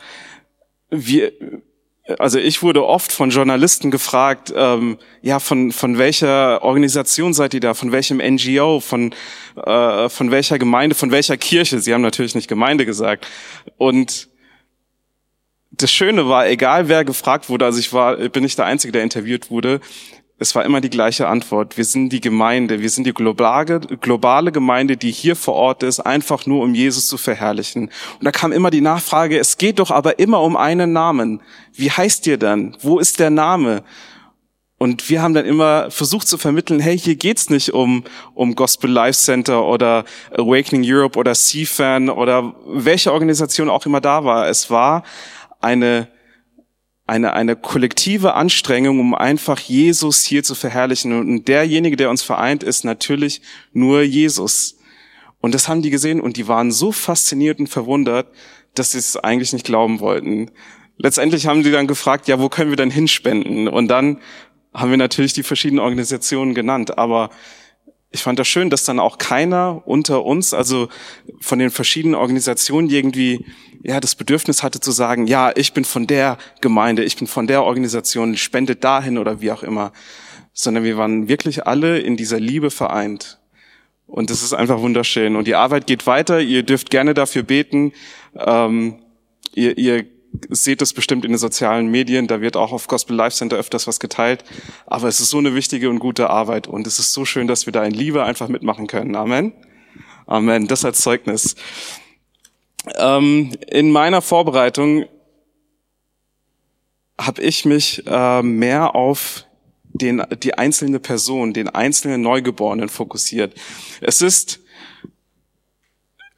wir, 0.90 1.32
also 2.18 2.38
ich 2.38 2.62
wurde 2.62 2.86
oft 2.86 3.10
von 3.10 3.30
Journalisten 3.30 3.90
gefragt, 3.90 4.52
ähm, 4.56 4.98
ja, 5.22 5.40
von, 5.40 5.72
von 5.72 5.98
welcher 5.98 6.62
Organisation 6.62 7.34
seid 7.34 7.54
ihr 7.54 7.60
da, 7.60 7.74
von 7.74 7.90
welchem 7.90 8.18
NGO, 8.18 8.80
von, 8.80 9.12
äh, 9.56 10.08
von 10.08 10.30
welcher 10.30 10.58
Gemeinde, 10.58 10.94
von 10.94 11.10
welcher 11.10 11.36
Kirche. 11.36 11.80
Sie 11.80 11.92
haben 11.92 12.02
natürlich 12.02 12.34
nicht 12.34 12.48
Gemeinde 12.48 12.86
gesagt. 12.86 13.26
Und 13.76 14.28
das 15.72 15.90
Schöne 15.90 16.28
war, 16.28 16.48
egal 16.48 16.88
wer 16.88 17.04
gefragt 17.04 17.48
wurde, 17.48 17.64
also 17.64 17.78
ich 17.78 17.92
war, 17.92 18.16
bin 18.16 18.44
nicht 18.44 18.58
der 18.58 18.66
Einzige, 18.66 18.92
der 18.92 19.02
interviewt 19.02 19.50
wurde, 19.50 19.80
es 20.38 20.54
war 20.54 20.64
immer 20.64 20.82
die 20.82 20.90
gleiche 20.90 21.28
Antwort. 21.28 21.78
Wir 21.78 21.84
sind 21.84 22.10
die 22.10 22.20
Gemeinde, 22.20 22.82
wir 22.82 22.90
sind 22.90 23.06
die 23.06 23.14
globale, 23.14 23.80
globale 23.80 24.52
Gemeinde, 24.52 24.98
die 24.98 25.10
hier 25.10 25.34
vor 25.34 25.54
Ort 25.54 25.82
ist, 25.82 26.00
einfach 26.00 26.44
nur 26.44 26.62
um 26.62 26.74
Jesus 26.74 27.08
zu 27.08 27.16
verherrlichen. 27.16 27.84
Und 27.84 28.24
da 28.24 28.30
kam 28.30 28.52
immer 28.52 28.70
die 28.70 28.82
Nachfrage, 28.82 29.38
es 29.38 29.56
geht 29.56 29.78
doch 29.78 29.90
aber 29.90 30.18
immer 30.18 30.42
um 30.42 30.56
einen 30.56 30.92
Namen. 30.92 31.40
Wie 31.72 31.90
heißt 31.90 32.26
ihr 32.26 32.36
dann? 32.36 32.76
Wo 32.82 32.98
ist 32.98 33.18
der 33.18 33.30
Name? 33.30 33.82
Und 34.78 35.08
wir 35.08 35.22
haben 35.22 35.32
dann 35.32 35.46
immer 35.46 35.90
versucht 35.90 36.28
zu 36.28 36.36
vermitteln, 36.36 36.80
hey, 36.80 36.98
hier 36.98 37.16
geht's 37.16 37.48
nicht 37.48 37.72
um, 37.72 38.04
um 38.34 38.54
Gospel 38.54 38.90
Life 38.90 39.18
Center 39.18 39.64
oder 39.64 40.04
Awakening 40.32 40.82
Europe 40.84 41.18
oder 41.18 41.32
CFAN 41.32 42.10
oder 42.10 42.54
welche 42.66 43.10
Organisation 43.10 43.70
auch 43.70 43.86
immer 43.86 44.02
da 44.02 44.22
war. 44.24 44.48
Es 44.48 44.70
war 44.70 45.02
eine 45.62 46.08
eine, 47.06 47.34
eine 47.34 47.54
kollektive 47.54 48.34
Anstrengung, 48.34 48.98
um 48.98 49.14
einfach 49.14 49.60
Jesus 49.60 50.24
hier 50.24 50.42
zu 50.42 50.54
verherrlichen. 50.54 51.12
Und 51.18 51.46
derjenige, 51.46 51.96
der 51.96 52.10
uns 52.10 52.22
vereint, 52.22 52.62
ist 52.62 52.84
natürlich 52.84 53.42
nur 53.72 54.02
Jesus. 54.02 54.78
Und 55.40 55.54
das 55.54 55.68
haben 55.68 55.82
die 55.82 55.90
gesehen 55.90 56.20
und 56.20 56.36
die 56.36 56.48
waren 56.48 56.72
so 56.72 56.90
fasziniert 56.90 57.60
und 57.60 57.68
verwundert, 57.68 58.28
dass 58.74 58.92
sie 58.92 58.98
es 58.98 59.16
eigentlich 59.16 59.52
nicht 59.52 59.66
glauben 59.66 60.00
wollten. 60.00 60.50
Letztendlich 60.98 61.46
haben 61.46 61.62
die 61.62 61.70
dann 61.70 61.86
gefragt, 61.86 62.26
ja, 62.26 62.40
wo 62.40 62.48
können 62.48 62.70
wir 62.70 62.76
denn 62.76 62.90
hinspenden? 62.90 63.68
Und 63.68 63.88
dann 63.88 64.18
haben 64.74 64.90
wir 64.90 64.96
natürlich 64.96 65.32
die 65.32 65.42
verschiedenen 65.42 65.80
Organisationen 65.80 66.54
genannt. 66.54 66.98
Aber 66.98 67.30
ich 68.16 68.22
fand 68.22 68.38
das 68.38 68.48
schön, 68.48 68.70
dass 68.70 68.84
dann 68.84 68.98
auch 68.98 69.18
keiner 69.18 69.82
unter 69.84 70.24
uns, 70.24 70.54
also 70.54 70.88
von 71.40 71.58
den 71.58 71.70
verschiedenen 71.70 72.14
Organisationen 72.14 72.88
irgendwie, 72.88 73.44
ja, 73.82 74.00
das 74.00 74.14
Bedürfnis 74.14 74.62
hatte 74.62 74.80
zu 74.80 74.90
sagen, 74.90 75.26
ja, 75.26 75.52
ich 75.54 75.74
bin 75.74 75.84
von 75.84 76.06
der 76.06 76.38
Gemeinde, 76.62 77.04
ich 77.04 77.16
bin 77.18 77.26
von 77.26 77.46
der 77.46 77.62
Organisation, 77.62 78.34
spendet 78.38 78.82
dahin 78.84 79.18
oder 79.18 79.42
wie 79.42 79.52
auch 79.52 79.62
immer, 79.62 79.92
sondern 80.54 80.82
wir 80.82 80.96
waren 80.96 81.28
wirklich 81.28 81.66
alle 81.66 81.98
in 81.98 82.16
dieser 82.16 82.40
Liebe 82.40 82.70
vereint. 82.70 83.38
Und 84.06 84.30
das 84.30 84.42
ist 84.42 84.54
einfach 84.54 84.80
wunderschön. 84.80 85.36
Und 85.36 85.46
die 85.46 85.54
Arbeit 85.54 85.86
geht 85.86 86.06
weiter. 86.06 86.40
Ihr 86.40 86.62
dürft 86.62 86.88
gerne 86.88 87.12
dafür 87.12 87.42
beten. 87.42 87.92
Ähm, 88.34 88.96
ihr, 89.54 89.76
ihr 89.76 90.06
seht 90.48 90.82
es 90.82 90.92
bestimmt 90.92 91.24
in 91.24 91.32
den 91.32 91.38
sozialen 91.38 91.88
Medien, 91.88 92.26
da 92.26 92.40
wird 92.40 92.56
auch 92.56 92.72
auf 92.72 92.88
Gospel 92.88 93.16
Life 93.16 93.36
Center 93.36 93.56
öfters 93.56 93.86
was 93.86 94.00
geteilt. 94.00 94.44
Aber 94.86 95.08
es 95.08 95.20
ist 95.20 95.30
so 95.30 95.38
eine 95.38 95.54
wichtige 95.54 95.90
und 95.90 95.98
gute 95.98 96.30
Arbeit 96.30 96.66
und 96.66 96.86
es 96.86 96.98
ist 96.98 97.12
so 97.12 97.24
schön, 97.24 97.46
dass 97.46 97.66
wir 97.66 97.72
da 97.72 97.84
in 97.84 97.92
Liebe 97.92 98.24
einfach 98.24 98.48
mitmachen 98.48 98.86
können. 98.86 99.16
Amen. 99.16 99.52
Amen. 100.26 100.66
Das 100.66 100.84
als 100.84 101.00
Zeugnis. 101.00 101.54
Ähm, 102.96 103.52
in 103.68 103.90
meiner 103.90 104.22
Vorbereitung 104.22 105.06
habe 107.18 107.42
ich 107.42 107.64
mich 107.64 108.06
äh, 108.06 108.42
mehr 108.42 108.94
auf 108.94 109.46
den, 110.00 110.22
die 110.42 110.54
einzelne 110.54 111.00
Person, 111.00 111.52
den 111.52 111.68
einzelnen 111.68 112.20
Neugeborenen 112.20 112.88
fokussiert. 112.88 113.54
Es 114.00 114.20
ist, 114.20 114.60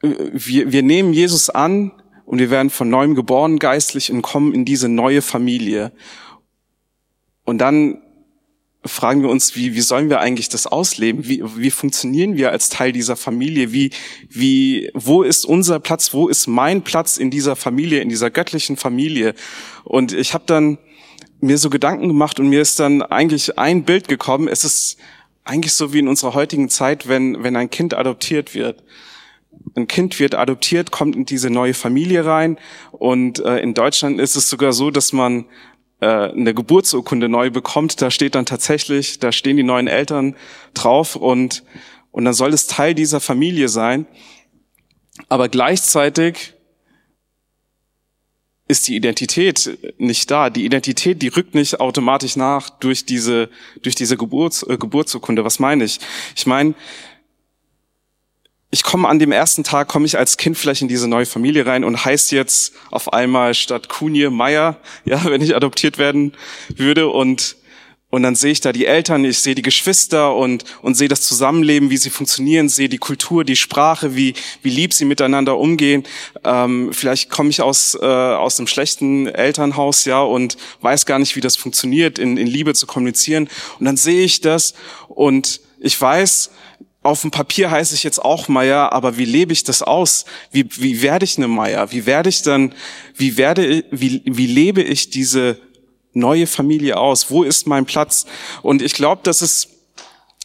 wir, 0.01 0.71
wir 0.71 0.83
nehmen 0.83 1.13
Jesus 1.13 1.49
an 1.49 1.91
und 2.29 2.37
wir 2.37 2.51
werden 2.51 2.69
von 2.69 2.91
neuem 2.91 3.15
geboren 3.15 3.57
geistlich 3.57 4.11
und 4.11 4.21
kommen 4.21 4.53
in 4.53 4.63
diese 4.63 4.87
neue 4.87 5.23
Familie. 5.23 5.91
Und 7.43 7.57
dann 7.57 8.03
fragen 8.85 9.23
wir 9.23 9.29
uns, 9.29 9.55
wie, 9.55 9.73
wie 9.73 9.81
sollen 9.81 10.11
wir 10.11 10.19
eigentlich 10.19 10.47
das 10.47 10.67
ausleben? 10.67 11.27
Wie, 11.27 11.41
wie 11.55 11.71
funktionieren 11.71 12.37
wir 12.37 12.51
als 12.51 12.69
Teil 12.69 12.91
dieser 12.91 13.15
Familie? 13.15 13.73
Wie, 13.73 13.89
wie, 14.29 14.91
wo 14.93 15.23
ist 15.23 15.43
unser 15.43 15.79
Platz? 15.79 16.13
Wo 16.13 16.27
ist 16.27 16.45
mein 16.45 16.83
Platz 16.83 17.17
in 17.17 17.31
dieser 17.31 17.55
Familie, 17.55 18.01
in 18.01 18.09
dieser 18.09 18.29
göttlichen 18.29 18.77
Familie? 18.77 19.33
Und 19.83 20.13
ich 20.13 20.35
habe 20.35 20.43
dann 20.45 20.77
mir 21.41 21.57
so 21.57 21.71
Gedanken 21.71 22.09
gemacht 22.09 22.39
und 22.39 22.47
mir 22.47 22.61
ist 22.61 22.79
dann 22.79 23.01
eigentlich 23.01 23.57
ein 23.57 23.85
Bild 23.85 24.07
gekommen. 24.07 24.47
Es 24.47 24.63
ist 24.63 24.97
eigentlich 25.45 25.73
so 25.73 25.93
wie 25.93 25.99
in 25.99 26.07
unserer 26.07 26.35
heutigen 26.35 26.69
Zeit, 26.69 27.07
wenn, 27.07 27.41
wenn 27.41 27.55
ein 27.55 27.71
Kind 27.71 27.95
adoptiert 27.95 28.53
wird. 28.53 28.83
Ein 29.75 29.87
Kind 29.87 30.19
wird 30.19 30.35
adoptiert, 30.35 30.91
kommt 30.91 31.15
in 31.15 31.25
diese 31.25 31.49
neue 31.49 31.73
Familie 31.73 32.25
rein 32.25 32.57
und 32.91 33.39
äh, 33.39 33.59
in 33.59 33.73
Deutschland 33.73 34.19
ist 34.19 34.35
es 34.35 34.49
sogar 34.49 34.73
so, 34.73 34.91
dass 34.91 35.13
man 35.13 35.45
äh, 35.99 36.05
eine 36.07 36.53
Geburtsurkunde 36.53 37.29
neu 37.29 37.49
bekommt. 37.49 38.01
Da 38.01 38.11
steht 38.11 38.35
dann 38.35 38.45
tatsächlich, 38.45 39.19
da 39.19 39.31
stehen 39.31 39.57
die 39.57 39.63
neuen 39.63 39.87
Eltern 39.87 40.35
drauf 40.73 41.15
und 41.15 41.63
und 42.11 42.25
dann 42.25 42.33
soll 42.33 42.53
es 42.53 42.67
Teil 42.67 42.95
dieser 42.95 43.19
Familie 43.19 43.69
sein. 43.69 44.07
Aber 45.27 45.49
gleichzeitig 45.49 46.53
ist 48.67 48.87
die 48.87 48.95
Identität 48.95 49.77
nicht 49.97 50.29
da. 50.29 50.49
Die 50.49 50.63
Identität, 50.63 51.21
die 51.21 51.27
rückt 51.27 51.55
nicht 51.55 51.79
automatisch 51.79 52.35
nach 52.35 52.69
durch 52.69 53.05
diese, 53.05 53.49
durch 53.81 53.95
diese 53.95 54.15
Geburts, 54.15 54.63
äh, 54.63 54.77
Geburtsurkunde. 54.77 55.43
Was 55.43 55.59
meine 55.59 55.83
ich? 55.83 55.99
Ich 56.35 56.45
meine, 56.45 56.75
ich 58.71 58.83
komme 58.83 59.07
an 59.07 59.19
dem 59.19 59.31
ersten 59.31 59.63
Tag, 59.63 59.87
komme 59.87 60.05
ich 60.05 60.17
als 60.17 60.37
Kind 60.37 60.57
vielleicht 60.57 60.81
in 60.81 60.87
diese 60.87 61.07
neue 61.07 61.25
Familie 61.25 61.65
rein 61.65 61.83
und 61.83 62.05
heißt 62.05 62.31
jetzt 62.31 62.73
auf 62.91 63.13
einmal 63.13 63.53
statt 63.55 63.89
Kunje 63.89 64.29
Meier, 64.29 64.77
ja, 65.05 65.23
wenn 65.25 65.41
ich 65.41 65.55
adoptiert 65.55 65.97
werden 65.97 66.33
würde 66.75 67.07
und 67.09 67.55
und 68.11 68.23
dann 68.23 68.33
sehe 68.33 68.51
ich 68.51 68.59
da 68.59 68.71
die 68.71 68.87
Eltern, 68.87 69.23
ich 69.23 69.37
sehe 69.37 69.53
die 69.53 69.61
Geschwister 69.61 70.35
und, 70.35 70.63
und 70.81 70.95
sehe 70.95 71.07
das 71.07 71.21
Zusammenleben, 71.21 71.91
wie 71.91 71.97
sie 71.97 72.09
funktionieren, 72.09 72.67
sehe 72.67 72.89
die 72.89 72.97
Kultur, 72.97 73.43
die 73.43 73.55
Sprache, 73.55 74.15
wie, 74.15 74.33
wie 74.63 74.71
lieb 74.71 74.93
sie 74.93 75.05
miteinander 75.05 75.57
umgehen. 75.57 76.03
Ähm, 76.43 76.89
vielleicht 76.91 77.29
komme 77.29 77.51
ich 77.51 77.61
aus, 77.61 77.95
äh, 78.01 78.05
aus 78.05 78.57
einem 78.57 78.65
schlechten 78.65 79.27
Elternhaus, 79.27 80.05
ja, 80.05 80.21
und 80.21 80.57
weiß 80.81 81.05
gar 81.05 81.19
nicht, 81.19 81.35
wie 81.35 81.41
das 81.41 81.55
funktioniert, 81.55 82.17
in, 82.17 82.37
in 82.37 82.47
Liebe 82.47 82.73
zu 82.73 82.87
kommunizieren. 82.87 83.47
Und 83.77 83.85
dann 83.85 83.95
sehe 83.95 84.23
ich 84.23 84.41
das 84.41 84.73
und 85.07 85.61
ich 85.79 85.99
weiß, 86.01 86.49
auf 87.01 87.21
dem 87.21 87.31
Papier 87.31 87.71
heiße 87.71 87.95
ich 87.95 88.03
jetzt 88.03 88.19
auch 88.19 88.47
Meier, 88.47 88.91
aber 88.91 89.17
wie 89.17 89.25
lebe 89.25 89.53
ich 89.53 89.63
das 89.63 89.81
aus? 89.81 90.25
Wie, 90.51 90.67
wie 90.77 91.01
werde 91.01 91.23
ich 91.23 91.37
eine 91.37 91.47
Meier? 91.47 91.91
Wie 91.91 92.05
werde 92.05 92.29
ich 92.29 92.41
dann, 92.41 92.73
wie 93.15 93.37
werde, 93.37 93.85
wie, 93.91 94.21
wie 94.25 94.47
lebe 94.47 94.81
ich 94.81 95.09
diese 95.09 95.57
neue 96.13 96.45
Familie 96.45 96.97
aus? 96.97 97.31
Wo 97.31 97.43
ist 97.43 97.67
mein 97.67 97.85
Platz? 97.85 98.25
Und 98.61 98.81
ich 98.81 98.93
glaube, 98.93 99.21
dass 99.23 99.41
es 99.41 99.69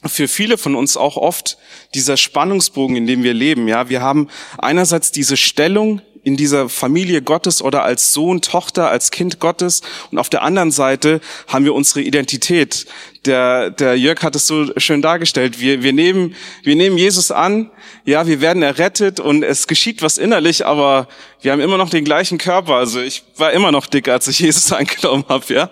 für 0.06 0.28
viele 0.28 0.58
von 0.58 0.74
uns 0.76 0.96
auch 0.96 1.16
oft 1.16 1.58
dieser 1.94 2.16
Spannungsbogen, 2.16 2.96
in 2.96 3.06
dem 3.06 3.22
wir 3.22 3.34
leben. 3.34 3.66
Ja, 3.66 3.88
wir 3.88 4.00
haben 4.00 4.28
einerseits 4.58 5.10
diese 5.10 5.36
Stellung 5.36 6.02
in 6.24 6.36
dieser 6.36 6.68
Familie 6.70 7.22
Gottes 7.22 7.62
oder 7.62 7.84
als 7.84 8.12
Sohn, 8.12 8.40
Tochter, 8.40 8.90
als 8.90 9.10
Kind 9.10 9.40
Gottes. 9.40 9.82
Und 10.10 10.18
auf 10.18 10.30
der 10.30 10.42
anderen 10.42 10.70
Seite 10.70 11.20
haben 11.46 11.66
wir 11.66 11.74
unsere 11.74 12.00
Identität. 12.00 12.86
Der, 13.26 13.70
der 13.70 13.96
Jörg 13.96 14.22
hat 14.22 14.34
es 14.34 14.46
so 14.46 14.66
schön 14.78 15.02
dargestellt. 15.02 15.60
Wir, 15.60 15.82
wir, 15.82 15.92
nehmen, 15.92 16.34
wir 16.62 16.76
nehmen 16.76 16.96
Jesus 16.96 17.30
an, 17.30 17.70
ja, 18.04 18.26
wir 18.26 18.40
werden 18.40 18.62
errettet 18.62 19.20
und 19.20 19.42
es 19.42 19.66
geschieht 19.66 20.02
was 20.02 20.18
innerlich, 20.18 20.66
aber 20.66 21.08
wir 21.42 21.52
haben 21.52 21.60
immer 21.60 21.78
noch 21.78 21.90
den 21.90 22.04
gleichen 22.04 22.38
Körper. 22.38 22.74
Also 22.74 23.00
ich 23.00 23.22
war 23.36 23.52
immer 23.52 23.70
noch 23.70 23.86
dick, 23.86 24.08
als 24.08 24.26
ich 24.26 24.40
Jesus 24.40 24.72
angenommen 24.72 25.24
habe, 25.28 25.52
ja. 25.52 25.70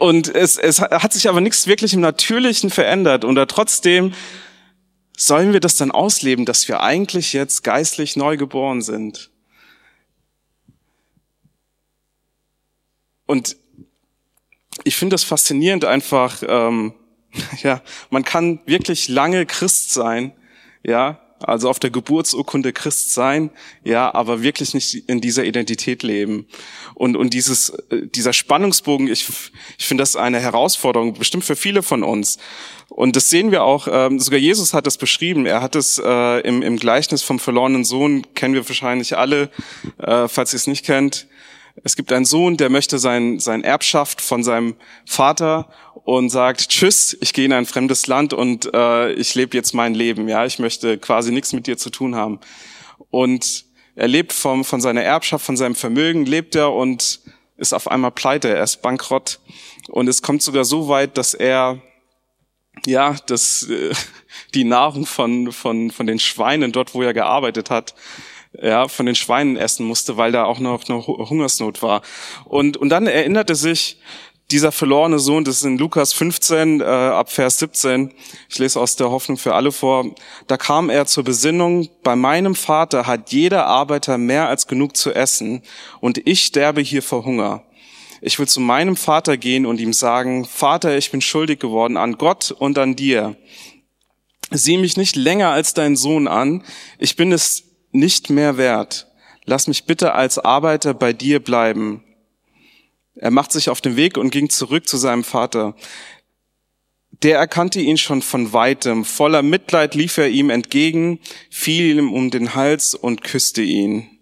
Und 0.00 0.32
es, 0.34 0.58
es 0.58 0.80
hat 0.80 1.12
sich 1.12 1.28
aber 1.28 1.40
nichts 1.40 1.66
wirklich 1.68 1.94
im 1.94 2.00
Natürlichen 2.00 2.70
verändert. 2.70 3.24
Und 3.24 3.36
da 3.36 3.46
trotzdem 3.46 4.12
sollen 5.16 5.52
wir 5.52 5.60
das 5.60 5.76
dann 5.76 5.92
ausleben, 5.92 6.44
dass 6.44 6.66
wir 6.66 6.80
eigentlich 6.80 7.32
jetzt 7.32 7.62
geistlich 7.62 8.16
neu 8.16 8.36
geboren 8.36 8.82
sind. 8.82 9.30
Und 13.26 13.56
ich 14.84 14.96
finde 14.96 15.14
das 15.14 15.24
faszinierend 15.24 15.84
einfach, 15.84 16.42
ähm, 16.46 16.94
ja, 17.62 17.82
man 18.10 18.24
kann 18.24 18.60
wirklich 18.66 19.08
lange 19.08 19.46
Christ 19.46 19.92
sein, 19.92 20.32
ja, 20.82 21.20
also 21.40 21.68
auf 21.68 21.78
der 21.78 21.90
Geburtsurkunde 21.90 22.72
Christ 22.72 23.12
sein, 23.12 23.50
ja, 23.82 24.14
aber 24.14 24.42
wirklich 24.42 24.72
nicht 24.72 25.08
in 25.08 25.20
dieser 25.20 25.44
Identität 25.44 26.02
leben. 26.02 26.46
Und, 26.94 27.16
und 27.16 27.34
dieses, 27.34 27.70
äh, 27.90 28.06
dieser 28.06 28.32
Spannungsbogen, 28.32 29.08
ich, 29.08 29.28
ich 29.78 29.86
finde 29.86 30.02
das 30.02 30.16
eine 30.16 30.40
Herausforderung, 30.40 31.14
bestimmt 31.14 31.44
für 31.44 31.56
viele 31.56 31.82
von 31.82 32.02
uns. 32.02 32.38
Und 32.88 33.16
das 33.16 33.28
sehen 33.28 33.50
wir 33.50 33.64
auch, 33.64 33.88
ähm, 33.90 34.20
sogar 34.20 34.38
Jesus 34.38 34.72
hat 34.72 34.86
das 34.86 34.98
beschrieben. 34.98 35.46
Er 35.46 35.60
hat 35.60 35.76
es 35.76 36.00
äh, 36.02 36.40
im, 36.40 36.62
im 36.62 36.78
Gleichnis 36.78 37.22
vom 37.22 37.38
verlorenen 37.38 37.84
Sohn, 37.84 38.26
kennen 38.34 38.54
wir 38.54 38.66
wahrscheinlich 38.66 39.16
alle, 39.16 39.50
äh, 39.98 40.28
falls 40.28 40.52
ihr 40.52 40.58
es 40.58 40.66
nicht 40.66 40.84
kennt. 40.84 41.26
Es 41.82 41.96
gibt 41.96 42.12
einen 42.12 42.24
Sohn, 42.24 42.56
der 42.56 42.70
möchte 42.70 42.98
sein, 42.98 43.40
sein 43.40 43.64
Erbschaft 43.64 44.20
von 44.20 44.44
seinem 44.44 44.76
Vater 45.06 45.68
und 46.04 46.30
sagt, 46.30 46.68
tschüss, 46.68 47.16
ich 47.20 47.32
gehe 47.32 47.46
in 47.46 47.52
ein 47.52 47.66
fremdes 47.66 48.06
Land 48.06 48.32
und 48.32 48.72
äh, 48.72 49.12
ich 49.12 49.34
lebe 49.34 49.56
jetzt 49.56 49.74
mein 49.74 49.94
Leben. 49.94 50.28
Ja, 50.28 50.44
ich 50.44 50.58
möchte 50.58 50.98
quasi 50.98 51.32
nichts 51.32 51.52
mit 51.52 51.66
dir 51.66 51.76
zu 51.76 51.90
tun 51.90 52.14
haben. 52.14 52.38
Und 53.10 53.64
er 53.96 54.08
lebt 54.08 54.32
vom, 54.32 54.64
von 54.64 54.80
seiner 54.80 55.02
Erbschaft, 55.02 55.44
von 55.44 55.56
seinem 55.56 55.74
Vermögen, 55.74 56.26
lebt 56.26 56.54
er 56.54 56.72
und 56.72 57.20
ist 57.56 57.72
auf 57.72 57.88
einmal 57.88 58.10
pleite, 58.10 58.48
er 58.48 58.62
ist 58.62 58.82
bankrott. 58.82 59.40
Und 59.88 60.08
es 60.08 60.22
kommt 60.22 60.42
sogar 60.42 60.64
so 60.64 60.88
weit, 60.88 61.16
dass 61.16 61.34
er 61.34 61.80
ja, 62.86 63.16
das, 63.26 63.68
äh, 63.68 63.94
die 64.54 64.64
Nahrung 64.64 65.06
von, 65.06 65.52
von, 65.52 65.90
von 65.90 66.06
den 66.06 66.18
Schweinen 66.18 66.72
dort, 66.72 66.94
wo 66.94 67.02
er 67.02 67.14
gearbeitet 67.14 67.70
hat, 67.70 67.94
ja, 68.60 68.88
von 68.88 69.06
den 69.06 69.14
Schweinen 69.14 69.56
essen 69.56 69.86
musste, 69.86 70.16
weil 70.16 70.32
da 70.32 70.44
auch 70.44 70.58
noch 70.58 70.88
eine 70.88 71.06
Hungersnot 71.06 71.82
war. 71.82 72.02
Und, 72.44 72.76
und 72.76 72.88
dann 72.88 73.06
erinnerte 73.06 73.54
sich 73.54 73.98
dieser 74.50 74.72
verlorene 74.72 75.18
Sohn, 75.18 75.44
das 75.44 75.58
ist 75.58 75.64
in 75.64 75.78
Lukas 75.78 76.12
15 76.12 76.80
äh, 76.80 76.84
ab 76.84 77.32
Vers 77.32 77.58
17, 77.60 78.12
ich 78.48 78.58
lese 78.58 78.78
aus 78.78 78.94
der 78.96 79.10
Hoffnung 79.10 79.38
für 79.38 79.54
alle 79.54 79.72
vor, 79.72 80.14
da 80.46 80.56
kam 80.56 80.90
er 80.90 81.06
zur 81.06 81.24
Besinnung, 81.24 81.88
bei 82.02 82.14
meinem 82.14 82.54
Vater 82.54 83.06
hat 83.06 83.32
jeder 83.32 83.66
Arbeiter 83.66 84.18
mehr 84.18 84.48
als 84.48 84.66
genug 84.66 84.96
zu 84.96 85.12
essen 85.12 85.62
und 86.00 86.26
ich 86.26 86.44
sterbe 86.44 86.82
hier 86.82 87.02
vor 87.02 87.24
Hunger. 87.24 87.64
Ich 88.20 88.38
will 88.38 88.48
zu 88.48 88.60
meinem 88.60 88.96
Vater 88.96 89.36
gehen 89.36 89.66
und 89.66 89.80
ihm 89.80 89.92
sagen, 89.92 90.44
Vater, 90.44 90.96
ich 90.96 91.10
bin 91.10 91.20
schuldig 91.20 91.58
geworden 91.58 91.96
an 91.96 92.16
Gott 92.16 92.52
und 92.52 92.78
an 92.78 92.96
dir. 92.96 93.36
Sieh 94.50 94.78
mich 94.78 94.96
nicht 94.96 95.16
länger 95.16 95.50
als 95.50 95.74
dein 95.74 95.96
Sohn 95.96 96.28
an, 96.28 96.62
ich 96.98 97.16
bin 97.16 97.32
es 97.32 97.73
nicht 97.94 98.28
mehr 98.28 98.56
wert. 98.56 99.06
Lass 99.44 99.68
mich 99.68 99.84
bitte 99.84 100.14
als 100.14 100.38
Arbeiter 100.38 100.94
bei 100.94 101.12
dir 101.12 101.40
bleiben. 101.40 102.02
Er 103.14 103.30
macht 103.30 103.52
sich 103.52 103.70
auf 103.70 103.80
den 103.80 103.96
Weg 103.96 104.18
und 104.18 104.30
ging 104.30 104.50
zurück 104.50 104.88
zu 104.88 104.96
seinem 104.96 105.24
Vater. 105.24 105.76
Der 107.22 107.38
erkannte 107.38 107.80
ihn 107.80 107.96
schon 107.96 108.22
von 108.22 108.52
weitem. 108.52 109.04
Voller 109.04 109.42
Mitleid 109.42 109.94
lief 109.94 110.18
er 110.18 110.28
ihm 110.28 110.50
entgegen, 110.50 111.20
fiel 111.50 111.98
ihm 111.98 112.12
um 112.12 112.30
den 112.30 112.54
Hals 112.54 112.94
und 112.94 113.22
küsste 113.22 113.62
ihn. 113.62 114.13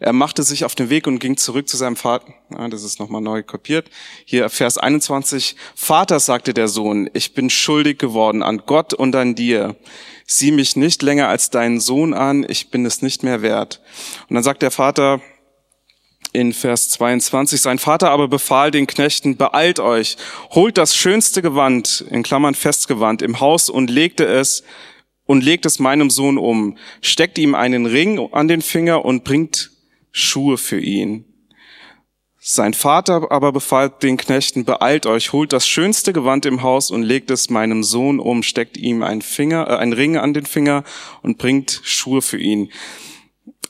Er 0.00 0.12
machte 0.12 0.42
sich 0.42 0.64
auf 0.64 0.74
den 0.74 0.90
Weg 0.90 1.06
und 1.06 1.18
ging 1.18 1.36
zurück 1.36 1.68
zu 1.68 1.76
seinem 1.76 1.96
Vater. 1.96 2.32
Ah, 2.54 2.68
das 2.68 2.84
ist 2.84 3.00
nochmal 3.00 3.20
neu 3.20 3.42
kopiert. 3.42 3.90
Hier 4.24 4.48
Vers 4.48 4.78
21. 4.78 5.56
Vater, 5.74 6.20
sagte 6.20 6.54
der 6.54 6.68
Sohn, 6.68 7.10
ich 7.14 7.34
bin 7.34 7.50
schuldig 7.50 7.98
geworden 7.98 8.42
an 8.42 8.62
Gott 8.66 8.94
und 8.94 9.16
an 9.16 9.34
dir 9.34 9.76
sieh 10.26 10.52
mich 10.52 10.76
nicht 10.76 11.02
länger 11.02 11.28
als 11.28 11.50
deinen 11.50 11.80
Sohn 11.80 12.14
an, 12.14 12.44
ich 12.48 12.70
bin 12.70 12.84
es 12.84 13.02
nicht 13.02 13.22
mehr 13.22 13.42
wert. 13.42 13.80
Und 14.28 14.34
dann 14.34 14.44
sagt 14.44 14.62
der 14.62 14.70
Vater 14.70 15.20
in 16.32 16.52
Vers 16.52 16.90
22, 16.90 17.60
sein 17.60 17.78
Vater 17.78 18.10
aber 18.10 18.28
befahl 18.28 18.70
den 18.70 18.86
Knechten, 18.86 19.36
beeilt 19.36 19.80
euch, 19.80 20.18
holt 20.50 20.76
das 20.76 20.94
schönste 20.94 21.40
Gewand, 21.40 22.04
in 22.10 22.22
Klammern 22.22 22.54
Festgewand, 22.54 23.22
im 23.22 23.40
Haus 23.40 23.70
und 23.70 23.88
legte 23.88 24.26
es 24.26 24.62
und 25.24 25.42
legt 25.42 25.64
es 25.64 25.78
meinem 25.78 26.10
Sohn 26.10 26.36
um, 26.36 26.76
steckt 27.00 27.38
ihm 27.38 27.54
einen 27.54 27.86
Ring 27.86 28.28
an 28.32 28.48
den 28.48 28.60
Finger 28.60 29.04
und 29.06 29.24
bringt 29.24 29.70
Schuhe 30.18 30.58
für 30.58 30.80
ihn. 30.80 31.24
Sein 32.40 32.72
Vater 32.72 33.30
aber 33.30 33.52
befahl 33.52 33.90
den 33.90 34.16
Knechten, 34.16 34.64
beeilt 34.64 35.06
euch, 35.06 35.32
holt 35.32 35.52
das 35.52 35.66
schönste 35.66 36.12
Gewand 36.12 36.46
im 36.46 36.62
Haus 36.62 36.90
und 36.90 37.02
legt 37.02 37.30
es 37.30 37.50
meinem 37.50 37.82
Sohn 37.82 38.20
um, 38.20 38.42
steckt 38.42 38.76
ihm 38.76 39.02
einen 39.02 39.22
Finger, 39.22 39.68
äh, 39.68 39.76
einen 39.76 39.92
Ring 39.92 40.16
an 40.16 40.34
den 40.34 40.46
Finger 40.46 40.84
und 41.22 41.38
bringt 41.38 41.80
Schuhe 41.84 42.22
für 42.22 42.38
ihn. 42.38 42.70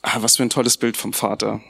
ah, 0.02 0.18
was 0.20 0.36
für 0.36 0.42
ein 0.42 0.50
tolles 0.50 0.76
Bild 0.76 0.96
vom 0.96 1.12
Vater. 1.12 1.60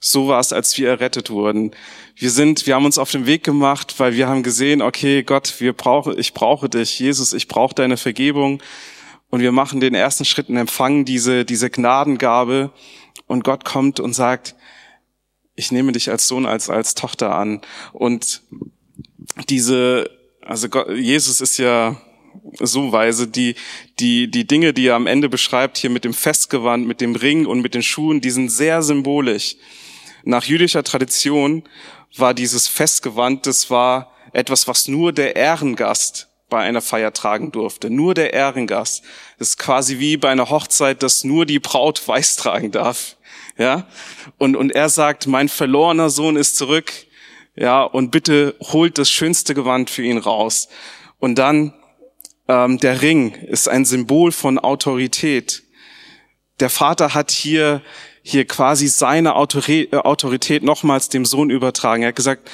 So 0.00 0.28
war 0.28 0.38
es, 0.38 0.52
als 0.52 0.78
wir 0.78 0.88
errettet 0.88 1.28
wurden. 1.28 1.72
Wir 2.14 2.30
sind, 2.30 2.66
wir 2.66 2.76
haben 2.76 2.84
uns 2.84 2.98
auf 2.98 3.10
den 3.10 3.26
Weg 3.26 3.42
gemacht, 3.42 3.94
weil 3.98 4.14
wir 4.14 4.28
haben 4.28 4.42
gesehen, 4.42 4.80
okay, 4.80 5.24
Gott, 5.24 5.56
wir 5.58 5.72
brauchen, 5.72 6.18
ich 6.18 6.34
brauche 6.34 6.68
dich, 6.68 6.98
Jesus, 6.98 7.32
ich 7.32 7.48
brauche 7.48 7.74
deine 7.74 7.96
Vergebung. 7.96 8.62
Und 9.30 9.40
wir 9.40 9.52
machen 9.52 9.80
den 9.80 9.94
ersten 9.94 10.24
Schritt 10.24 10.48
und 10.48 10.56
empfangen 10.56 11.04
diese, 11.04 11.44
diese 11.44 11.68
Gnadengabe. 11.68 12.70
Und 13.28 13.44
Gott 13.44 13.64
kommt 13.64 14.00
und 14.00 14.14
sagt, 14.14 14.56
ich 15.54 15.70
nehme 15.70 15.92
dich 15.92 16.10
als 16.10 16.26
Sohn, 16.26 16.46
als, 16.46 16.68
als 16.70 16.94
Tochter 16.94 17.34
an. 17.34 17.60
Und 17.92 18.42
diese, 19.48 20.10
also 20.42 20.68
Gott, 20.68 20.88
Jesus 20.90 21.40
ist 21.40 21.58
ja 21.58 22.00
so 22.60 22.92
weise, 22.92 23.28
die, 23.28 23.54
die, 23.98 24.30
die 24.30 24.46
Dinge, 24.46 24.72
die 24.72 24.86
er 24.86 24.96
am 24.96 25.06
Ende 25.06 25.28
beschreibt, 25.28 25.78
hier 25.78 25.90
mit 25.90 26.04
dem 26.04 26.14
Festgewand, 26.14 26.86
mit 26.86 27.00
dem 27.00 27.14
Ring 27.14 27.46
und 27.46 27.60
mit 27.60 27.74
den 27.74 27.82
Schuhen, 27.82 28.20
die 28.20 28.30
sind 28.30 28.50
sehr 28.50 28.82
symbolisch. 28.82 29.56
Nach 30.24 30.44
jüdischer 30.44 30.82
Tradition 30.82 31.64
war 32.16 32.34
dieses 32.34 32.66
Festgewand, 32.68 33.46
das 33.46 33.70
war 33.70 34.12
etwas, 34.32 34.68
was 34.68 34.88
nur 34.88 35.12
der 35.12 35.36
Ehrengast 35.36 36.28
bei 36.48 36.60
einer 36.60 36.80
Feier 36.80 37.12
tragen 37.12 37.52
durfte. 37.52 37.90
Nur 37.90 38.14
der 38.14 38.32
Ehrengast. 38.32 39.02
Das 39.38 39.50
ist 39.50 39.58
quasi 39.58 39.98
wie 39.98 40.16
bei 40.16 40.30
einer 40.30 40.50
Hochzeit, 40.50 41.02
dass 41.02 41.24
nur 41.24 41.44
die 41.46 41.58
Braut 41.58 42.06
weiß 42.06 42.36
tragen 42.36 42.70
darf. 42.70 43.16
Ja? 43.58 43.86
Und, 44.38 44.56
und 44.56 44.70
er 44.72 44.88
sagt, 44.88 45.26
mein 45.26 45.48
verlorener 45.48 46.08
Sohn 46.08 46.36
ist 46.36 46.56
zurück. 46.56 46.92
Ja, 47.56 47.82
und 47.82 48.12
bitte 48.12 48.54
holt 48.60 48.98
das 48.98 49.10
schönste 49.10 49.52
Gewand 49.52 49.90
für 49.90 50.02
ihn 50.02 50.18
raus. 50.18 50.68
Und 51.18 51.36
dann, 51.36 51.74
ähm, 52.46 52.78
der 52.78 53.02
Ring 53.02 53.34
ist 53.34 53.68
ein 53.68 53.84
Symbol 53.84 54.30
von 54.30 54.60
Autorität. 54.60 55.64
Der 56.60 56.70
Vater 56.70 57.14
hat 57.14 57.32
hier, 57.32 57.82
hier 58.22 58.46
quasi 58.46 58.86
seine 58.86 59.34
Autorität, 59.34 59.92
äh, 59.92 59.96
Autorität 59.96 60.62
nochmals 60.62 61.08
dem 61.08 61.24
Sohn 61.24 61.50
übertragen. 61.50 62.04
Er 62.04 62.10
hat 62.10 62.16
gesagt, 62.16 62.48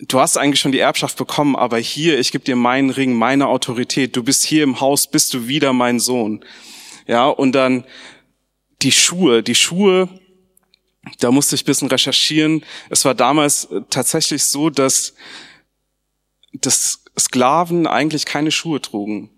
du 0.00 0.20
hast 0.20 0.36
eigentlich 0.36 0.60
schon 0.60 0.72
die 0.72 0.80
Erbschaft 0.80 1.16
bekommen, 1.16 1.56
aber 1.56 1.78
hier, 1.78 2.18
ich 2.18 2.30
gebe 2.30 2.44
dir 2.44 2.56
meinen 2.56 2.90
Ring, 2.90 3.14
meine 3.14 3.46
Autorität. 3.46 4.16
Du 4.16 4.22
bist 4.22 4.44
hier 4.44 4.64
im 4.64 4.80
Haus, 4.80 5.06
bist 5.06 5.32
du 5.32 5.48
wieder 5.48 5.72
mein 5.72 5.98
Sohn. 5.98 6.44
Ja, 7.06 7.26
und 7.26 7.52
dann 7.52 7.84
die 8.82 8.92
Schuhe, 8.92 9.42
die 9.42 9.54
Schuhe, 9.54 10.08
da 11.18 11.30
musste 11.30 11.54
ich 11.54 11.62
ein 11.62 11.66
bisschen 11.66 11.88
recherchieren. 11.88 12.64
Es 12.88 13.04
war 13.04 13.14
damals 13.14 13.68
tatsächlich 13.88 14.44
so, 14.44 14.70
dass, 14.70 15.14
dass 16.52 17.04
Sklaven 17.18 17.86
eigentlich 17.86 18.26
keine 18.26 18.50
Schuhe 18.50 18.80
trugen. 18.80 19.30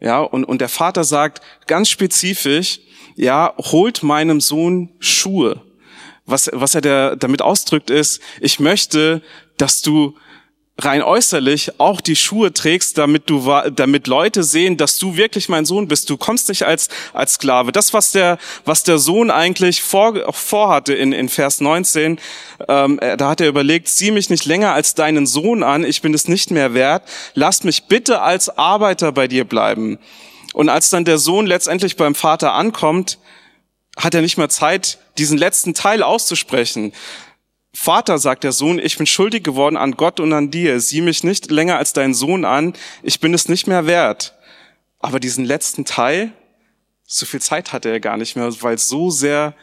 Ja, 0.00 0.20
und, 0.20 0.44
und 0.44 0.60
der 0.60 0.68
Vater 0.68 1.04
sagt 1.04 1.42
ganz 1.66 1.90
spezifisch, 1.90 2.80
ja, 3.16 3.54
holt 3.58 4.02
meinem 4.02 4.40
Sohn 4.40 4.94
Schuhe. 4.98 5.62
Was, 6.24 6.48
was 6.52 6.74
er 6.74 6.80
der, 6.80 7.16
damit 7.16 7.42
ausdrückt 7.42 7.90
ist, 7.90 8.20
ich 8.40 8.60
möchte, 8.60 9.22
dass 9.58 9.82
du 9.82 10.16
rein 10.84 11.02
äußerlich 11.02 11.78
auch 11.78 12.00
die 12.00 12.16
Schuhe 12.16 12.52
trägst, 12.52 12.98
damit 12.98 13.28
du, 13.30 13.50
damit 13.74 14.06
Leute 14.06 14.42
sehen, 14.42 14.76
dass 14.76 14.98
du 14.98 15.16
wirklich 15.16 15.48
mein 15.48 15.64
Sohn 15.64 15.88
bist. 15.88 16.10
Du 16.10 16.16
kommst 16.16 16.48
nicht 16.48 16.64
als, 16.64 16.88
als 17.12 17.34
Sklave. 17.34 17.72
Das, 17.72 17.92
was 17.92 18.12
der, 18.12 18.38
was 18.64 18.82
der 18.82 18.98
Sohn 18.98 19.30
eigentlich 19.30 19.82
vor, 19.82 20.32
vorhatte 20.32 20.94
in, 20.94 21.12
in 21.12 21.28
Vers 21.28 21.60
19, 21.60 22.18
ähm, 22.68 23.00
da 23.16 23.30
hat 23.30 23.40
er 23.40 23.48
überlegt, 23.48 23.88
sieh 23.88 24.10
mich 24.10 24.30
nicht 24.30 24.44
länger 24.44 24.72
als 24.72 24.94
deinen 24.94 25.26
Sohn 25.26 25.62
an, 25.62 25.84
ich 25.84 26.02
bin 26.02 26.14
es 26.14 26.28
nicht 26.28 26.50
mehr 26.50 26.74
wert, 26.74 27.02
lass 27.34 27.64
mich 27.64 27.84
bitte 27.84 28.22
als 28.22 28.56
Arbeiter 28.58 29.12
bei 29.12 29.28
dir 29.28 29.44
bleiben. 29.44 29.98
Und 30.52 30.68
als 30.68 30.90
dann 30.90 31.04
der 31.04 31.18
Sohn 31.18 31.46
letztendlich 31.46 31.96
beim 31.96 32.14
Vater 32.14 32.54
ankommt, 32.54 33.18
hat 33.96 34.14
er 34.14 34.22
nicht 34.22 34.38
mehr 34.38 34.48
Zeit, 34.48 34.98
diesen 35.18 35.38
letzten 35.38 35.74
Teil 35.74 36.02
auszusprechen. 36.02 36.92
Vater, 37.72 38.18
sagt 38.18 38.44
der 38.44 38.52
Sohn, 38.52 38.78
ich 38.78 38.98
bin 38.98 39.06
schuldig 39.06 39.44
geworden 39.44 39.76
an 39.76 39.92
Gott 39.92 40.20
und 40.20 40.32
an 40.32 40.50
dir. 40.50 40.80
Sieh 40.80 41.00
mich 41.00 41.22
nicht 41.22 41.50
länger 41.50 41.78
als 41.78 41.92
dein 41.92 42.14
Sohn 42.14 42.44
an. 42.44 42.74
Ich 43.02 43.20
bin 43.20 43.32
es 43.32 43.48
nicht 43.48 43.66
mehr 43.66 43.86
wert. 43.86 44.34
Aber 44.98 45.20
diesen 45.20 45.44
letzten 45.44 45.84
Teil, 45.84 46.32
so 47.04 47.26
viel 47.26 47.40
Zeit 47.40 47.72
hatte 47.72 47.88
er 47.88 48.00
gar 48.00 48.16
nicht 48.16 48.36
mehr, 48.36 48.50
weil 48.62 48.78
so 48.78 49.10
sehr 49.10 49.54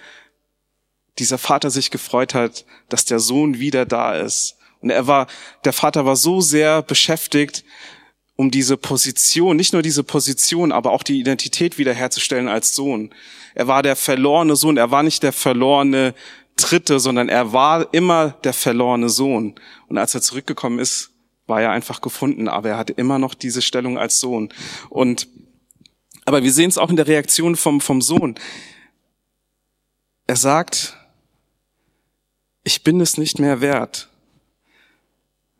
dieser 1.19 1.37
Vater 1.37 1.69
sich 1.69 1.91
gefreut 1.91 2.33
hat, 2.33 2.65
dass 2.89 3.05
der 3.05 3.19
Sohn 3.19 3.59
wieder 3.59 3.85
da 3.85 4.15
ist. 4.15 4.57
Und 4.81 4.89
er 4.89 5.07
war, 5.07 5.27
der 5.65 5.73
Vater 5.73 6.05
war 6.05 6.15
so 6.15 6.41
sehr 6.41 6.81
beschäftigt, 6.81 7.63
um 8.35 8.51
diese 8.51 8.77
Position, 8.77 9.57
nicht 9.57 9.73
nur 9.73 9.81
diese 9.81 10.03
Position, 10.03 10.71
aber 10.71 10.91
auch 10.91 11.03
die 11.03 11.19
Identität 11.19 11.79
wiederherzustellen 11.79 12.47
als 12.47 12.75
Sohn. 12.75 13.13
Er 13.55 13.67
war 13.67 13.81
der 13.81 13.95
verlorene 13.95 14.55
Sohn, 14.55 14.77
er 14.77 14.91
war 14.91 15.01
nicht 15.01 15.23
der 15.23 15.33
verlorene 15.33 16.13
Dritte, 16.57 16.99
sondern 16.99 17.29
er 17.29 17.53
war 17.53 17.93
immer 17.93 18.31
der 18.43 18.53
verlorene 18.53 19.09
Sohn. 19.09 19.55
Und 19.87 19.97
als 19.97 20.13
er 20.13 20.21
zurückgekommen 20.21 20.79
ist, 20.79 21.11
war 21.45 21.61
er 21.61 21.71
einfach 21.71 22.01
gefunden, 22.01 22.47
aber 22.49 22.69
er 22.69 22.77
hatte 22.77 22.93
immer 22.93 23.19
noch 23.19 23.33
diese 23.33 23.61
Stellung 23.61 23.97
als 23.97 24.19
Sohn. 24.19 24.49
Und, 24.89 25.27
aber 26.25 26.43
wir 26.43 26.51
sehen 26.51 26.69
es 26.69 26.77
auch 26.77 26.89
in 26.89 26.97
der 26.97 27.07
Reaktion 27.07 27.55
vom, 27.55 27.79
vom 27.79 28.01
Sohn. 28.01 28.35
Er 30.25 30.35
sagt, 30.35 30.97
ich 32.63 32.83
bin 32.83 32.99
es 32.99 33.17
nicht 33.17 33.39
mehr 33.39 33.61
wert. 33.61 34.09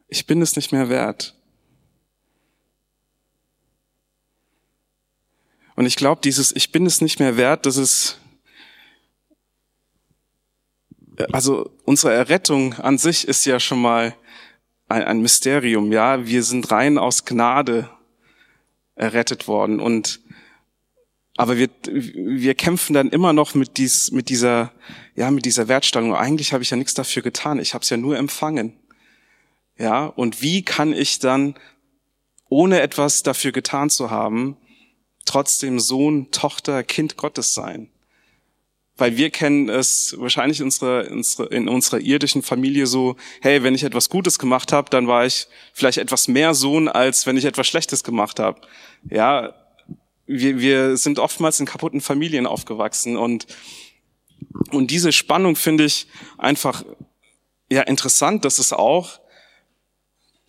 Ich 0.10 0.26
bin 0.26 0.42
es 0.42 0.58
nicht 0.58 0.74
mehr 0.74 0.90
wert. 0.90 1.36
Und 5.76 5.86
ich 5.86 5.96
glaube, 5.96 6.22
dieses 6.22 6.54
Ich 6.54 6.72
bin 6.72 6.86
es 6.86 7.02
nicht 7.02 7.20
mehr 7.20 7.38
wert, 7.38 7.66
das 7.66 7.78
ist 7.78 8.20
also 11.32 11.72
unsere 11.84 12.14
Errettung 12.14 12.74
an 12.74 12.98
sich 12.98 13.28
ist 13.28 13.46
ja 13.46 13.60
schon 13.60 13.82
mal 13.82 14.16
ein, 14.88 15.04
ein 15.04 15.22
Mysterium, 15.22 15.92
ja. 15.92 16.26
Wir 16.26 16.44
sind 16.44 16.72
rein 16.72 16.98
aus 16.98 17.26
Gnade 17.26 17.90
errettet 18.96 19.48
worden 19.48 19.80
und 19.80 20.22
aber 21.40 21.58
wir, 21.58 21.70
wir 21.86 22.56
kämpfen 22.56 22.96
dann 22.96 23.10
immer 23.10 23.32
noch 23.32 23.54
mit, 23.54 23.78
dies, 23.78 24.12
mit 24.12 24.30
dieser, 24.30 24.72
ja, 25.16 25.30
mit 25.30 25.46
dieser 25.46 25.68
Wertstellung. 25.68 26.16
Eigentlich 26.16 26.52
habe 26.52 26.64
ich 26.64 26.72
ja 26.72 26.78
nichts 26.78 26.96
dafür 26.96 27.22
getan. 27.22 27.60
Ich 27.60 27.76
habe 27.76 27.84
es 27.84 27.92
ja 27.92 27.98
nur 27.98 28.18
empfangen. 28.18 28.74
Ja, 29.78 30.08
und 30.08 30.42
wie 30.42 30.64
kann 30.64 30.94
ich 30.94 31.20
dann, 31.20 31.54
ohne 32.50 32.82
etwas 32.82 33.22
dafür 33.22 33.52
getan 33.52 33.92
zu 33.92 34.10
haben, 34.10 34.58
trotzdem 35.26 35.80
Sohn, 35.80 36.32
Tochter, 36.32 36.84
Kind 36.84 37.18
Gottes 37.18 37.54
sein? 37.54 37.92
Weil 38.98 39.16
wir 39.16 39.30
kennen 39.30 39.70
es 39.70 40.16
wahrscheinlich 40.18 40.60
in 40.60 40.66
unserer, 40.66 41.52
in 41.52 41.70
unserer 41.70 42.00
irdischen 42.00 42.42
Familie 42.42 42.88
so, 42.88 43.16
hey, 43.42 43.64
wenn 43.64 43.76
ich 43.76 43.84
etwas 43.84 44.10
Gutes 44.10 44.40
gemacht 44.40 44.72
habe, 44.72 44.90
dann 44.90 45.08
war 45.08 45.26
ich 45.26 45.48
vielleicht 45.74 46.00
etwas 46.00 46.28
mehr 46.28 46.54
Sohn, 46.54 46.88
als 46.88 47.26
wenn 47.26 47.38
ich 47.38 47.46
etwas 47.46 47.68
Schlechtes 47.68 48.04
gemacht 48.04 48.40
habe. 48.40 48.62
Ja, 49.10 49.54
wir, 50.26 50.60
wir 50.60 50.98
sind 50.98 51.20
oftmals 51.20 51.60
in 51.60 51.66
kaputten 51.66 52.02
Familien 52.02 52.48
aufgewachsen 52.48 53.18
und, 53.18 53.46
und 54.72 54.92
diese 54.92 55.12
Spannung 55.12 55.56
finde 55.56 55.86
ich 55.86 56.08
einfach 56.38 56.84
ja 57.70 57.84
interessant, 57.84 58.46
dass 58.46 58.60
es 58.60 58.74
auch, 58.74 59.20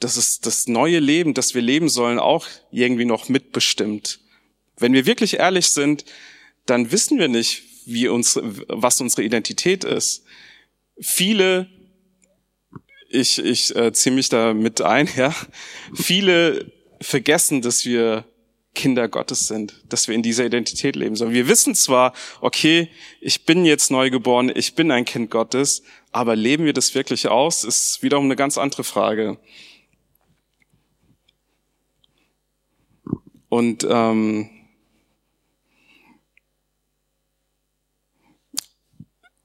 dass 0.01 0.17
es 0.17 0.41
das 0.41 0.69
neue 0.69 1.01
Leben, 1.01 1.35
das 1.35 1.55
wir 1.55 1.63
leben 1.63 1.89
sollen, 1.89 2.19
auch 2.19 2.47
irgendwie 2.71 3.05
noch 3.05 3.29
mitbestimmt. 3.29 4.21
Wenn 4.77 4.93
wir 4.93 5.07
wirklich 5.07 5.39
ehrlich 5.39 5.69
sind, 5.71 6.05
dann 6.67 6.93
wissen 6.93 7.19
wir 7.19 7.29
nicht, 7.29 7.68
wie 7.89 8.09
uns, 8.09 8.39
was 8.43 9.01
unsere 9.01 9.23
Identität 9.23 9.85
ist. 9.85 10.25
Viele, 11.01 11.69
ich, 13.09 13.39
ich 13.39 13.75
äh, 13.75 13.93
ziehe 13.93 14.15
mich 14.15 14.29
da 14.29 14.55
mit 14.55 14.81
ein, 14.81 15.09
ja, 15.17 15.35
viele 15.95 16.73
vergessen, 17.01 17.63
dass 17.63 17.85
wir 17.85 18.25
Kinder 18.75 19.09
Gottes 19.09 19.49
sind, 19.49 19.83
dass 19.89 20.07
wir 20.07 20.15
in 20.15 20.23
dieser 20.23 20.47
Identität 20.47 20.95
leben 20.95 21.17
sollen. 21.17 21.33
Wir 21.33 21.49
wissen 21.49 21.75
zwar, 21.75 22.13
okay, 22.41 22.89
ich 23.21 23.45
bin 23.45 23.65
jetzt 23.65 23.91
neu 23.91 24.11
geboren, 24.11 24.53
ich 24.55 24.75
bin 24.75 24.93
ein 24.93 25.05
Kind 25.05 25.31
Gottes, 25.31 25.83
aber 26.13 26.37
leben 26.37 26.65
wir 26.65 26.73
das 26.73 26.95
wirklich 26.95 27.27
aus, 27.27 27.65
ist 27.65 28.03
wiederum 28.03 28.27
eine 28.27 28.37
ganz 28.37 28.57
andere 28.57 28.85
Frage. 28.85 29.39
Und 33.49 33.87
ähm, 33.89 34.58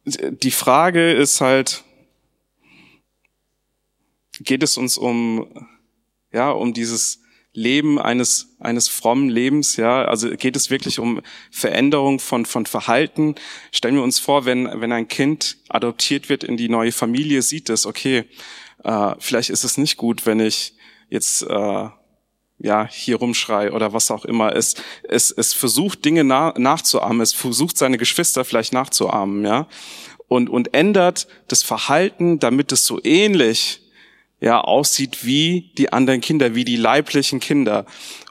die 0.05 0.51
Frage 0.51 1.11
ist 1.11 1.41
halt, 1.41 1.83
geht 4.39 4.63
es 4.63 4.77
uns 4.77 4.97
um, 4.97 5.67
ja, 6.31 6.51
um 6.51 6.73
dieses 6.73 7.21
Leben 7.53 7.99
eines, 7.99 8.55
eines 8.59 8.89
frommen 8.89 9.29
Lebens, 9.29 9.77
ja, 9.77 10.05
also 10.05 10.31
geht 10.31 10.55
es 10.55 10.71
wirklich 10.71 10.99
um 10.99 11.21
Veränderung 11.51 12.19
von, 12.19 12.45
von 12.45 12.65
Verhalten. 12.65 13.35
Stellen 13.71 13.95
wir 13.95 14.03
uns 14.03 14.17
vor, 14.17 14.45
wenn, 14.45 14.81
wenn 14.81 14.91
ein 14.91 15.07
Kind 15.07 15.57
adoptiert 15.69 16.29
wird 16.29 16.43
in 16.43 16.57
die 16.57 16.69
neue 16.69 16.91
Familie, 16.91 17.43
sieht 17.43 17.69
es, 17.69 17.85
okay, 17.85 18.25
äh, 18.83 19.15
vielleicht 19.19 19.51
ist 19.51 19.63
es 19.63 19.77
nicht 19.77 19.97
gut, 19.97 20.25
wenn 20.25 20.39
ich 20.39 20.73
jetzt 21.09 21.43
äh, 21.43 21.89
ja, 22.63 22.87
hier 22.89 23.17
rumschrei 23.17 23.71
oder 23.71 23.93
was 23.93 24.09
auch 24.09 24.25
immer. 24.25 24.55
Es, 24.55 24.75
es, 25.03 25.29
es 25.29 25.53
versucht 25.53 26.03
Dinge 26.05 26.23
na, 26.23 26.53
nachzuahmen, 26.57 27.21
es 27.21 27.33
versucht 27.33 27.77
seine 27.77 27.97
Geschwister 27.97 28.45
vielleicht 28.45 28.73
nachzuahmen, 28.73 29.45
ja. 29.45 29.67
Und, 30.29 30.49
und 30.49 30.73
ändert 30.73 31.27
das 31.47 31.61
Verhalten, 31.61 32.39
damit 32.39 32.71
es 32.71 32.87
so 32.87 32.99
ähnlich 33.03 33.82
ja, 34.43 34.59
aussieht 34.59 35.23
wie 35.23 35.71
die 35.77 35.93
anderen 35.93 36.19
Kinder, 36.19 36.53
wie 36.53 36.65
die 36.65 36.75
leiblichen 36.75 37.39
Kinder. 37.39 37.85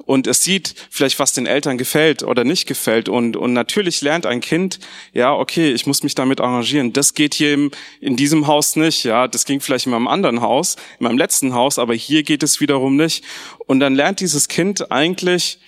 Und 0.05 0.27
es 0.27 0.43
sieht 0.43 0.75
vielleicht, 0.91 1.19
was 1.19 1.33
den 1.33 1.47
Eltern 1.47 1.79
gefällt 1.79 2.23
oder 2.23 2.45
nicht 2.45 2.67
gefällt. 2.67 3.09
Und, 3.09 3.35
und 3.35 3.55
natürlich 3.55 4.03
lernt 4.03 4.27
ein 4.27 4.43
Kind, 4.43 4.79
ja, 5.15 5.33
okay, 5.33 5.73
ich 5.73 5.87
muss 5.87 6.03
mich 6.03 6.15
damit 6.15 6.43
arrangieren. 6.43 6.93
Das 6.93 7.15
geht 7.15 7.33
hier 7.33 7.55
im, 7.55 7.71
in 8.03 8.17
diesem 8.17 8.47
Haus 8.47 8.77
nicht, 8.77 9.05
ja. 9.05 9.27
Das 9.27 9.47
ging 9.47 9.63
vielleicht 9.63 9.87
in 9.87 9.93
meinem 9.93 10.07
anderen 10.07 10.43
Haus, 10.43 10.77
in 10.99 11.05
meinem 11.05 11.17
letzten 11.17 11.55
Haus, 11.55 11.79
aber 11.79 11.95
hier 11.95 12.25
geht 12.25 12.43
es 12.43 12.61
wiederum 12.61 12.97
nicht. 12.97 13.25
Und 13.67 13.81
dann 13.81 13.95
lernt 13.95 14.21
dieses 14.21 14.49
Kind 14.49 14.93
eigentlich 14.93 15.61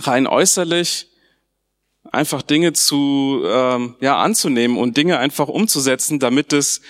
rein 0.00 0.26
äußerlich 0.26 1.06
einfach 2.12 2.42
Dinge 2.42 2.74
zu, 2.74 3.44
ähm, 3.46 3.94
ja, 4.00 4.18
anzunehmen 4.18 4.76
und 4.76 4.98
Dinge 4.98 5.16
einfach 5.16 5.48
umzusetzen, 5.48 6.18
damit 6.18 6.52
es 6.52 6.82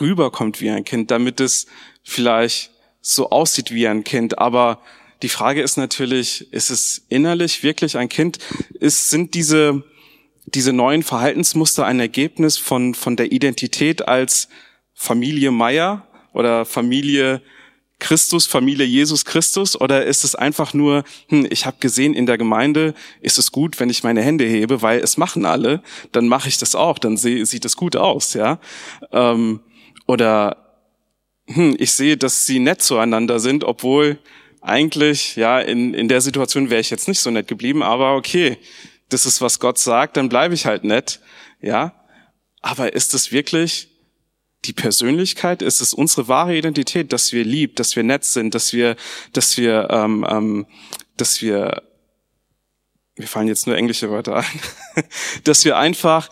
rüberkommt 0.00 0.60
wie 0.60 0.70
ein 0.70 0.84
Kind, 0.84 1.10
damit 1.10 1.40
es 1.40 1.66
vielleicht 2.02 2.70
so 3.00 3.30
aussieht 3.30 3.72
wie 3.72 3.88
ein 3.88 4.04
Kind. 4.04 4.38
Aber 4.38 4.80
die 5.22 5.28
Frage 5.28 5.62
ist 5.62 5.76
natürlich, 5.76 6.52
ist 6.52 6.70
es 6.70 7.04
innerlich 7.08 7.62
wirklich 7.62 7.96
ein 7.96 8.08
Kind? 8.08 8.38
Ist, 8.78 9.10
sind 9.10 9.34
diese, 9.34 9.82
diese 10.46 10.72
neuen 10.72 11.02
Verhaltensmuster 11.02 11.84
ein 11.86 12.00
Ergebnis 12.00 12.58
von, 12.58 12.94
von 12.94 13.16
der 13.16 13.32
Identität 13.32 14.06
als 14.08 14.48
Familie 14.94 15.50
Meier 15.50 16.06
oder 16.32 16.64
Familie 16.64 17.42
Christus, 17.98 18.46
Familie 18.46 18.86
Jesus 18.86 19.26
Christus? 19.26 19.78
Oder 19.78 20.06
ist 20.06 20.24
es 20.24 20.34
einfach 20.34 20.72
nur, 20.72 21.04
hm, 21.28 21.46
ich 21.50 21.66
habe 21.66 21.76
gesehen 21.80 22.14
in 22.14 22.26
der 22.26 22.38
Gemeinde, 22.38 22.94
ist 23.20 23.38
es 23.38 23.52
gut, 23.52 23.78
wenn 23.78 23.90
ich 23.90 24.02
meine 24.02 24.22
Hände 24.22 24.44
hebe, 24.44 24.80
weil 24.80 25.00
es 25.00 25.18
machen 25.18 25.44
alle, 25.44 25.82
dann 26.12 26.28
mache 26.28 26.48
ich 26.48 26.56
das 26.56 26.74
auch, 26.74 26.98
dann 26.98 27.16
sieht 27.16 27.64
es 27.64 27.76
gut 27.76 27.96
aus, 27.96 28.32
ja. 28.34 28.58
Ähm, 29.12 29.60
oder 30.10 30.56
hm, 31.46 31.76
ich 31.78 31.92
sehe, 31.92 32.16
dass 32.16 32.44
sie 32.44 32.58
nett 32.58 32.82
zueinander 32.82 33.38
sind, 33.38 33.62
obwohl 33.62 34.18
eigentlich, 34.60 35.36
ja, 35.36 35.60
in, 35.60 35.94
in 35.94 36.08
der 36.08 36.20
Situation 36.20 36.68
wäre 36.68 36.80
ich 36.80 36.90
jetzt 36.90 37.06
nicht 37.06 37.20
so 37.20 37.30
nett 37.30 37.46
geblieben, 37.46 37.84
aber 37.84 38.16
okay, 38.16 38.58
das 39.08 39.24
ist, 39.24 39.40
was 39.40 39.60
Gott 39.60 39.78
sagt, 39.78 40.16
dann 40.16 40.28
bleibe 40.28 40.52
ich 40.54 40.66
halt 40.66 40.82
nett, 40.82 41.20
ja. 41.60 41.94
Aber 42.60 42.92
ist 42.92 43.14
es 43.14 43.30
wirklich 43.30 43.88
die 44.64 44.72
Persönlichkeit? 44.72 45.62
Ist 45.62 45.80
es 45.80 45.94
unsere 45.94 46.26
wahre 46.26 46.56
Identität, 46.56 47.12
dass 47.12 47.32
wir 47.32 47.44
lieb, 47.44 47.76
dass 47.76 47.94
wir 47.94 48.02
nett 48.02 48.24
sind, 48.24 48.56
dass 48.56 48.72
wir, 48.72 48.96
dass 49.32 49.56
wir, 49.56 49.88
ähm, 49.90 50.26
ähm, 50.28 50.66
dass 51.16 51.40
wir, 51.40 51.84
mir 53.16 53.28
fallen 53.28 53.46
jetzt 53.46 53.68
nur 53.68 53.76
englische 53.76 54.10
Wörter 54.10 54.38
ein, 54.38 55.04
dass 55.44 55.64
wir 55.64 55.78
einfach 55.78 56.28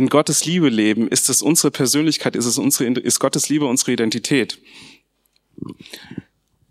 in 0.00 0.08
Gottes 0.08 0.46
Liebe 0.46 0.70
leben, 0.70 1.08
ist 1.08 1.28
es 1.28 1.42
unsere 1.42 1.70
Persönlichkeit, 1.70 2.34
ist 2.34 2.46
es 2.46 2.56
unsere, 2.56 2.90
ist 2.98 3.20
Gottes 3.20 3.50
Liebe 3.50 3.66
unsere 3.66 3.92
Identität. 3.92 4.58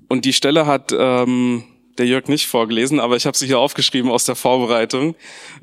Und 0.08 0.26
die 0.26 0.34
Stelle 0.34 0.66
hat 0.66 0.92
ähm, 0.98 1.64
der 2.00 2.08
Jörg 2.08 2.28
nicht 2.28 2.48
vorgelesen, 2.48 3.00
aber 3.00 3.18
ich 3.18 3.28
habe 3.28 3.38
sie 3.38 3.46
hier 3.46 3.60
aufgeschrieben 3.60 4.10
aus 4.10 4.26
der 4.26 4.34
Vorbereitung, 4.34 5.16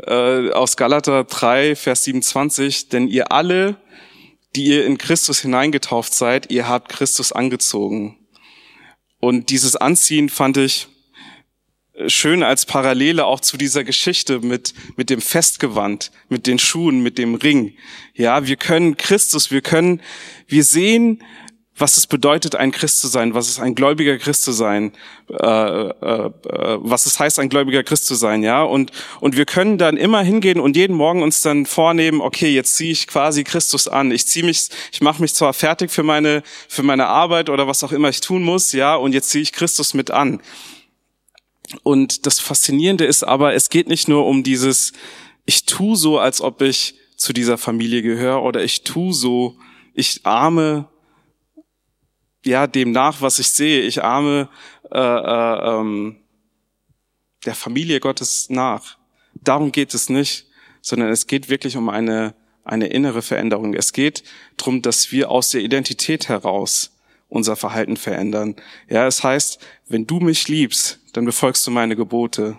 äh, 0.07 0.51
aus 0.53 0.77
Galater 0.77 1.25
3, 1.25 1.75
Vers 1.75 2.05
27, 2.05 2.89
denn 2.89 3.09
ihr 3.09 3.33
alle, 3.33 3.79
die 4.55 4.67
ihr 4.67 4.87
in 4.87 4.97
Christus 4.97 5.41
hineingetauft 5.41 6.15
seid, 6.15 6.53
ihr 6.53 6.69
habt 6.69 6.89
Christus 6.89 7.33
angezogen. 7.33 8.17
Und 9.19 9.51
dieses 9.51 9.75
Anziehen 9.75 10.29
fand 10.29 10.57
ich 10.57 10.87
schön 12.07 12.43
als 12.43 12.67
Parallele 12.67 13.25
auch 13.25 13.41
zu 13.41 13.57
dieser 13.57 13.85
Geschichte 13.85 14.41
mit, 14.41 14.75
mit 14.97 15.11
dem 15.11 15.21
Festgewand, 15.21 16.11
mit 16.29 16.47
den 16.47 16.59
Schuhen, 16.59 17.03
mit 17.03 17.19
dem 17.19 17.35
Ring. 17.35 17.75
Ja, 18.15 18.47
wir 18.47 18.57
können 18.57 18.97
Christus, 18.97 19.51
wir 19.51 19.63
können, 19.63 20.01
wir 20.47 20.65
sehen, 20.65 21.23
was 21.79 21.99
es 21.99 22.07
bedeutet, 22.07 22.55
ein 22.55 22.71
Christ 22.71 23.01
zu 23.01 23.09
sein, 23.09 23.35
was 23.35 23.49
es 23.49 23.61
ein 23.61 23.75
gläubiger 23.75 24.17
Christ 24.17 24.45
zu 24.45 24.53
sein, 24.53 24.93
äh, 25.29 25.47
äh, 25.47 25.91
äh, 25.91 26.31
was 26.81 27.05
es 27.05 27.21
heißt, 27.21 27.39
ein 27.39 27.51
gläubiger 27.51 27.83
Christ 27.83 28.07
zu 28.07 28.15
sein, 28.15 28.43
ja. 28.43 28.63
Und 28.63 28.93
und 29.21 29.37
wir 29.37 29.45
können 29.45 29.77
dann 29.77 29.99
immer 29.99 30.23
hingehen 30.23 30.59
und 30.59 30.75
jeden 30.75 30.97
Morgen 30.97 31.23
uns 31.23 31.43
dann 31.43 31.67
vornehmen, 31.67 32.23
okay, 32.23 32.49
jetzt 32.49 32.77
ziehe 32.77 32.93
ich 32.93 33.07
quasi 33.07 33.45
Christus 33.45 33.89
an. 33.89 34.11
Ich 34.11 34.27
ziehe 34.27 34.45
mich, 34.45 34.71
ich 34.91 35.03
mache 35.03 35.21
mich 35.21 35.35
zwar 35.35 35.53
fertig 35.53 35.91
für 35.91 36.03
meine 36.03 36.43
für 36.67 36.83
meine 36.83 37.09
Arbeit 37.09 37.51
oder 37.51 37.69
was 37.69 37.85
auch 37.85 37.93
immer 37.93 38.09
ich 38.09 38.23
tun 38.23 38.43
muss, 38.43 38.73
ja, 38.73 38.95
und 38.95 39.13
jetzt 39.13 39.29
ziehe 39.29 39.43
ich 39.43 39.53
Christus 39.53 39.93
mit 39.93 40.11
an. 40.11 40.41
Und 41.83 42.27
das 42.27 42.41
Faszinierende 42.41 43.05
ist 43.05 43.25
aber, 43.25 43.55
es 43.55 43.71
geht 43.71 43.89
nicht 43.89 44.09
nur 44.09 44.27
um 44.27 44.43
dieses, 44.43 44.93
ich 45.45 45.67
tu 45.67 45.95
so, 45.95 46.19
als 46.19 46.41
ob 46.41 46.63
ich 46.63 46.95
zu 47.17 47.33
dieser 47.33 47.59
Familie 47.59 48.03
gehöre 48.03 48.43
oder 48.43 48.63
ich 48.63 48.83
tu 48.85 49.13
so, 49.13 49.57
ich 49.95 50.21
arme 50.25 50.89
ja 52.45 52.67
dem 52.67 52.93
nach, 52.93 53.21
was 53.21 53.39
ich 53.39 53.49
sehe, 53.49 53.81
ich 53.83 54.05
arme 54.05 54.49
äh, 54.93 54.99
äh, 54.99 55.81
ähm, 55.81 56.17
der 57.45 57.55
Familie 57.55 58.01
Gottes 58.01 58.51
nach. 58.51 58.99
Darum 59.35 59.73
geht 59.73 59.95
es 59.95 60.09
nicht, 60.09 60.47
sondern 60.83 61.09
es 61.09 61.27
geht 61.27 61.49
wirklich 61.49 61.77
um 61.77 61.89
eine 61.89 62.35
eine 62.67 62.89
innere 62.89 63.23
Veränderung. 63.23 63.75
Es 63.75 63.93
geht 63.93 64.25
darum, 64.57 64.83
dass 64.83 65.13
wir 65.13 65.31
aus 65.31 65.51
der 65.51 65.63
Identität 65.63 66.29
heraus 66.29 66.93
unser 67.29 67.57
Verhalten 67.57 67.97
verändern. 67.97 68.57
Ja, 68.89 69.07
es 69.07 69.23
heißt, 69.23 69.59
wenn 69.89 70.07
du 70.07 70.21
mich 70.21 70.49
liebst, 70.49 71.01
dann 71.17 71.25
befolgst 71.25 71.67
du 71.67 71.71
meine 71.71 71.97
Gebote. 71.97 72.59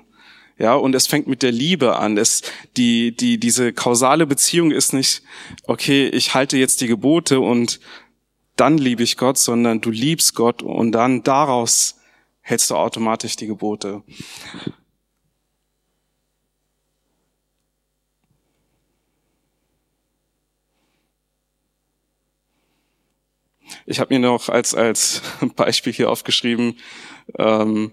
Ja, 0.58 0.74
und 0.74 0.95
es 0.95 1.05
fängt 1.05 1.28
mit 1.28 1.43
der 1.43 1.51
Liebe 1.51 1.97
an. 1.97 2.18
Es, 2.18 2.41
die, 2.76 3.16
die, 3.16 3.39
diese 3.39 3.72
kausale 3.72 4.26
Beziehung 4.26 4.72
ist 4.72 4.93
nicht, 4.93 5.22
okay, 5.68 6.08
ich 6.08 6.34
halte 6.34 6.58
jetzt 6.58 6.82
die 6.82 6.88
Gebote 6.88 7.39
und 7.39 7.80
dann 8.55 8.80
liebe 8.80 9.03
ich 9.03 9.18
Gott, 9.18 9.38
sondern 9.38 9.82
du 9.82 9.91
liebst 9.91 10.34
Gott 10.34 10.64
und 10.64 10.91
dann 10.93 11.22
daraus 11.22 11.99
hältst 12.41 12.72
du 12.72 12.76
automatisch 12.76 13.36
die 13.36 13.45
Gebote. 13.45 14.01
Ich 23.86 23.99
habe 23.99 24.14
mir 24.14 24.20
noch 24.20 24.49
als, 24.49 24.74
als 24.74 25.22
Beispiel 25.55 25.93
hier 25.93 26.10
aufgeschrieben, 26.10 26.80
ähm, 27.38 27.91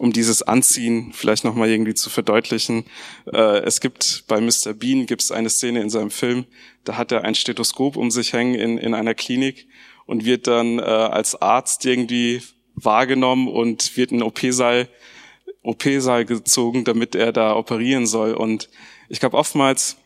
um 0.00 0.14
dieses 0.14 0.40
Anziehen 0.40 1.12
vielleicht 1.12 1.44
nochmal 1.44 1.68
irgendwie 1.68 1.92
zu 1.92 2.08
verdeutlichen. 2.08 2.86
Äh, 3.30 3.58
es 3.64 3.82
gibt 3.82 4.24
bei 4.28 4.40
Mr. 4.40 4.72
Bean 4.72 5.04
gibt 5.04 5.20
es 5.20 5.30
eine 5.30 5.50
Szene 5.50 5.82
in 5.82 5.90
seinem 5.90 6.10
Film, 6.10 6.46
da 6.84 6.96
hat 6.96 7.12
er 7.12 7.24
ein 7.24 7.34
Stethoskop 7.34 7.98
um 7.98 8.10
sich 8.10 8.32
hängen 8.32 8.54
in, 8.54 8.78
in 8.78 8.94
einer 8.94 9.12
Klinik 9.12 9.68
und 10.06 10.24
wird 10.24 10.46
dann 10.46 10.78
äh, 10.78 10.82
als 10.82 11.42
Arzt 11.42 11.84
irgendwie 11.84 12.40
wahrgenommen 12.74 13.46
und 13.46 13.94
wird 13.98 14.10
in 14.10 14.22
OP-Saal 14.22 14.88
OP-Saal 15.62 16.24
gezogen, 16.24 16.84
damit 16.84 17.14
er 17.14 17.32
da 17.32 17.54
operieren 17.54 18.06
soll. 18.06 18.32
Und 18.32 18.70
ich 19.10 19.20
glaube, 19.20 19.36
oftmals 19.36 19.98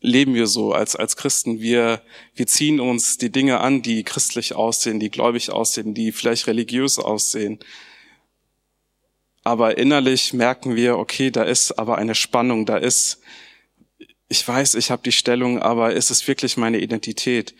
leben 0.00 0.32
wir 0.32 0.46
so 0.46 0.72
als, 0.72 0.96
als 0.96 1.14
Christen. 1.18 1.60
Wir, 1.60 2.00
wir 2.34 2.46
ziehen 2.46 2.80
uns 2.80 3.18
die 3.18 3.30
Dinge 3.30 3.60
an, 3.60 3.82
die 3.82 4.02
christlich 4.02 4.54
aussehen, 4.54 4.98
die 4.98 5.10
gläubig 5.10 5.50
aussehen, 5.50 5.92
die 5.92 6.10
vielleicht 6.10 6.46
religiös 6.46 6.98
aussehen. 6.98 7.58
Aber 9.42 9.78
innerlich 9.78 10.32
merken 10.32 10.76
wir, 10.76 10.98
okay, 10.98 11.30
da 11.30 11.44
ist 11.44 11.72
aber 11.78 11.96
eine 11.96 12.14
Spannung, 12.14 12.66
da 12.66 12.76
ist, 12.76 13.20
ich 14.28 14.46
weiß, 14.46 14.74
ich 14.74 14.90
habe 14.90 15.02
die 15.02 15.12
Stellung, 15.12 15.60
aber 15.60 15.92
ist 15.92 16.10
es 16.10 16.28
wirklich 16.28 16.56
meine 16.56 16.78
Identität? 16.78 17.54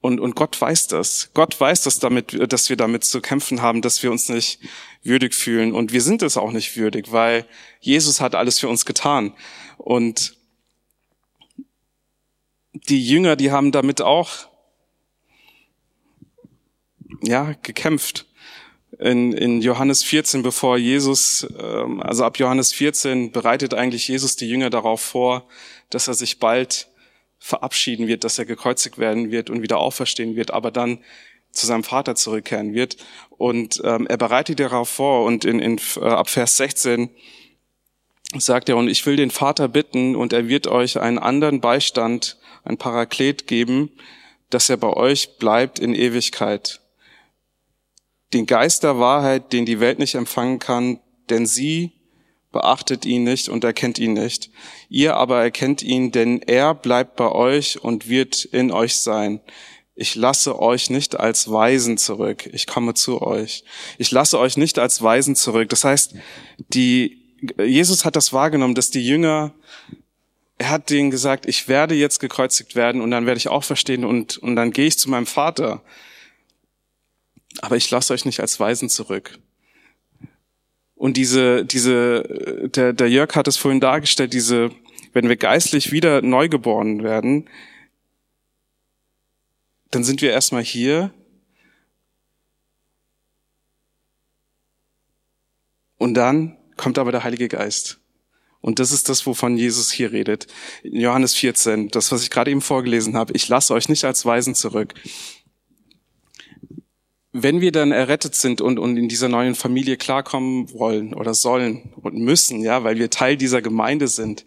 Und, 0.00 0.18
und 0.18 0.34
Gott 0.34 0.60
weiß 0.60 0.88
das. 0.88 1.30
Gott 1.34 1.60
weiß 1.60 1.82
das 1.82 1.98
damit, 1.98 2.52
dass 2.52 2.68
wir 2.68 2.76
damit 2.76 3.04
zu 3.04 3.20
kämpfen 3.20 3.60
haben, 3.60 3.82
dass 3.82 4.02
wir 4.02 4.10
uns 4.10 4.28
nicht 4.28 4.60
würdig 5.02 5.34
fühlen. 5.34 5.72
Und 5.72 5.92
wir 5.92 6.00
sind 6.00 6.22
es 6.22 6.36
auch 6.36 6.52
nicht 6.52 6.76
würdig, 6.76 7.12
weil 7.12 7.46
Jesus 7.80 8.20
hat 8.20 8.34
alles 8.34 8.58
für 8.58 8.68
uns 8.68 8.86
getan. 8.86 9.34
Und 9.76 10.36
die 12.72 13.04
Jünger, 13.06 13.36
die 13.36 13.50
haben 13.50 13.72
damit 13.72 14.00
auch 14.00 14.30
ja 17.22 17.54
gekämpft. 17.62 18.25
In, 18.98 19.32
in 19.32 19.60
Johannes 19.60 20.02
14, 20.02 20.42
bevor 20.42 20.78
Jesus, 20.78 21.46
ähm, 21.58 22.00
also 22.02 22.24
ab 22.24 22.38
Johannes 22.38 22.72
14 22.72 23.30
bereitet 23.30 23.74
eigentlich 23.74 24.08
Jesus 24.08 24.36
die 24.36 24.48
Jünger 24.48 24.70
darauf 24.70 25.00
vor, 25.00 25.46
dass 25.90 26.08
er 26.08 26.14
sich 26.14 26.38
bald 26.38 26.88
verabschieden 27.38 28.06
wird, 28.06 28.24
dass 28.24 28.38
er 28.38 28.46
gekreuzigt 28.46 28.98
werden 28.98 29.30
wird 29.30 29.50
und 29.50 29.62
wieder 29.62 29.78
auferstehen 29.78 30.34
wird, 30.34 30.50
aber 30.50 30.70
dann 30.70 30.98
zu 31.52 31.66
seinem 31.66 31.84
Vater 31.84 32.14
zurückkehren 32.14 32.74
wird. 32.74 32.96
Und 33.30 33.82
ähm, 33.84 34.06
er 34.06 34.16
bereitet 34.16 34.60
darauf 34.60 34.88
vor 34.88 35.24
und 35.24 35.44
in, 35.44 35.58
in, 35.58 35.80
äh, 35.96 36.04
ab 36.04 36.30
Vers 36.30 36.56
16 36.56 37.10
sagt 38.38 38.68
er, 38.68 38.76
und 38.76 38.88
ich 38.88 39.04
will 39.06 39.16
den 39.16 39.30
Vater 39.30 39.68
bitten, 39.68 40.16
und 40.16 40.32
er 40.32 40.48
wird 40.48 40.66
euch 40.66 40.98
einen 40.98 41.18
anderen 41.18 41.60
Beistand 41.60 42.38
ein 42.64 42.76
Paraklet 42.76 43.46
geben, 43.46 43.90
dass 44.50 44.68
er 44.68 44.76
bei 44.76 44.92
euch 44.92 45.38
bleibt 45.38 45.78
in 45.78 45.94
Ewigkeit. 45.94 46.80
Den 48.32 48.46
Geist 48.46 48.82
der 48.82 48.98
Wahrheit, 48.98 49.52
den 49.52 49.66
die 49.66 49.80
Welt 49.80 49.98
nicht 49.98 50.14
empfangen 50.14 50.58
kann, 50.58 51.00
denn 51.30 51.46
sie 51.46 51.92
beachtet 52.52 53.04
ihn 53.04 53.24
nicht 53.24 53.48
und 53.48 53.64
erkennt 53.64 53.98
ihn 53.98 54.14
nicht. 54.14 54.50
Ihr 54.88 55.16
aber 55.16 55.42
erkennt 55.42 55.82
ihn, 55.82 56.10
denn 56.10 56.40
er 56.40 56.74
bleibt 56.74 57.16
bei 57.16 57.30
euch 57.30 57.82
und 57.82 58.08
wird 58.08 58.44
in 58.46 58.70
euch 58.72 58.96
sein. 58.96 59.40
Ich 59.94 60.14
lasse 60.14 60.58
euch 60.58 60.90
nicht 60.90 61.18
als 61.18 61.50
Weisen 61.50 61.98
zurück. 61.98 62.48
Ich 62.52 62.66
komme 62.66 62.94
zu 62.94 63.22
euch. 63.22 63.64
Ich 63.98 64.10
lasse 64.10 64.38
euch 64.38 64.56
nicht 64.56 64.78
als 64.78 65.02
Weisen 65.02 65.36
zurück. 65.36 65.68
Das 65.68 65.84
heißt, 65.84 66.14
die, 66.72 67.34
Jesus 67.62 68.04
hat 68.04 68.16
das 68.16 68.32
wahrgenommen, 68.32 68.74
dass 68.74 68.90
die 68.90 69.06
Jünger, 69.06 69.54
er 70.58 70.70
hat 70.70 70.90
denen 70.90 71.10
gesagt, 71.10 71.46
ich 71.46 71.68
werde 71.68 71.94
jetzt 71.94 72.20
gekreuzigt 72.20 72.74
werden 72.74 73.00
und 73.00 73.10
dann 73.10 73.26
werde 73.26 73.38
ich 73.38 73.48
auch 73.48 73.64
verstehen 73.64 74.04
und, 74.04 74.38
und 74.38 74.56
dann 74.56 74.70
gehe 74.70 74.86
ich 74.86 74.98
zu 74.98 75.10
meinem 75.10 75.26
Vater. 75.26 75.82
Aber 77.60 77.76
ich 77.76 77.90
lasse 77.90 78.12
euch 78.12 78.24
nicht 78.24 78.40
als 78.40 78.58
Weisen 78.60 78.88
zurück. 78.88 79.38
Und 80.94 81.16
diese, 81.16 81.64
diese, 81.64 82.68
der, 82.74 82.92
der 82.92 83.10
Jörg 83.10 83.34
hat 83.36 83.48
es 83.48 83.56
vorhin 83.58 83.80
dargestellt, 83.80 84.32
diese, 84.32 84.70
wenn 85.12 85.28
wir 85.28 85.36
geistlich 85.36 85.92
wieder 85.92 86.22
neugeboren 86.22 87.02
werden, 87.02 87.48
dann 89.90 90.04
sind 90.04 90.22
wir 90.22 90.30
erstmal 90.30 90.64
hier 90.64 91.12
und 95.98 96.14
dann 96.14 96.56
kommt 96.76 96.98
aber 96.98 97.12
der 97.12 97.24
Heilige 97.24 97.48
Geist. 97.48 98.00
Und 98.60 98.78
das 98.78 98.90
ist 98.90 99.08
das, 99.08 99.26
wovon 99.26 99.56
Jesus 99.56 99.92
hier 99.92 100.12
redet. 100.12 100.48
In 100.82 101.00
Johannes 101.00 101.34
14, 101.34 101.88
das, 101.88 102.10
was 102.10 102.22
ich 102.22 102.30
gerade 102.30 102.50
eben 102.50 102.60
vorgelesen 102.60 103.16
habe. 103.16 103.32
Ich 103.34 103.48
lasse 103.48 103.72
euch 103.74 103.88
nicht 103.88 104.04
als 104.04 104.24
Weisen 104.26 104.54
zurück 104.54 104.92
wenn 107.42 107.60
wir 107.60 107.72
dann 107.72 107.92
errettet 107.92 108.34
sind 108.34 108.60
und, 108.60 108.78
und 108.78 108.96
in 108.96 109.08
dieser 109.08 109.28
neuen 109.28 109.54
Familie 109.54 109.96
klarkommen 109.96 110.72
wollen 110.72 111.14
oder 111.14 111.34
sollen 111.34 111.92
und 112.00 112.16
müssen, 112.16 112.60
ja, 112.62 112.84
weil 112.84 112.98
wir 112.98 113.10
Teil 113.10 113.36
dieser 113.36 113.62
Gemeinde 113.62 114.08
sind, 114.08 114.44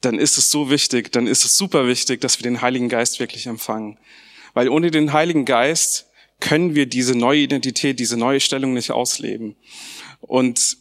dann 0.00 0.18
ist 0.18 0.38
es 0.38 0.50
so 0.50 0.70
wichtig, 0.70 1.10
dann 1.12 1.26
ist 1.26 1.44
es 1.44 1.56
super 1.56 1.86
wichtig, 1.86 2.20
dass 2.20 2.38
wir 2.38 2.44
den 2.44 2.60
Heiligen 2.60 2.88
Geist 2.88 3.18
wirklich 3.18 3.46
empfangen. 3.46 3.98
Weil 4.54 4.68
ohne 4.68 4.90
den 4.90 5.12
Heiligen 5.12 5.44
Geist 5.44 6.06
können 6.40 6.74
wir 6.74 6.86
diese 6.86 7.16
neue 7.16 7.40
Identität, 7.40 7.98
diese 7.98 8.16
neue 8.16 8.40
Stellung 8.40 8.74
nicht 8.74 8.90
ausleben. 8.90 9.56
Und 10.20 10.78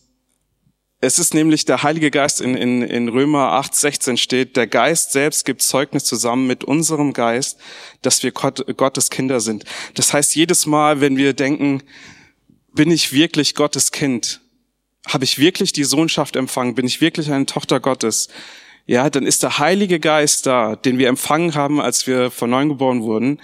es 1.06 1.20
ist 1.20 1.34
nämlich 1.34 1.66
der 1.66 1.84
Heilige 1.84 2.10
Geist 2.10 2.42
in, 2.42 2.56
in, 2.56 2.82
in 2.82 3.10
Römer 3.10 3.52
8, 3.54 3.76
16 3.76 4.18
steht, 4.18 4.58
der 4.58 4.66
Geist 4.66 5.12
selbst 5.12 5.46
gibt 5.46 5.62
Zeugnis 5.62 6.04
zusammen 6.04 6.48
mit 6.48 6.64
unserem 6.64 7.14
Geist, 7.14 7.60
dass 8.02 8.24
wir 8.24 8.32
Gott, 8.32 8.66
Gottes 8.76 9.12
Kinder 9.12 9.40
sind. 9.40 9.66
Das 9.94 10.14
heißt, 10.14 10.36
jedes 10.36 10.66
Mal, 10.66 11.02
wenn 11.02 11.18
wir 11.18 11.34
denken, 11.34 11.84
bin 12.74 12.90
ich 12.90 13.14
wirklich 13.14 13.54
Gottes 13.54 13.92
Kind? 13.92 14.42
Habe 15.08 15.24
ich 15.24 15.38
wirklich 15.38 15.74
die 15.74 15.84
Sohnschaft 15.84 16.36
empfangen? 16.36 16.74
Bin 16.74 16.88
ich 16.88 17.02
wirklich 17.02 17.32
eine 17.32 17.46
Tochter 17.46 17.80
Gottes? 17.80 18.28
Ja, 18.88 19.10
dann 19.10 19.28
ist 19.28 19.44
der 19.44 19.60
Heilige 19.60 20.00
Geist 20.00 20.46
da, 20.48 20.76
den 20.76 20.98
wir 20.98 21.08
empfangen 21.08 21.54
haben, 21.54 21.80
als 21.80 22.08
wir 22.08 22.32
von 22.32 22.50
neuem 22.50 22.70
geboren 22.70 23.04
wurden. 23.04 23.40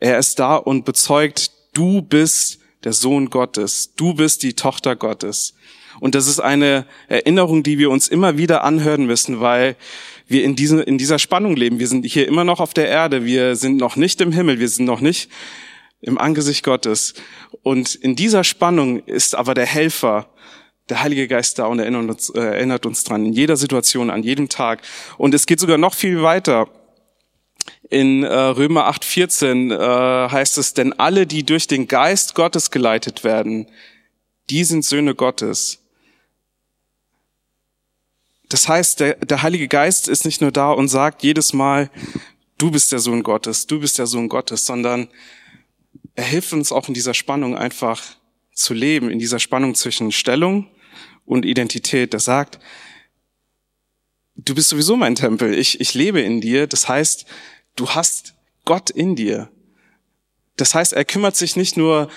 Er 0.00 0.18
ist 0.18 0.38
da 0.38 0.56
und 0.56 0.84
bezeugt, 0.84 1.50
du 1.72 2.02
bist 2.02 2.58
der 2.84 2.92
Sohn 2.92 3.30
Gottes. 3.30 3.94
Du 3.94 4.14
bist 4.14 4.42
die 4.42 4.54
Tochter 4.54 4.96
Gottes. 4.96 5.54
Und 6.00 6.14
das 6.14 6.26
ist 6.26 6.40
eine 6.40 6.86
Erinnerung, 7.08 7.62
die 7.62 7.78
wir 7.78 7.90
uns 7.90 8.08
immer 8.08 8.38
wieder 8.38 8.64
anhören 8.64 9.06
müssen, 9.06 9.40
weil 9.40 9.76
wir 10.26 10.44
in, 10.44 10.56
diese, 10.56 10.82
in 10.82 10.98
dieser 10.98 11.18
Spannung 11.18 11.56
leben. 11.56 11.78
Wir 11.78 11.88
sind 11.88 12.04
hier 12.06 12.26
immer 12.26 12.44
noch 12.44 12.60
auf 12.60 12.74
der 12.74 12.88
Erde. 12.88 13.24
Wir 13.24 13.56
sind 13.56 13.76
noch 13.76 13.96
nicht 13.96 14.20
im 14.20 14.32
Himmel. 14.32 14.58
Wir 14.58 14.68
sind 14.68 14.86
noch 14.86 15.00
nicht 15.00 15.30
im 16.00 16.18
Angesicht 16.18 16.64
Gottes. 16.64 17.14
Und 17.62 17.94
in 17.94 18.16
dieser 18.16 18.44
Spannung 18.44 19.04
ist 19.06 19.34
aber 19.34 19.54
der 19.54 19.66
Helfer, 19.66 20.30
der 20.88 21.02
Heilige 21.02 21.28
Geist 21.28 21.58
da 21.58 21.66
und 21.66 21.78
erinnert 21.78 22.08
uns, 22.08 22.30
äh, 22.30 22.40
erinnert 22.40 22.86
uns 22.86 23.04
dran, 23.04 23.26
in 23.26 23.32
jeder 23.32 23.56
Situation, 23.56 24.10
an 24.10 24.22
jedem 24.22 24.48
Tag. 24.48 24.82
Und 25.18 25.34
es 25.34 25.46
geht 25.46 25.60
sogar 25.60 25.78
noch 25.78 25.94
viel 25.94 26.22
weiter. 26.22 26.68
In 27.90 28.22
äh, 28.22 28.32
Römer 28.32 28.88
8,14 28.90 29.74
äh, 29.74 30.30
heißt 30.30 30.58
es, 30.58 30.74
denn 30.74 30.92
alle, 30.92 31.26
die 31.26 31.44
durch 31.44 31.66
den 31.66 31.88
Geist 31.88 32.34
Gottes 32.34 32.70
geleitet 32.70 33.24
werden, 33.24 33.66
die 34.48 34.64
sind 34.64 34.84
Söhne 34.84 35.14
Gottes. 35.14 35.79
Das 38.50 38.68
heißt, 38.68 39.00
der, 39.00 39.14
der 39.14 39.42
Heilige 39.42 39.68
Geist 39.68 40.08
ist 40.08 40.24
nicht 40.24 40.40
nur 40.40 40.50
da 40.50 40.72
und 40.72 40.88
sagt 40.88 41.22
jedes 41.22 41.52
Mal, 41.52 41.88
du 42.58 42.70
bist 42.70 42.90
der 42.92 42.98
Sohn 42.98 43.22
Gottes, 43.22 43.66
du 43.66 43.80
bist 43.80 43.96
der 43.98 44.06
Sohn 44.06 44.28
Gottes, 44.28 44.66
sondern 44.66 45.08
er 46.16 46.24
hilft 46.24 46.52
uns 46.52 46.72
auch 46.72 46.88
in 46.88 46.94
dieser 46.94 47.14
Spannung 47.14 47.56
einfach 47.56 48.02
zu 48.52 48.74
leben, 48.74 49.08
in 49.08 49.20
dieser 49.20 49.38
Spannung 49.38 49.76
zwischen 49.76 50.10
Stellung 50.10 50.68
und 51.24 51.46
Identität. 51.46 52.12
Er 52.12 52.20
sagt, 52.20 52.58
du 54.34 54.54
bist 54.54 54.68
sowieso 54.68 54.96
mein 54.96 55.14
Tempel, 55.14 55.54
ich, 55.54 55.80
ich 55.80 55.94
lebe 55.94 56.20
in 56.20 56.40
dir. 56.40 56.66
Das 56.66 56.88
heißt, 56.88 57.26
du 57.76 57.90
hast 57.90 58.34
Gott 58.64 58.90
in 58.90 59.14
dir. 59.14 59.48
Das 60.56 60.74
heißt, 60.74 60.92
er 60.92 61.04
kümmert 61.04 61.36
sich 61.36 61.54
nicht 61.54 61.76
nur 61.76 62.10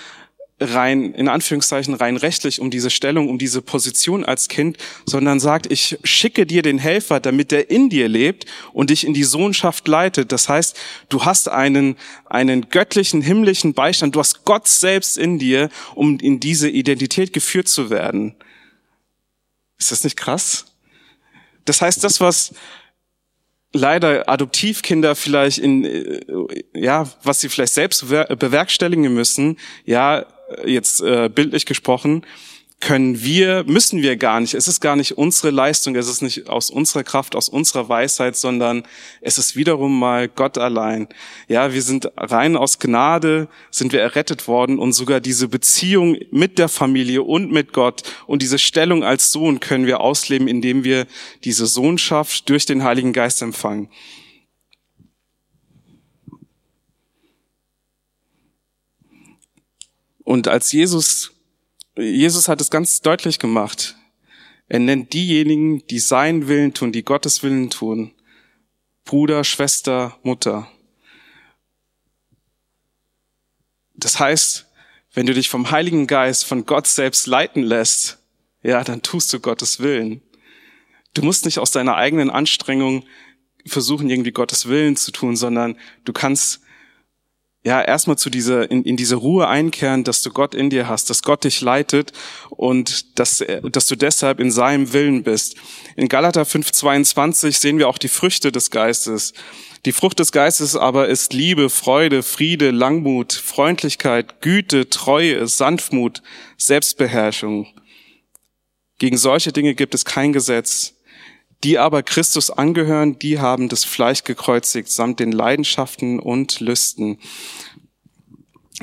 rein, 0.60 1.12
in 1.14 1.28
Anführungszeichen, 1.28 1.94
rein 1.94 2.16
rechtlich 2.16 2.60
um 2.60 2.70
diese 2.70 2.90
Stellung, 2.90 3.28
um 3.28 3.38
diese 3.38 3.60
Position 3.60 4.24
als 4.24 4.48
Kind, 4.48 4.78
sondern 5.04 5.40
sagt, 5.40 5.70
ich 5.70 5.98
schicke 6.04 6.46
dir 6.46 6.62
den 6.62 6.78
Helfer, 6.78 7.18
damit 7.18 7.50
der 7.50 7.70
in 7.70 7.90
dir 7.90 8.08
lebt 8.08 8.46
und 8.72 8.90
dich 8.90 9.04
in 9.04 9.14
die 9.14 9.24
Sohnschaft 9.24 9.88
leitet. 9.88 10.30
Das 10.30 10.48
heißt, 10.48 10.78
du 11.08 11.24
hast 11.24 11.48
einen, 11.48 11.96
einen 12.26 12.68
göttlichen, 12.68 13.20
himmlischen 13.20 13.74
Beistand. 13.74 14.14
Du 14.14 14.20
hast 14.20 14.44
Gott 14.44 14.68
selbst 14.68 15.18
in 15.18 15.38
dir, 15.38 15.70
um 15.94 16.18
in 16.20 16.38
diese 16.38 16.68
Identität 16.68 17.32
geführt 17.32 17.68
zu 17.68 17.90
werden. 17.90 18.36
Ist 19.78 19.90
das 19.90 20.04
nicht 20.04 20.16
krass? 20.16 20.66
Das 21.64 21.80
heißt, 21.80 22.04
das, 22.04 22.20
was 22.20 22.54
leider 23.72 24.28
Adoptivkinder 24.28 25.16
vielleicht 25.16 25.58
in, 25.58 25.84
äh, 25.84 26.20
ja, 26.74 27.10
was 27.24 27.40
sie 27.40 27.48
vielleicht 27.48 27.74
selbst 27.74 28.08
bewerkstelligen 28.08 29.12
müssen, 29.12 29.58
ja, 29.84 30.26
jetzt 30.64 31.00
äh, 31.00 31.28
bildlich 31.28 31.66
gesprochen, 31.66 32.24
können 32.84 33.22
wir, 33.22 33.64
müssen 33.66 34.02
wir 34.02 34.16
gar 34.16 34.40
nicht. 34.40 34.52
Es 34.52 34.68
ist 34.68 34.80
gar 34.80 34.94
nicht 34.94 35.16
unsere 35.16 35.50
Leistung, 35.50 35.96
es 35.96 36.06
ist 36.06 36.20
nicht 36.20 36.50
aus 36.50 36.68
unserer 36.68 37.02
Kraft, 37.02 37.34
aus 37.34 37.48
unserer 37.48 37.88
Weisheit, 37.88 38.36
sondern 38.36 38.82
es 39.22 39.38
ist 39.38 39.56
wiederum 39.56 39.98
mal 39.98 40.28
Gott 40.28 40.58
allein. 40.58 41.08
Ja, 41.48 41.72
wir 41.72 41.80
sind 41.80 42.10
rein 42.16 42.56
aus 42.56 42.78
Gnade, 42.78 43.48
sind 43.70 43.92
wir 43.92 44.02
errettet 44.02 44.48
worden 44.48 44.78
und 44.78 44.92
sogar 44.92 45.20
diese 45.20 45.48
Beziehung 45.48 46.18
mit 46.30 46.58
der 46.58 46.68
Familie 46.68 47.22
und 47.22 47.50
mit 47.50 47.72
Gott 47.72 48.02
und 48.26 48.42
diese 48.42 48.58
Stellung 48.58 49.02
als 49.02 49.32
Sohn 49.32 49.60
können 49.60 49.86
wir 49.86 50.00
ausleben, 50.00 50.46
indem 50.46 50.84
wir 50.84 51.06
diese 51.42 51.66
Sohnschaft 51.66 52.50
durch 52.50 52.66
den 52.66 52.84
Heiligen 52.84 53.14
Geist 53.14 53.40
empfangen. 53.40 53.88
Und 60.24 60.48
als 60.48 60.72
Jesus, 60.72 61.32
Jesus 61.96 62.48
hat 62.48 62.60
es 62.60 62.70
ganz 62.70 63.00
deutlich 63.00 63.38
gemacht. 63.38 63.96
Er 64.66 64.78
nennt 64.78 65.12
diejenigen, 65.12 65.86
die 65.86 65.98
seinen 65.98 66.48
Willen 66.48 66.72
tun, 66.72 66.90
die 66.90 67.04
Gottes 67.04 67.42
Willen 67.42 67.70
tun. 67.70 68.12
Bruder, 69.04 69.44
Schwester, 69.44 70.18
Mutter. 70.22 70.70
Das 73.94 74.18
heißt, 74.18 74.66
wenn 75.12 75.26
du 75.26 75.34
dich 75.34 75.48
vom 75.48 75.70
Heiligen 75.70 76.06
Geist, 76.06 76.44
von 76.44 76.64
Gott 76.66 76.86
selbst 76.86 77.26
leiten 77.26 77.62
lässt, 77.62 78.18
ja, 78.62 78.82
dann 78.82 79.02
tust 79.02 79.32
du 79.32 79.40
Gottes 79.40 79.78
Willen. 79.80 80.22
Du 81.12 81.22
musst 81.22 81.44
nicht 81.44 81.58
aus 81.58 81.70
deiner 81.70 81.96
eigenen 81.96 82.30
Anstrengung 82.30 83.04
versuchen, 83.66 84.10
irgendwie 84.10 84.32
Gottes 84.32 84.66
Willen 84.66 84.96
zu 84.96 85.12
tun, 85.12 85.36
sondern 85.36 85.78
du 86.04 86.12
kannst 86.12 86.60
ja, 87.66 87.80
erstmal 87.80 88.18
zu 88.18 88.28
dieser, 88.28 88.70
in, 88.70 88.82
in 88.84 88.98
diese 88.98 89.16
Ruhe 89.16 89.48
einkehren, 89.48 90.04
dass 90.04 90.20
du 90.20 90.30
Gott 90.30 90.54
in 90.54 90.68
dir 90.68 90.86
hast, 90.86 91.08
dass 91.08 91.22
Gott 91.22 91.44
dich 91.44 91.62
leitet 91.62 92.12
und 92.50 93.18
dass, 93.18 93.42
dass 93.62 93.86
du 93.86 93.96
deshalb 93.96 94.38
in 94.38 94.50
seinem 94.50 94.92
Willen 94.92 95.22
bist. 95.22 95.56
In 95.96 96.08
Galater 96.08 96.42
5,22 96.42 97.58
sehen 97.58 97.78
wir 97.78 97.88
auch 97.88 97.96
die 97.96 98.08
Früchte 98.08 98.52
des 98.52 98.70
Geistes. 98.70 99.32
Die 99.86 99.92
Frucht 99.92 100.18
des 100.18 100.30
Geistes 100.30 100.76
aber 100.76 101.08
ist 101.08 101.32
Liebe, 101.32 101.70
Freude, 101.70 102.22
Friede, 102.22 102.70
Langmut, 102.70 103.32
Freundlichkeit, 103.32 104.42
Güte, 104.42 104.90
Treue, 104.90 105.46
Sanftmut, 105.46 106.22
Selbstbeherrschung. 106.58 107.66
Gegen 108.98 109.16
solche 109.16 109.52
Dinge 109.52 109.74
gibt 109.74 109.94
es 109.94 110.04
kein 110.04 110.34
Gesetz. 110.34 110.94
Die 111.64 111.78
aber 111.78 112.02
Christus 112.02 112.50
angehören, 112.50 113.18
die 113.18 113.38
haben 113.38 113.70
das 113.70 113.84
Fleisch 113.84 114.24
gekreuzigt 114.24 114.90
samt 114.90 115.18
den 115.18 115.32
Leidenschaften 115.32 116.20
und 116.20 116.60
Lüsten. 116.60 117.18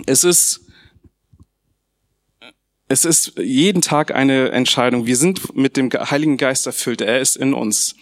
Es 0.08 0.24
ist, 0.24 0.62
es 2.88 3.06
ist 3.06 3.38
jeden 3.38 3.84
Tag 3.84 4.16
eine 4.16 4.50
Entscheidung. 4.50 5.06
Wir 5.06 5.16
sind 5.16 5.56
mit 5.56 5.78
dem 5.78 5.92
Heiligen 5.92 6.38
Geist 6.38 6.66
erfüllt. 6.66 7.02
Er 7.02 7.20
ist 7.20 7.36
in 7.36 7.54
uns. 7.54 7.96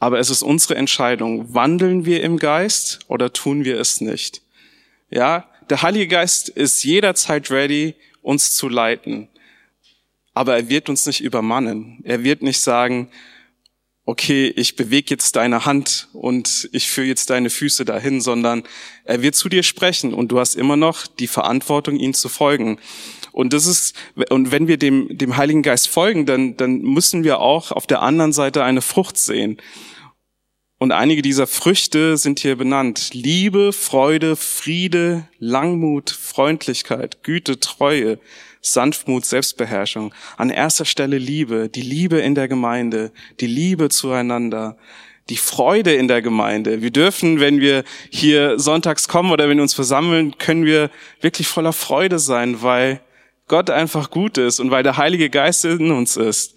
Aber 0.00 0.18
es 0.18 0.28
ist 0.28 0.42
unsere 0.42 0.74
Entscheidung. 0.74 1.54
Wandeln 1.54 2.04
wir 2.04 2.22
im 2.22 2.36
Geist 2.38 2.98
oder 3.08 3.32
tun 3.32 3.64
wir 3.64 3.80
es 3.80 4.02
nicht? 4.02 4.42
Ja, 5.08 5.48
der 5.70 5.80
Heilige 5.80 6.08
Geist 6.08 6.50
ist 6.50 6.84
jederzeit 6.84 7.50
ready, 7.50 7.94
uns 8.20 8.54
zu 8.54 8.68
leiten. 8.68 9.28
Aber 10.34 10.56
er 10.56 10.68
wird 10.68 10.90
uns 10.90 11.06
nicht 11.06 11.22
übermannen. 11.22 12.00
Er 12.04 12.22
wird 12.22 12.42
nicht 12.42 12.60
sagen, 12.60 13.08
okay, 14.06 14.52
ich 14.54 14.76
bewege 14.76 15.10
jetzt 15.10 15.34
deine 15.34 15.66
Hand 15.66 16.08
und 16.12 16.68
ich 16.72 16.88
führe 16.88 17.08
jetzt 17.08 17.28
deine 17.28 17.50
Füße 17.50 17.84
dahin, 17.84 18.20
sondern 18.20 18.62
er 19.04 19.20
wird 19.20 19.34
zu 19.34 19.48
dir 19.48 19.64
sprechen 19.64 20.14
und 20.14 20.28
du 20.28 20.38
hast 20.38 20.54
immer 20.54 20.76
noch 20.76 21.08
die 21.08 21.26
Verantwortung, 21.26 21.96
ihm 21.96 22.14
zu 22.14 22.28
folgen. 22.28 22.78
Und 23.32 23.52
das 23.52 23.66
ist, 23.66 23.96
und 24.30 24.52
wenn 24.52 24.68
wir 24.68 24.78
dem, 24.78 25.18
dem 25.18 25.36
Heiligen 25.36 25.62
Geist 25.62 25.88
folgen, 25.88 26.24
dann, 26.24 26.56
dann 26.56 26.80
müssen 26.82 27.24
wir 27.24 27.40
auch 27.40 27.72
auf 27.72 27.88
der 27.88 28.00
anderen 28.00 28.32
Seite 28.32 28.62
eine 28.62 28.80
Frucht 28.80 29.18
sehen. 29.18 29.60
Und 30.78 30.92
einige 30.92 31.20
dieser 31.20 31.48
Früchte 31.48 32.16
sind 32.16 32.38
hier 32.38 32.56
benannt. 32.56 33.10
Liebe, 33.12 33.72
Freude, 33.72 34.36
Friede, 34.36 35.28
Langmut, 35.38 36.10
Freundlichkeit, 36.10 37.24
Güte, 37.24 37.58
Treue, 37.58 38.20
Sanftmut, 38.72 39.24
Selbstbeherrschung. 39.24 40.14
An 40.36 40.50
erster 40.50 40.84
Stelle 40.84 41.18
Liebe, 41.18 41.68
die 41.68 41.82
Liebe 41.82 42.18
in 42.18 42.34
der 42.34 42.48
Gemeinde, 42.48 43.12
die 43.40 43.46
Liebe 43.46 43.88
zueinander, 43.88 44.76
die 45.28 45.36
Freude 45.36 45.94
in 45.94 46.08
der 46.08 46.22
Gemeinde. 46.22 46.82
Wir 46.82 46.90
dürfen, 46.90 47.40
wenn 47.40 47.60
wir 47.60 47.84
hier 48.10 48.58
sonntags 48.58 49.08
kommen 49.08 49.32
oder 49.32 49.48
wenn 49.48 49.58
wir 49.58 49.62
uns 49.62 49.74
versammeln, 49.74 50.38
können 50.38 50.64
wir 50.64 50.90
wirklich 51.20 51.48
voller 51.48 51.72
Freude 51.72 52.18
sein, 52.18 52.62
weil 52.62 53.00
Gott 53.48 53.70
einfach 53.70 54.10
gut 54.10 54.38
ist 54.38 54.60
und 54.60 54.70
weil 54.70 54.82
der 54.82 54.96
Heilige 54.96 55.30
Geist 55.30 55.64
in 55.64 55.90
uns 55.90 56.16
ist. 56.16 56.54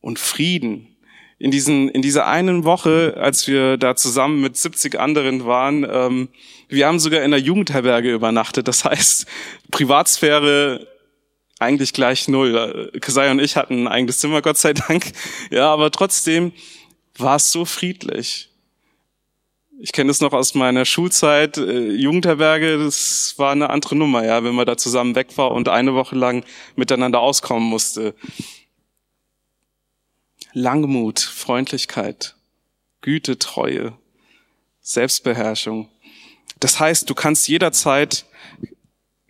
Und 0.00 0.18
Frieden. 0.18 0.96
In, 1.38 1.50
diesen, 1.50 1.90
in 1.90 2.00
dieser 2.00 2.26
einen 2.26 2.64
Woche, 2.64 3.16
als 3.20 3.46
wir 3.46 3.76
da 3.76 3.94
zusammen 3.94 4.40
mit 4.40 4.56
70 4.56 4.98
anderen 4.98 5.44
waren, 5.44 5.86
ähm, 5.88 6.28
wir 6.68 6.86
haben 6.86 6.98
sogar 6.98 7.22
in 7.22 7.30
der 7.30 7.40
Jugendherberge 7.40 8.12
übernachtet. 8.12 8.68
Das 8.68 8.84
heißt, 8.84 9.26
Privatsphäre 9.70 10.86
eigentlich 11.58 11.92
gleich 11.92 12.28
null. 12.28 12.92
Kasai 13.00 13.30
und 13.30 13.40
ich 13.40 13.56
hatten 13.56 13.84
ein 13.84 13.88
eigenes 13.88 14.18
Zimmer, 14.18 14.42
Gott 14.42 14.58
sei 14.58 14.72
Dank. 14.72 15.12
Ja, 15.50 15.72
aber 15.72 15.90
trotzdem 15.90 16.52
war 17.16 17.36
es 17.36 17.50
so 17.50 17.64
friedlich. 17.64 18.50
Ich 19.78 19.92
kenne 19.92 20.10
es 20.10 20.20
noch 20.20 20.32
aus 20.32 20.54
meiner 20.54 20.84
Schulzeit, 20.86 21.58
äh, 21.58 21.90
Jugendherberge, 21.90 22.78
das 22.78 23.34
war 23.36 23.52
eine 23.52 23.68
andere 23.68 23.94
Nummer, 23.94 24.24
ja, 24.24 24.42
wenn 24.42 24.54
man 24.54 24.66
da 24.66 24.76
zusammen 24.78 25.14
weg 25.14 25.36
war 25.36 25.50
und 25.50 25.68
eine 25.68 25.94
Woche 25.94 26.16
lang 26.16 26.44
miteinander 26.76 27.20
auskommen 27.20 27.68
musste. 27.68 28.14
Langmut, 30.54 31.20
Freundlichkeit, 31.20 32.36
Güte, 33.02 33.38
Treue, 33.38 33.92
Selbstbeherrschung. 34.80 35.90
Das 36.60 36.80
heißt, 36.80 37.10
du 37.10 37.14
kannst 37.14 37.46
jederzeit, 37.46 38.24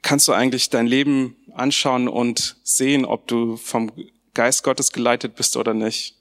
kannst 0.02 0.28
du 0.28 0.32
eigentlich 0.32 0.70
dein 0.70 0.86
Leben 0.86 1.34
anschauen 1.56 2.08
und 2.08 2.56
sehen, 2.62 3.04
ob 3.04 3.26
du 3.26 3.56
vom 3.56 3.92
Geist 4.34 4.62
Gottes 4.62 4.92
geleitet 4.92 5.34
bist 5.36 5.56
oder 5.56 5.74
nicht. 5.74 6.16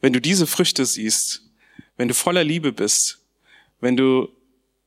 Wenn 0.00 0.12
du 0.12 0.20
diese 0.20 0.46
Früchte 0.46 0.86
siehst, 0.86 1.42
wenn 1.96 2.08
du 2.08 2.14
voller 2.14 2.44
Liebe 2.44 2.72
bist, 2.72 3.18
wenn 3.80 3.96
du 3.96 4.28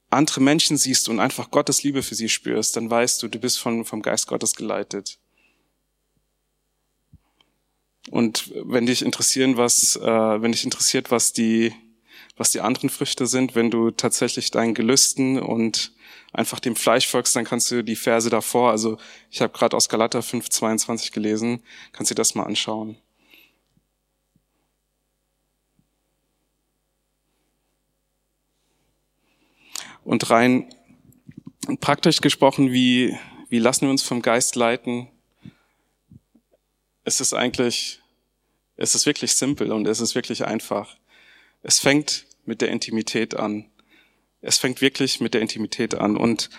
andere 0.09 0.41
Menschen 0.41 0.78
siehst 0.78 1.09
und 1.09 1.20
einfach 1.20 1.51
Gottes 1.51 1.84
Liebe 1.84 2.03
für 2.03 2.16
sie 2.16 2.30
spürst, 2.30 2.76
dann 2.76 2.89
weißt 2.89 3.22
du, 3.24 3.28
du 3.28 3.39
bist 3.39 3.59
von, 3.59 3.86
vom 3.86 4.01
Geist 4.01 4.28
Gottes 4.28 4.55
geleitet. 4.55 5.18
Und 8.09 8.51
wenn 8.55 8.86
dich 8.86 9.03
interessieren, 9.03 9.57
was, 9.57 9.95
äh, 9.95 10.41
wenn 10.41 10.51
dich 10.51 10.64
interessiert, 10.64 11.12
was 11.12 11.34
die, 11.34 11.74
was 12.38 12.51
die 12.51 12.61
anderen 12.61 12.89
Früchte 12.89 13.27
sind, 13.27 13.55
wenn 13.55 13.71
du 13.71 13.91
tatsächlich 13.91 14.51
deinen 14.51 14.73
Gelüsten 14.73 15.39
und 15.39 15.91
einfach 16.34 16.59
dem 16.59 16.75
Fleisch 16.75 17.07
folgst, 17.07 17.36
dann 17.36 17.45
kannst 17.45 17.69
du 17.71 17.84
die 17.84 17.95
Verse 17.95 18.29
davor, 18.29 18.71
also 18.71 18.97
ich 19.29 19.41
habe 19.41 19.53
gerade 19.53 19.75
aus 19.75 19.89
Galater 19.89 20.21
5, 20.21 20.49
22 20.49 21.11
gelesen, 21.11 21.63
kannst 21.91 22.11
du 22.11 22.15
das 22.15 22.36
mal 22.36 22.43
anschauen. 22.43 22.97
Und 30.03 30.29
rein 30.29 30.73
praktisch 31.79 32.21
gesprochen, 32.21 32.71
wie, 32.71 33.15
wie 33.49 33.59
lassen 33.59 33.86
wir 33.86 33.91
uns 33.91 34.01
vom 34.01 34.21
Geist 34.21 34.55
leiten? 34.55 35.07
Es 37.03 37.21
ist 37.21 37.34
eigentlich, 37.34 38.01
es 38.77 38.95
ist 38.95 39.05
wirklich 39.05 39.34
simpel 39.34 39.71
und 39.71 39.88
es 39.88 39.99
ist 39.99 40.15
wirklich 40.15 40.45
einfach. 40.45 40.97
Es 41.64 41.80
fängt 41.80 42.26
mit 42.45 42.62
der 42.62 42.70
Intimität 42.70 43.36
an. 43.36 43.66
Es 44.41 44.57
fängt 44.57 44.82
wirklich 44.82 45.20
mit 45.20 45.34
der 45.34 45.41
Intimität 45.41 45.95
an. 45.95 46.18
Und 46.18 46.49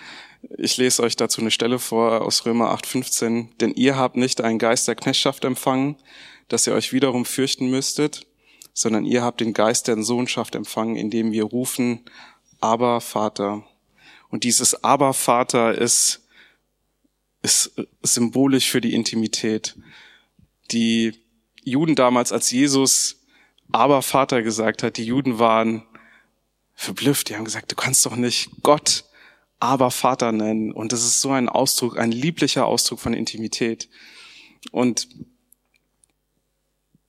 ich 0.57 0.77
lese 0.77 1.03
euch 1.03 1.15
dazu 1.15 1.41
eine 1.41 1.51
Stelle 1.51 1.79
vor 1.79 2.21
aus 2.21 2.45
Römer 2.45 2.73
8,15. 2.73 3.57
Denn 3.57 3.73
ihr 3.73 3.97
habt 3.97 4.15
nicht 4.15 4.41
einen 4.41 4.59
Geist 4.59 4.87
der 4.87 4.95
Knechtschaft 4.95 5.43
empfangen, 5.43 5.97
dass 6.47 6.67
ihr 6.67 6.73
euch 6.73 6.93
wiederum 6.93 7.25
fürchten 7.25 7.69
müsstet, 7.69 8.25
sondern 8.73 9.05
ihr 9.05 9.23
habt 9.23 9.41
den 9.41 9.53
Geist 9.53 9.87
der 9.87 10.01
Sohnschaft 10.03 10.55
empfangen, 10.55 10.95
indem 10.95 11.31
wir 11.31 11.43
rufen, 11.43 12.01
aber 12.59 13.01
Vater. 13.01 13.65
Und 14.29 14.43
dieses 14.43 14.83
aber 14.83 15.13
Vater 15.13 15.77
ist, 15.77 16.27
ist 17.41 17.73
symbolisch 18.01 18.69
für 18.69 18.81
die 18.81 18.93
Intimität. 18.93 19.75
Die 20.71 21.13
Juden 21.63 21.95
damals, 21.95 22.31
als 22.31 22.49
Jesus 22.51 23.22
aber 23.73 24.01
Vater 24.01 24.41
gesagt 24.41 24.83
hat, 24.83 24.95
die 24.95 25.05
Juden 25.05 25.39
waren 25.39 25.83
verblüfft. 26.75 27.29
Die 27.29 27.35
haben 27.35 27.43
gesagt, 27.43 27.71
du 27.71 27.75
kannst 27.75 28.05
doch 28.05 28.15
nicht 28.15 28.49
Gott 28.61 29.03
aber 29.63 29.91
Vater 29.91 30.33
nennen. 30.33 30.73
Und 30.73 30.91
das 30.91 31.05
ist 31.05 31.21
so 31.21 31.31
ein 31.31 31.47
Ausdruck, 31.47 31.97
ein 31.97 32.11
lieblicher 32.11 32.65
Ausdruck 32.65 32.99
von 32.99 33.13
Intimität. 33.13 33.87
Und 34.71 35.07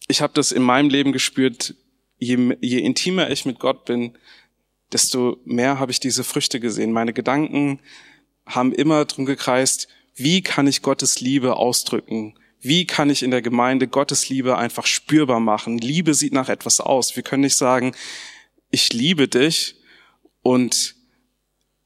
ich 0.07 0.23
habe 0.23 0.35
das 0.35 0.53
in 0.53 0.63
meinem 0.63 0.89
Leben 0.89 1.11
gespürt, 1.11 1.75
je, 2.19 2.57
je 2.61 2.79
intimer 2.79 3.29
ich 3.33 3.45
mit 3.45 3.59
Gott 3.59 3.85
bin, 3.87 4.17
desto 4.93 5.39
mehr 5.45 5.81
habe 5.81 5.91
ich 5.91 5.99
diese 5.99 6.23
Früchte 6.23 6.61
gesehen. 6.61 6.93
Meine 6.93 7.13
Gedanken 7.13 7.81
haben 8.47 8.73
immer 8.73 9.05
drum 9.05 9.25
gekreist, 9.25 9.89
wie 10.15 10.41
kann 10.41 10.69
ich 10.69 10.81
Gottes 10.81 11.21
Liebe 11.21 11.57
ausdrücken? 11.57 12.39
Wie 12.65 12.87
kann 12.87 13.11
ich 13.11 13.23
in 13.23 13.31
der 13.31 13.43
Gemeinde 13.43 13.87
Gottes 13.87 14.31
Liebe 14.31 14.57
einfach 14.57 14.87
spürbar 14.87 15.39
machen? 15.39 15.77
Liebe 15.77 16.15
sieht 16.15 16.33
nach 16.33 16.49
etwas 16.49 16.81
aus. 16.81 17.15
Wir 17.15 17.23
können 17.23 17.43
nicht 17.43 17.57
sagen, 17.57 17.95
ich 18.71 18.91
liebe 18.95 19.29
dich 19.29 19.77
und 20.41 20.95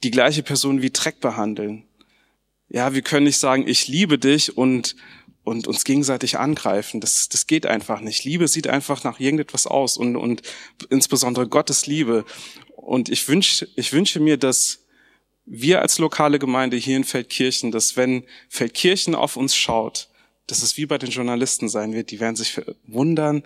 die 0.05 0.13
gleiche 0.13 0.45
Person 0.45 0.81
wie 0.81 0.91
Dreck 0.91 1.19
behandeln. 1.19 1.83
Ja, 2.69 2.95
wir 2.95 3.03
können 3.03 3.25
nicht 3.25 3.39
sagen, 3.39 3.67
ich 3.67 3.89
liebe 3.89 4.19
dich 4.21 4.57
und, 4.57 4.95
und 5.43 5.67
uns 5.67 5.83
gegenseitig 5.83 6.39
angreifen. 6.39 7.01
Das, 7.01 7.29
das 7.29 7.49
geht 7.49 7.67
einfach 7.67 8.01
nicht. 8.01 8.23
Liebe 8.23 8.47
sieht 8.47 8.69
einfach 8.69 9.03
nach 9.03 9.19
irgendetwas 9.19 9.67
aus 9.67 9.97
und, 9.97 10.15
und 10.15 10.43
insbesondere 10.91 11.49
Gottes 11.49 11.89
Liebe. 11.89 12.25
Und 12.77 13.09
ich 13.09 13.27
wünsche, 13.27 13.69
ich 13.75 13.93
wünsche 13.93 14.21
mir, 14.21 14.37
dass 14.37 14.85
wir 15.45 15.83
als 15.83 15.99
lokale 15.99 16.39
Gemeinde 16.39 16.77
hier 16.77 16.97
in 16.97 17.03
Feldkirchen, 17.03 17.73
dass 17.73 17.97
wenn 17.97 18.23
Feldkirchen 18.49 19.17
auf 19.17 19.37
uns 19.37 19.57
schaut, 19.57 20.09
dass 20.49 20.63
es 20.63 20.77
wie 20.77 20.87
bei 20.87 20.99
den 20.99 21.11
Journalisten 21.11 21.69
sein 21.69 21.93
wird, 21.93 22.11
die 22.11 22.21
werden 22.21 22.35
sich 22.35 22.61
wundern, 22.87 23.45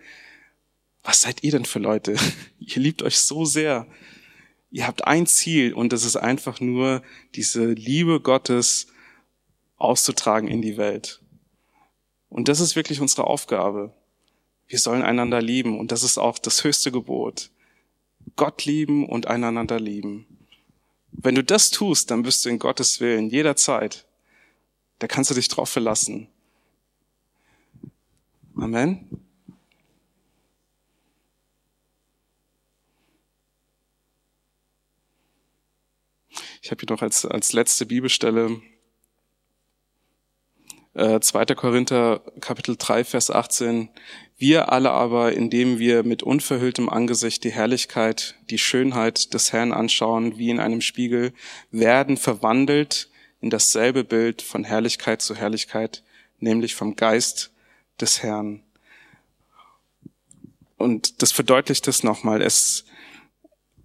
was 1.03 1.21
seid 1.21 1.43
ihr 1.43 1.51
denn 1.51 1.65
für 1.65 1.81
Leute? 1.81 2.17
Ihr 2.59 2.77
liebt 2.77 3.03
euch 3.03 3.19
so 3.19 3.45
sehr. 3.45 3.87
Ihr 4.71 4.87
habt 4.87 5.05
ein 5.07 5.27
Ziel 5.27 5.75
und 5.75 5.93
das 5.93 6.05
ist 6.05 6.17
einfach 6.17 6.61
nur 6.61 7.03
diese 7.35 7.67
Liebe 7.73 8.21
Gottes 8.21 8.87
auszutragen 9.77 10.49
in 10.49 10.63
die 10.63 10.77
Welt. 10.77 11.21
Und 12.29 12.49
das 12.49 12.61
ist 12.61 12.77
wirklich 12.77 13.01
unsere 13.01 13.27
Aufgabe. 13.27 13.93
Wir 14.69 14.79
sollen 14.79 15.03
einander 15.03 15.43
lieben 15.43 15.79
und 15.79 15.93
das 15.93 16.05
ist 16.05 16.19
auch 16.19 16.39
das 16.39 16.65
höchste 16.65 16.93
Gebot. 16.93 17.51
Gott 18.37 18.65
lieben 18.65 19.07
und 19.07 19.27
einander 19.27 19.81
lieben. 19.81 20.27
Wenn 21.11 21.35
du 21.35 21.45
das 21.45 21.71
tust, 21.71 22.11
dann 22.11 22.23
bist 22.23 22.45
du 22.45 22.49
in 22.49 22.59
Gottes 22.59 23.01
Willen 23.01 23.29
jederzeit. 23.29 24.07
Da 25.01 25.09
kannst 25.09 25.31
du 25.31 25.35
dich 25.35 25.49
drauf 25.49 25.69
verlassen. 25.69 26.29
Amen. 28.57 29.09
Ich 36.61 36.71
habe 36.71 36.81
hier 36.81 36.91
noch 36.91 37.03
als, 37.03 37.25
als 37.25 37.53
letzte 37.55 37.87
Bibelstelle 37.87 38.61
äh, 40.95 41.19
2. 41.19 41.47
Korinther 41.55 42.21
Kapitel 42.41 42.77
3, 42.79 43.05
Vers 43.05 43.31
18. 43.31 43.89
Wir 44.37 44.71
alle 44.71 44.91
aber, 44.91 45.33
indem 45.33 45.79
wir 45.79 46.03
mit 46.03 46.23
unverhülltem 46.23 46.89
Angesicht 46.89 47.45
die 47.45 47.53
Herrlichkeit, 47.53 48.37
die 48.51 48.59
Schönheit 48.59 49.33
des 49.33 49.53
Herrn 49.53 49.73
anschauen, 49.73 50.37
wie 50.37 50.51
in 50.51 50.61
einem 50.61 50.83
Spiegel, 50.83 51.33
werden 51.71 52.17
verwandelt 52.17 53.11
in 53.41 53.51
dasselbe 53.51 54.05
Bild 54.05 54.43
von 54.43 54.63
Herrlichkeit 54.63 55.23
zu 55.23 55.35
Herrlichkeit, 55.35 56.05
nämlich 56.39 56.75
vom 56.75 56.97
Geist 56.97 57.52
des 58.01 58.23
Herrn. 58.23 58.63
Und 60.77 61.23
das 61.23 61.33
verdeutlicht 61.33 61.87
es 61.87 62.03
nochmal. 62.03 62.43
Es, 62.43 62.85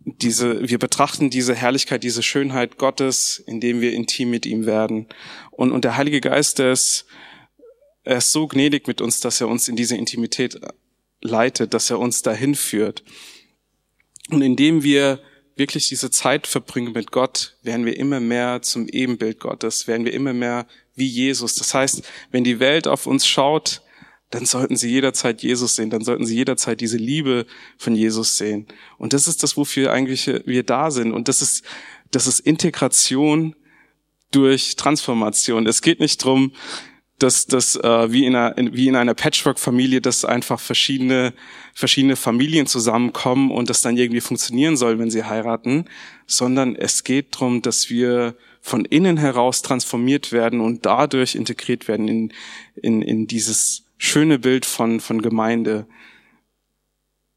diese, 0.04 0.68
wir 0.68 0.80
betrachten 0.80 1.30
diese 1.30 1.54
Herrlichkeit, 1.54 2.04
diese 2.04 2.24
Schönheit 2.24 2.78
Gottes, 2.78 3.44
indem 3.46 3.82
wir 3.82 3.94
intim 3.94 4.30
mit 4.30 4.46
ihm 4.46 4.66
werden. 4.66 5.08
Und, 5.52 5.72
und 5.72 5.84
der 5.84 5.98
Heilige 5.98 6.22
Geist, 6.22 6.60
ist, 6.60 7.06
er 8.04 8.18
ist 8.18 8.32
so 8.32 8.48
gnädig 8.48 8.88
mit 8.88 9.02
uns, 9.02 9.20
dass 9.20 9.42
er 9.42 9.48
uns 9.48 9.68
in 9.68 9.76
diese 9.76 9.98
Intimität 9.98 10.60
leitet, 11.22 11.74
dass 11.74 11.90
er 11.90 12.00
uns 12.00 12.22
dahin 12.22 12.56
führt. 12.56 13.04
Und 14.30 14.42
indem 14.42 14.82
wir 14.84 15.20
wirklich 15.56 15.90
diese 15.90 16.12
Zeit 16.12 16.48
verbringen 16.48 16.94
mit 16.94 17.12
Gott, 17.12 17.58
werden 17.64 17.86
wir 17.86 17.98
immer 17.98 18.20
mehr 18.20 18.62
zum 18.62 18.88
Ebenbild 18.88 19.40
Gottes, 19.40 19.88
werden 19.88 20.06
wir 20.06 20.14
immer 20.14 20.34
mehr 20.34 20.68
wie 20.96 21.08
Jesus. 21.08 21.56
Das 21.56 21.74
heißt, 21.74 22.04
wenn 22.32 22.44
die 22.44 22.60
Welt 22.60 22.88
auf 22.88 23.08
uns 23.08 23.28
schaut, 23.28 23.82
dann 24.30 24.46
sollten 24.46 24.76
sie 24.76 24.90
jederzeit 24.90 25.42
Jesus 25.42 25.76
sehen, 25.76 25.90
dann 25.90 26.04
sollten 26.04 26.26
sie 26.26 26.36
jederzeit 26.36 26.82
diese 26.82 26.98
Liebe 26.98 27.46
von 27.78 27.96
Jesus 27.96 28.38
sehen. 28.38 28.68
Und 28.98 29.14
das 29.14 29.28
ist 29.28 29.44
das, 29.44 29.56
wofür 29.56 29.94
eigentlich 29.94 30.28
wir 30.46 30.64
da 30.64 30.92
sind. 30.92 31.14
Und 31.14 31.28
das 31.28 31.42
ist, 31.42 31.64
das 32.12 32.28
ist 32.28 32.40
Integration 32.42 33.56
durch 34.32 34.76
Transformation. 34.76 35.66
Es 35.66 35.82
geht 35.82 36.02
nicht 36.02 36.24
drum, 36.24 36.52
dass 37.20 37.48
das 37.48 37.76
äh, 37.78 38.12
wie 38.12 38.26
in 38.26 38.36
einer 38.36 38.56
wie 38.74 38.88
in 38.88 38.96
einer 38.96 39.16
Patchwork-Familie, 39.16 40.02
dass 40.02 40.24
einfach 40.24 40.60
verschiedene 40.60 41.34
verschiedene 41.74 42.16
Familien 42.16 42.68
zusammenkommen 42.68 43.50
und 43.50 43.70
das 43.70 43.82
dann 43.82 43.98
irgendwie 43.98 44.22
funktionieren 44.22 44.78
soll, 44.78 45.00
wenn 45.00 45.10
sie 45.10 45.24
heiraten, 45.24 45.86
sondern 46.28 46.76
es 46.76 47.04
geht 47.04 47.28
drum, 47.32 47.62
dass 47.64 47.90
wir 47.90 48.36
von 48.62 48.86
innen 48.86 49.18
heraus 49.18 49.64
transformiert 49.64 50.32
werden 50.32 50.60
und 50.60 50.86
dadurch 50.86 51.34
integriert 51.34 51.88
werden 51.88 52.08
in 52.08 52.34
in, 52.76 53.02
in 53.02 53.26
dieses 53.26 53.87
schöne 53.98 54.40
Bild 54.40 54.66
von, 54.66 55.00
von 55.00 55.22
Gemeinde. 55.22 55.88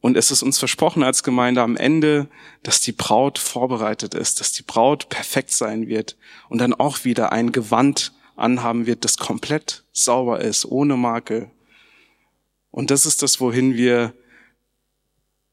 Und 0.01 0.17
es 0.17 0.31
ist 0.31 0.43
uns 0.43 0.59
versprochen 0.59 1.03
als 1.03 1.23
Gemeinde 1.23 1.63
am 1.63 1.77
Ende, 1.77 2.29
dass 2.63 2.81
die 2.81 2.93
Braut 2.93 3.39
vorbereitet 3.39 4.15
ist, 4.15 4.41
dass 4.41 4.53
die 4.53 4.63
Braut 4.63 5.09
perfekt 5.09 5.51
sein 5.51 5.89
wird 5.89 6.17
und 6.49 6.59
dann 6.59 6.73
auch 6.75 7.05
wieder 7.05 7.33
ein 7.33 7.53
Gewand 7.53 8.13
anhaben 8.37 8.87
wird, 8.87 9.05
das 9.05 9.19
komplett 9.19 9.85
sauber 9.93 10.41
ist, 10.41 10.65
ohne 10.65 10.97
Makel. 10.97 11.51
Und 12.71 12.91
das 12.91 13.05
ist 13.05 13.23
das, 13.23 13.41
wohin 13.41 13.77
wir, 13.77 14.15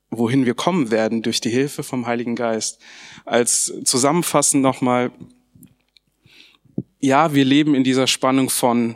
wohin 0.09 0.45
wir 0.45 0.53
kommen 0.53 0.91
werden 0.91 1.23
durch 1.23 1.41
die 1.41 1.49
Hilfe 1.49 1.83
vom 1.83 2.05
Heiligen 2.05 2.35
Geist. 2.35 2.79
Als 3.25 3.73
zusammenfassend 3.83 4.63
nochmal, 4.63 5.11
ja, 6.99 7.33
wir 7.33 7.43
leben 7.43 7.75
in 7.75 7.83
dieser 7.83 8.07
Spannung 8.07 8.49
von, 8.49 8.95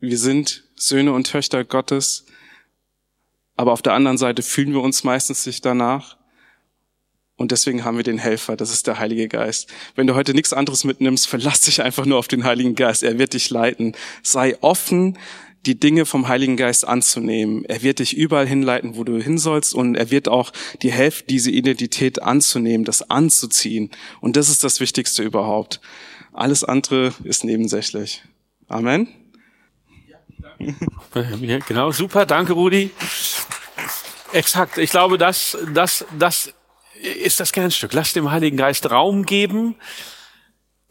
wir 0.00 0.18
sind 0.18 0.65
Söhne 0.76 1.12
und 1.12 1.26
Töchter 1.26 1.64
Gottes, 1.64 2.26
aber 3.56 3.72
auf 3.72 3.82
der 3.82 3.94
anderen 3.94 4.18
Seite 4.18 4.42
fühlen 4.42 4.72
wir 4.72 4.82
uns 4.82 5.02
meistens 5.02 5.46
nicht 5.46 5.64
danach. 5.64 6.16
Und 7.38 7.52
deswegen 7.52 7.84
haben 7.84 7.98
wir 7.98 8.04
den 8.04 8.18
Helfer, 8.18 8.56
das 8.56 8.70
ist 8.70 8.86
der 8.86 8.98
Heilige 8.98 9.28
Geist. 9.28 9.70
Wenn 9.94 10.06
du 10.06 10.14
heute 10.14 10.32
nichts 10.32 10.54
anderes 10.54 10.84
mitnimmst, 10.84 11.26
verlass 11.28 11.60
dich 11.62 11.82
einfach 11.82 12.06
nur 12.06 12.18
auf 12.18 12.28
den 12.28 12.44
Heiligen 12.44 12.74
Geist. 12.74 13.02
Er 13.02 13.18
wird 13.18 13.34
dich 13.34 13.50
leiten. 13.50 13.94
Sei 14.22 14.56
offen, 14.62 15.18
die 15.66 15.78
Dinge 15.78 16.06
vom 16.06 16.28
Heiligen 16.28 16.56
Geist 16.56 16.86
anzunehmen. 16.86 17.64
Er 17.64 17.82
wird 17.82 17.98
dich 17.98 18.16
überall 18.16 18.46
hinleiten, 18.46 18.96
wo 18.96 19.04
du 19.04 19.20
hin 19.20 19.36
sollst 19.36 19.74
und 19.74 19.96
er 19.96 20.10
wird 20.10 20.28
auch 20.28 20.52
dir 20.80 20.92
helfen, 20.92 21.24
diese 21.28 21.50
Identität 21.50 22.22
anzunehmen, 22.22 22.84
das 22.84 23.10
anzuziehen. 23.10 23.90
Und 24.20 24.36
das 24.36 24.48
ist 24.48 24.64
das 24.64 24.80
Wichtigste 24.80 25.22
überhaupt. 25.22 25.80
Alles 26.32 26.64
andere 26.64 27.14
ist 27.24 27.44
nebensächlich. 27.44 28.22
Amen. 28.68 29.08
Ja, 30.58 31.58
genau, 31.58 31.90
super, 31.90 32.26
danke 32.26 32.52
Rudi. 32.52 32.90
Exakt, 34.32 34.78
ich 34.78 34.90
glaube, 34.90 35.18
das, 35.18 35.56
das, 35.72 36.04
das 36.18 36.54
ist 37.00 37.40
das 37.40 37.52
Kernstück. 37.52 37.92
Lass 37.92 38.12
dem 38.12 38.30
Heiligen 38.30 38.56
Geist 38.56 38.90
Raum 38.90 39.24
geben. 39.24 39.76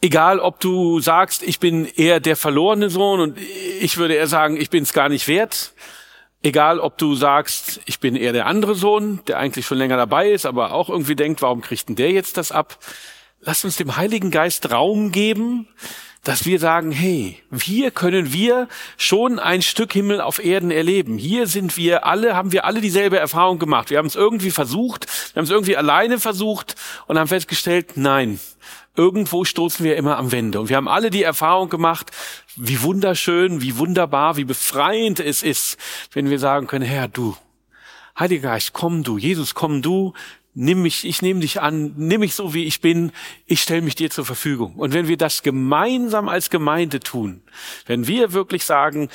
Egal, 0.00 0.40
ob 0.40 0.60
du 0.60 1.00
sagst, 1.00 1.42
ich 1.42 1.58
bin 1.58 1.86
eher 1.86 2.20
der 2.20 2.36
verlorene 2.36 2.90
Sohn 2.90 3.20
und 3.20 3.38
ich 3.80 3.96
würde 3.96 4.14
eher 4.14 4.26
sagen, 4.26 4.56
ich 4.60 4.70
bin 4.70 4.82
es 4.82 4.92
gar 4.92 5.08
nicht 5.08 5.26
wert. 5.26 5.72
Egal, 6.42 6.78
ob 6.80 6.98
du 6.98 7.14
sagst, 7.14 7.80
ich 7.86 7.98
bin 7.98 8.14
eher 8.14 8.32
der 8.32 8.46
andere 8.46 8.74
Sohn, 8.74 9.20
der 9.26 9.38
eigentlich 9.38 9.66
schon 9.66 9.78
länger 9.78 9.96
dabei 9.96 10.30
ist, 10.30 10.46
aber 10.46 10.72
auch 10.72 10.90
irgendwie 10.90 11.16
denkt, 11.16 11.42
warum 11.42 11.60
kriegt 11.60 11.88
denn 11.88 11.96
der 11.96 12.12
jetzt 12.12 12.36
das 12.36 12.52
ab? 12.52 12.78
Lass 13.40 13.64
uns 13.64 13.76
dem 13.76 13.96
Heiligen 13.96 14.30
Geist 14.30 14.70
Raum 14.70 15.12
geben, 15.12 15.66
dass 16.26 16.44
wir 16.44 16.58
sagen, 16.58 16.90
hey, 16.90 17.40
hier 17.62 17.92
können 17.92 18.32
wir 18.32 18.66
schon 18.96 19.38
ein 19.38 19.62
Stück 19.62 19.92
Himmel 19.92 20.20
auf 20.20 20.44
Erden 20.44 20.72
erleben. 20.72 21.18
Hier 21.18 21.46
sind 21.46 21.76
wir 21.76 22.04
alle, 22.04 22.34
haben 22.34 22.50
wir 22.50 22.64
alle 22.64 22.80
dieselbe 22.80 23.16
Erfahrung 23.16 23.60
gemacht. 23.60 23.90
Wir 23.90 23.98
haben 23.98 24.06
es 24.06 24.16
irgendwie 24.16 24.50
versucht, 24.50 25.06
wir 25.32 25.40
haben 25.40 25.44
es 25.44 25.50
irgendwie 25.50 25.76
alleine 25.76 26.18
versucht 26.18 26.74
und 27.06 27.16
haben 27.16 27.28
festgestellt, 27.28 27.92
nein, 27.96 28.40
irgendwo 28.96 29.44
stoßen 29.44 29.84
wir 29.84 29.96
immer 29.96 30.16
am 30.18 30.32
Wände. 30.32 30.58
Und 30.58 30.68
wir 30.68 30.76
haben 30.76 30.88
alle 30.88 31.10
die 31.10 31.22
Erfahrung 31.22 31.68
gemacht, 31.68 32.10
wie 32.56 32.82
wunderschön, 32.82 33.62
wie 33.62 33.78
wunderbar, 33.78 34.36
wie 34.36 34.44
befreiend 34.44 35.20
es 35.20 35.44
ist, 35.44 35.78
wenn 36.12 36.28
wir 36.28 36.40
sagen 36.40 36.66
können, 36.66 36.84
Herr, 36.84 37.06
du, 37.06 37.36
Heiliger 38.18 38.48
Geist, 38.48 38.72
komm 38.72 39.04
du, 39.04 39.16
Jesus, 39.16 39.54
komm 39.54 39.80
du, 39.80 40.12
nimm 40.56 40.82
mich, 40.82 41.04
ich 41.04 41.22
nehme 41.22 41.40
dich 41.40 41.60
an, 41.60 41.92
nimm 41.96 42.20
mich 42.20 42.34
so 42.34 42.54
wie 42.54 42.64
ich 42.64 42.80
bin, 42.80 43.12
ich 43.44 43.60
stelle 43.60 43.82
mich 43.82 43.94
dir 43.94 44.10
zur 44.10 44.24
Verfügung. 44.24 44.74
Und 44.74 44.94
wenn 44.94 45.06
wir 45.06 45.18
das 45.18 45.42
gemeinsam 45.42 46.28
als 46.28 46.50
Gemeinde 46.50 46.98
tun, 46.98 47.42
wenn 47.86 48.08
wir 48.08 48.32
wirklich 48.32 48.64
sagen, 48.64 49.08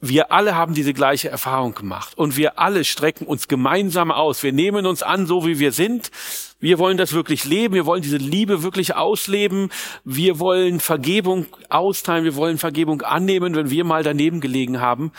wir 0.00 0.32
alle 0.32 0.54
haben 0.54 0.74
diese 0.74 0.92
gleiche 0.92 1.28
Erfahrung 1.28 1.74
gemacht 1.74 2.16
und 2.16 2.36
wir 2.36 2.58
alle 2.58 2.84
strecken 2.84 3.26
uns 3.26 3.48
gemeinsam 3.48 4.10
aus. 4.10 4.42
Wir 4.42 4.52
nehmen 4.52 4.86
uns 4.86 5.02
an, 5.02 5.26
so 5.26 5.46
wie 5.46 5.58
wir 5.58 5.72
sind. 5.72 6.10
Wir 6.60 6.78
wollen 6.78 6.96
das 6.96 7.12
wirklich 7.12 7.44
leben. 7.44 7.74
Wir 7.74 7.86
wollen 7.86 8.02
diese 8.02 8.18
Liebe 8.18 8.62
wirklich 8.62 8.94
ausleben. 8.94 9.70
Wir 10.04 10.38
wollen 10.38 10.80
Vergebung 10.80 11.46
austeilen. 11.70 12.24
Wir 12.24 12.36
wollen 12.36 12.58
Vergebung 12.58 13.02
annehmen, 13.02 13.54
wenn 13.54 13.70
wir 13.70 13.84
mal 13.84 14.02
daneben 14.02 14.40
gelegen 14.40 14.80
haben 14.80 15.12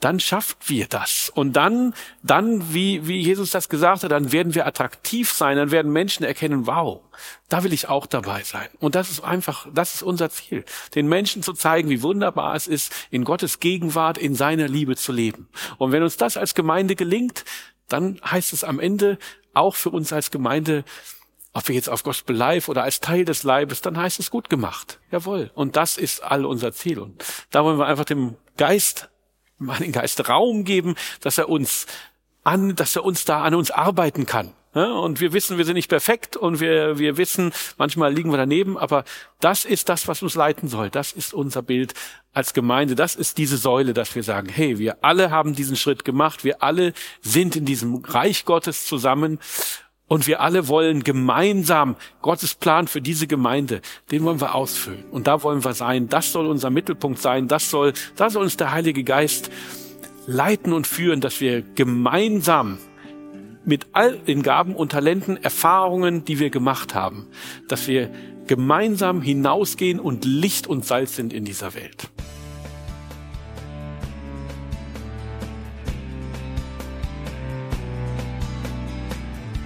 dann 0.00 0.18
schafft 0.18 0.68
wir 0.68 0.86
das. 0.86 1.30
Und 1.34 1.52
dann, 1.52 1.94
dann, 2.22 2.72
wie, 2.72 3.06
wie 3.06 3.20
Jesus 3.20 3.50
das 3.50 3.68
gesagt 3.68 4.02
hat, 4.02 4.10
dann 4.10 4.32
werden 4.32 4.54
wir 4.54 4.66
attraktiv 4.66 5.30
sein, 5.30 5.58
dann 5.58 5.70
werden 5.70 5.92
Menschen 5.92 6.24
erkennen, 6.24 6.66
wow, 6.66 7.02
da 7.50 7.62
will 7.62 7.72
ich 7.72 7.88
auch 7.88 8.06
dabei 8.06 8.42
sein. 8.42 8.68
Und 8.80 8.94
das 8.94 9.10
ist 9.10 9.22
einfach, 9.22 9.66
das 9.72 9.94
ist 9.94 10.02
unser 10.02 10.30
Ziel. 10.30 10.64
Den 10.94 11.06
Menschen 11.06 11.42
zu 11.42 11.52
zeigen, 11.52 11.90
wie 11.90 12.02
wunderbar 12.02 12.54
es 12.54 12.66
ist, 12.66 12.92
in 13.10 13.24
Gottes 13.24 13.60
Gegenwart, 13.60 14.16
in 14.16 14.34
seiner 14.34 14.68
Liebe 14.68 14.96
zu 14.96 15.12
leben. 15.12 15.48
Und 15.76 15.92
wenn 15.92 16.02
uns 16.02 16.16
das 16.16 16.38
als 16.38 16.54
Gemeinde 16.54 16.96
gelingt, 16.96 17.44
dann 17.88 18.20
heißt 18.24 18.54
es 18.54 18.64
am 18.64 18.80
Ende 18.80 19.18
auch 19.52 19.74
für 19.74 19.90
uns 19.90 20.12
als 20.12 20.30
Gemeinde, 20.30 20.84
ob 21.52 21.68
wir 21.68 21.74
jetzt 21.74 21.90
auf 21.90 22.04
Gospel 22.04 22.34
Live 22.34 22.68
oder 22.68 22.84
als 22.84 23.00
Teil 23.00 23.24
des 23.24 23.42
Leibes, 23.42 23.82
dann 23.82 23.98
heißt 23.98 24.20
es 24.20 24.30
gut 24.30 24.48
gemacht. 24.48 25.00
Jawohl. 25.10 25.50
Und 25.54 25.76
das 25.76 25.98
ist 25.98 26.22
all 26.22 26.46
unser 26.46 26.72
Ziel. 26.72 27.00
Und 27.00 27.24
da 27.50 27.64
wollen 27.64 27.78
wir 27.78 27.86
einfach 27.86 28.04
dem 28.04 28.36
Geist 28.56 29.10
Heiligen 29.68 29.92
Geist 29.92 30.28
Raum 30.28 30.64
geben, 30.64 30.94
dass 31.20 31.38
er 31.38 31.48
uns 31.48 31.86
an, 32.44 32.74
dass 32.76 32.96
er 32.96 33.04
uns 33.04 33.24
da 33.24 33.42
an 33.42 33.54
uns 33.54 33.70
arbeiten 33.70 34.26
kann. 34.26 34.52
Ja, 34.72 34.92
und 34.92 35.20
wir 35.20 35.32
wissen, 35.32 35.58
wir 35.58 35.64
sind 35.64 35.74
nicht 35.74 35.88
perfekt 35.88 36.36
und 36.36 36.60
wir, 36.60 36.96
wir 36.96 37.16
wissen, 37.16 37.52
manchmal 37.76 38.14
liegen 38.14 38.30
wir 38.30 38.36
daneben, 38.36 38.78
aber 38.78 39.02
das 39.40 39.64
ist 39.64 39.88
das, 39.88 40.06
was 40.06 40.22
uns 40.22 40.36
leiten 40.36 40.68
soll. 40.68 40.90
Das 40.90 41.10
ist 41.10 41.34
unser 41.34 41.60
Bild 41.60 41.94
als 42.32 42.54
Gemeinde. 42.54 42.94
Das 42.94 43.16
ist 43.16 43.38
diese 43.38 43.56
Säule, 43.56 43.94
dass 43.94 44.14
wir 44.14 44.22
sagen, 44.22 44.48
hey, 44.48 44.78
wir 44.78 45.02
alle 45.04 45.32
haben 45.32 45.56
diesen 45.56 45.74
Schritt 45.74 46.04
gemacht. 46.04 46.44
Wir 46.44 46.62
alle 46.62 46.92
sind 47.20 47.56
in 47.56 47.64
diesem 47.64 47.96
Reich 47.96 48.44
Gottes 48.44 48.86
zusammen 48.86 49.40
und 50.10 50.26
wir 50.26 50.40
alle 50.40 50.66
wollen 50.66 51.04
gemeinsam 51.04 51.94
Gottes 52.20 52.56
Plan 52.56 52.88
für 52.88 53.00
diese 53.00 53.28
Gemeinde, 53.28 53.80
den 54.10 54.24
wollen 54.24 54.40
wir 54.40 54.56
ausfüllen. 54.56 55.04
Und 55.12 55.28
da 55.28 55.44
wollen 55.44 55.64
wir 55.64 55.72
sein. 55.72 56.08
Das 56.08 56.32
soll 56.32 56.48
unser 56.48 56.68
Mittelpunkt 56.68 57.22
sein. 57.22 57.46
Das 57.46 57.70
soll, 57.70 57.92
da 58.16 58.28
soll 58.28 58.42
uns 58.42 58.56
der 58.56 58.72
Heilige 58.72 59.04
Geist 59.04 59.52
leiten 60.26 60.72
und 60.72 60.88
führen, 60.88 61.20
dass 61.20 61.40
wir 61.40 61.62
gemeinsam 61.62 62.78
mit 63.64 63.86
all 63.92 64.18
den 64.18 64.42
Gaben 64.42 64.74
und 64.74 64.90
Talenten, 64.90 65.36
Erfahrungen, 65.36 66.24
die 66.24 66.40
wir 66.40 66.50
gemacht 66.50 66.92
haben, 66.96 67.28
dass 67.68 67.86
wir 67.86 68.10
gemeinsam 68.48 69.22
hinausgehen 69.22 70.00
und 70.00 70.24
Licht 70.24 70.66
und 70.66 70.84
Salz 70.84 71.14
sind 71.14 71.32
in 71.32 71.44
dieser 71.44 71.74
Welt. 71.74 72.10